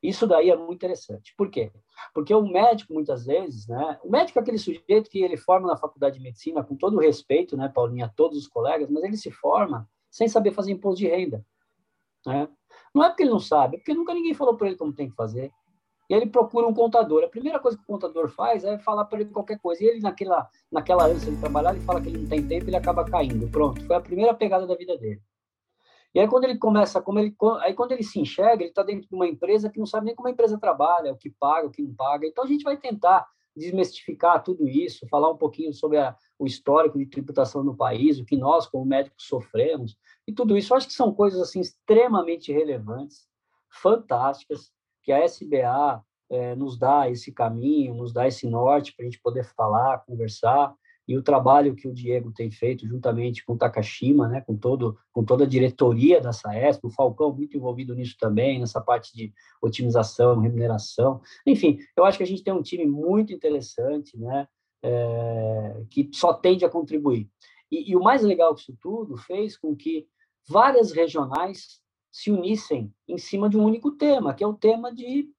Isso 0.03 0.27
daí 0.27 0.51
é 0.51 0.57
muito 0.57 0.75
interessante. 0.75 1.33
Por 1.37 1.49
quê? 1.49 1.71
Porque 2.13 2.35
o 2.35 2.43
médico, 2.43 2.93
muitas 2.93 3.25
vezes, 3.25 3.69
né? 3.69 4.01
O 4.03 4.11
médico 4.11 4.39
é 4.39 4.43
aquele 4.43 4.59
sujeito 4.59 5.09
que 5.09 5.23
ele 5.23 5.37
forma 5.37 5.69
na 5.69 5.77
faculdade 5.77 6.17
de 6.17 6.23
medicina, 6.23 6.65
com 6.65 6.75
todo 6.75 6.97
o 6.97 7.01
respeito, 7.01 7.57
né, 7.57 7.69
Paulinha, 7.69 8.07
a 8.07 8.09
todos 8.09 8.37
os 8.37 8.49
colegas, 8.49 8.91
mas 8.91 9.05
ele 9.05 9.17
se 9.17 9.31
forma 9.31 9.89
sem 10.11 10.27
saber 10.27 10.51
fazer 10.51 10.73
imposto 10.73 10.99
de 10.99 11.07
renda. 11.07 11.47
Né? 12.27 12.49
Não 12.95 13.05
é 13.05 13.09
porque 13.09 13.23
ele 13.23 13.31
não 13.31 13.41
sabe, 13.41 13.77
é 13.77 13.79
porque 13.79 13.95
nunca 13.95 14.15
ninguém 14.15 14.35
falou 14.35 14.57
para 14.57 14.69
ele 14.69 14.77
como 14.77 14.93
tem 14.93 15.09
que 15.09 15.17
fazer. 15.17 15.51
E 16.11 16.15
ele 16.15 16.27
procura 16.27 16.67
um 16.67 16.75
contador. 16.75 17.25
A 17.25 17.29
primeira 17.29 17.59
coisa 17.59 17.77
que 17.77 17.85
o 17.85 17.87
contador 17.87 18.29
faz 18.29 18.65
é 18.65 18.79
falar 18.79 19.07
para 19.07 19.21
ele 19.21 19.31
qualquer 19.31 19.59
coisa. 19.59 19.83
E 19.83 19.87
ele, 19.87 20.01
naquela, 20.01 20.47
naquela 20.71 21.07
ânsia 21.07 21.33
de 21.33 21.39
trabalhar, 21.39 21.75
ele 21.75 21.85
fala 21.85 22.03
que 22.03 22.09
ele 22.09 22.19
não 22.19 22.29
tem 22.29 22.47
tempo, 22.47 22.67
ele 22.67 22.77
acaba 22.77 23.05
caindo. 23.05 23.49
Pronto, 23.49 23.83
foi 23.87 23.97
a 23.97 24.01
primeira 24.01 24.35
pegada 24.35 24.67
da 24.67 24.75
vida 24.75 24.99
dele. 24.99 25.23
E 26.15 26.21
aí 26.21 26.29
quando 26.29 26.45
ele 26.45 26.59
começa, 26.59 27.01
como 27.01 27.19
ele, 27.19 27.35
aí 27.63 27.73
quando 27.73 27.93
ele 27.93 28.03
se 28.03 28.21
enxerga, 28.21 28.63
ele 28.63 28.71
está 28.71 28.83
dentro 28.83 29.09
de 29.09 29.15
uma 29.15 29.27
empresa 29.27 29.71
que 29.71 29.79
não 29.79 29.87
sabe 29.87 30.07
nem 30.07 30.15
como 30.15 30.29
a 30.29 30.31
empresa 30.31 30.59
trabalha, 30.59 31.13
o 31.13 31.17
que 31.17 31.31
paga, 31.31 31.67
o 31.67 31.71
que 31.71 31.81
não 31.81 31.95
paga. 31.95 32.27
Então 32.27 32.45
a 32.45 32.47
gente 32.47 32.65
vai 32.65 32.77
tentar 32.77 33.27
desmistificar 33.57 34.43
tudo 34.43 34.69
isso, 34.69 35.09
falar 35.09 35.31
um 35.31 35.37
pouquinho 35.37 35.73
sobre 35.73 35.99
a, 35.99 36.15
o 36.39 36.47
histórico 36.47 36.99
de 36.99 37.07
tributação 37.07 37.63
no 37.63 37.77
país, 37.77 38.19
o 38.19 38.25
que 38.25 38.37
nós 38.37 38.67
como 38.67 38.85
médicos 38.85 39.27
sofremos 39.27 39.97
e 40.27 40.33
tudo 40.33 40.57
isso. 40.57 40.73
Eu 40.73 40.77
acho 40.77 40.87
que 40.87 40.93
são 40.93 41.13
coisas 41.13 41.41
assim 41.41 41.61
extremamente 41.61 42.53
relevantes, 42.53 43.27
fantásticas, 43.71 44.71
que 45.03 45.13
a 45.13 45.25
SBA 45.25 46.03
é, 46.31 46.55
nos 46.55 46.79
dá 46.79 47.11
esse 47.11 47.33
caminho, 47.33 47.95
nos 47.95 48.13
dá 48.13 48.27
esse 48.27 48.47
norte 48.47 48.95
para 48.95 49.05
a 49.05 49.09
gente 49.09 49.21
poder 49.21 49.45
falar, 49.45 50.05
conversar 50.07 50.75
e 51.07 51.17
o 51.17 51.23
trabalho 51.23 51.75
que 51.75 51.89
o 51.89 51.93
Diego 51.93 52.33
tem 52.33 52.51
feito 52.51 52.87
juntamente 52.87 53.45
com 53.45 53.55
o 53.55 53.59
Takashima, 53.59 54.29
né, 54.29 54.41
com 54.41 54.57
todo 54.57 54.97
com 55.13 55.25
toda 55.25 55.45
a 55.45 55.49
diretoria 55.49 56.21
da 56.21 56.33
SAESP, 56.33 56.87
o 56.87 56.91
Falcão 56.91 57.35
muito 57.35 57.57
envolvido 57.57 57.95
nisso 57.95 58.17
também, 58.19 58.61
nessa 58.61 58.81
parte 58.81 59.15
de 59.15 59.33
otimização, 59.61 60.39
remuneração, 60.39 61.21
enfim, 61.47 61.79
eu 61.97 62.05
acho 62.05 62.19
que 62.19 62.25
a 62.25 62.27
gente 62.27 62.43
tem 62.43 62.53
um 62.53 62.63
time 62.63 62.87
muito 62.87 63.33
interessante, 63.33 64.17
né, 64.17 64.47
é, 64.83 65.83
que 65.91 66.09
só 66.13 66.33
tende 66.33 66.65
a 66.65 66.69
contribuir. 66.71 67.29
E, 67.73 67.91
e 67.91 67.97
o 67.97 68.03
mais 68.03 68.23
legal 68.23 68.55
disso 68.55 68.77
tudo 68.81 69.17
fez 69.17 69.57
com 69.57 69.75
que 69.75 70.07
várias 70.47 70.93
regionais 70.93 71.81
se 72.13 72.31
unissem 72.31 72.95
em 73.09 73.17
cima 73.17 73.49
de 73.49 73.57
um 73.57 73.65
único 73.65 73.93
tema, 73.93 74.35
que 74.35 74.45
é 74.45 74.47
o 74.47 74.53
tema 74.53 74.95
de 74.95 75.33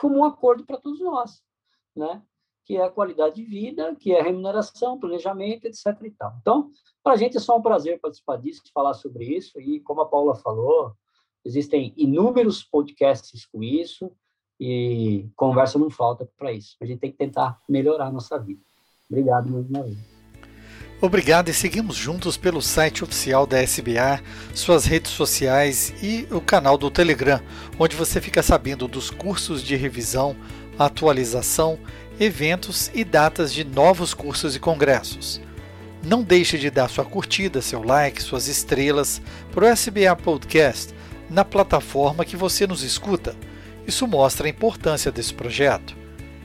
comum 0.00 0.24
acordo 0.24 0.64
para 0.64 0.78
todos 0.78 0.98
nós, 1.00 1.42
né? 1.94 2.22
que 2.64 2.78
é 2.78 2.82
a 2.82 2.90
qualidade 2.90 3.36
de 3.36 3.44
vida, 3.44 3.94
que 3.96 4.12
é 4.12 4.20
a 4.20 4.24
remuneração, 4.24 4.98
planejamento, 4.98 5.66
etc. 5.66 5.86
E 6.02 6.10
tal. 6.12 6.34
Então, 6.40 6.70
para 7.02 7.12
a 7.12 7.16
gente 7.16 7.36
é 7.36 7.40
só 7.40 7.58
um 7.58 7.62
prazer 7.62 8.00
participar 8.00 8.38
disso, 8.38 8.62
falar 8.72 8.94
sobre 8.94 9.26
isso, 9.26 9.60
e 9.60 9.80
como 9.80 10.00
a 10.00 10.08
Paula 10.08 10.34
falou, 10.34 10.94
existem 11.44 11.92
inúmeros 11.94 12.64
podcasts 12.64 13.44
com 13.44 13.62
isso, 13.62 14.10
e 14.58 15.28
conversa 15.36 15.78
não 15.78 15.90
falta 15.90 16.26
para 16.38 16.52
isso. 16.52 16.76
A 16.80 16.86
gente 16.86 17.00
tem 17.00 17.10
que 17.10 17.18
tentar 17.18 17.60
melhorar 17.68 18.06
a 18.06 18.12
nossa 18.12 18.38
vida. 18.38 18.62
Obrigado 19.10 19.50
mais 19.50 19.68
uma 19.68 19.82
vez. 19.82 20.13
Obrigado 21.00 21.50
e 21.50 21.54
seguimos 21.54 21.96
juntos 21.96 22.36
pelo 22.36 22.62
site 22.62 23.04
oficial 23.04 23.46
da 23.46 23.62
SBA, 23.62 24.22
suas 24.54 24.86
redes 24.86 25.10
sociais 25.10 25.92
e 26.02 26.26
o 26.30 26.40
canal 26.40 26.78
do 26.78 26.90
Telegram, 26.90 27.40
onde 27.78 27.94
você 27.94 28.20
fica 28.20 28.42
sabendo 28.42 28.88
dos 28.88 29.10
cursos 29.10 29.62
de 29.62 29.76
revisão, 29.76 30.34
atualização 30.78 31.78
eventos 32.18 32.90
e 32.94 33.04
datas 33.04 33.52
de 33.52 33.64
novos 33.64 34.14
cursos 34.14 34.54
e 34.54 34.60
congressos. 34.60 35.40
Não 36.02 36.22
deixe 36.22 36.58
de 36.58 36.70
dar 36.70 36.88
sua 36.88 37.04
curtida, 37.04 37.60
seu 37.60 37.82
like, 37.82 38.22
suas 38.22 38.46
estrelas 38.46 39.20
para 39.52 39.64
o 39.64 39.68
SBA 39.68 40.14
Podcast 40.16 40.94
na 41.28 41.44
plataforma 41.44 42.24
que 42.24 42.36
você 42.36 42.66
nos 42.66 42.82
escuta. 42.82 43.34
Isso 43.86 44.06
mostra 44.06 44.46
a 44.46 44.50
importância 44.50 45.10
desse 45.10 45.34
projeto. 45.34 46.03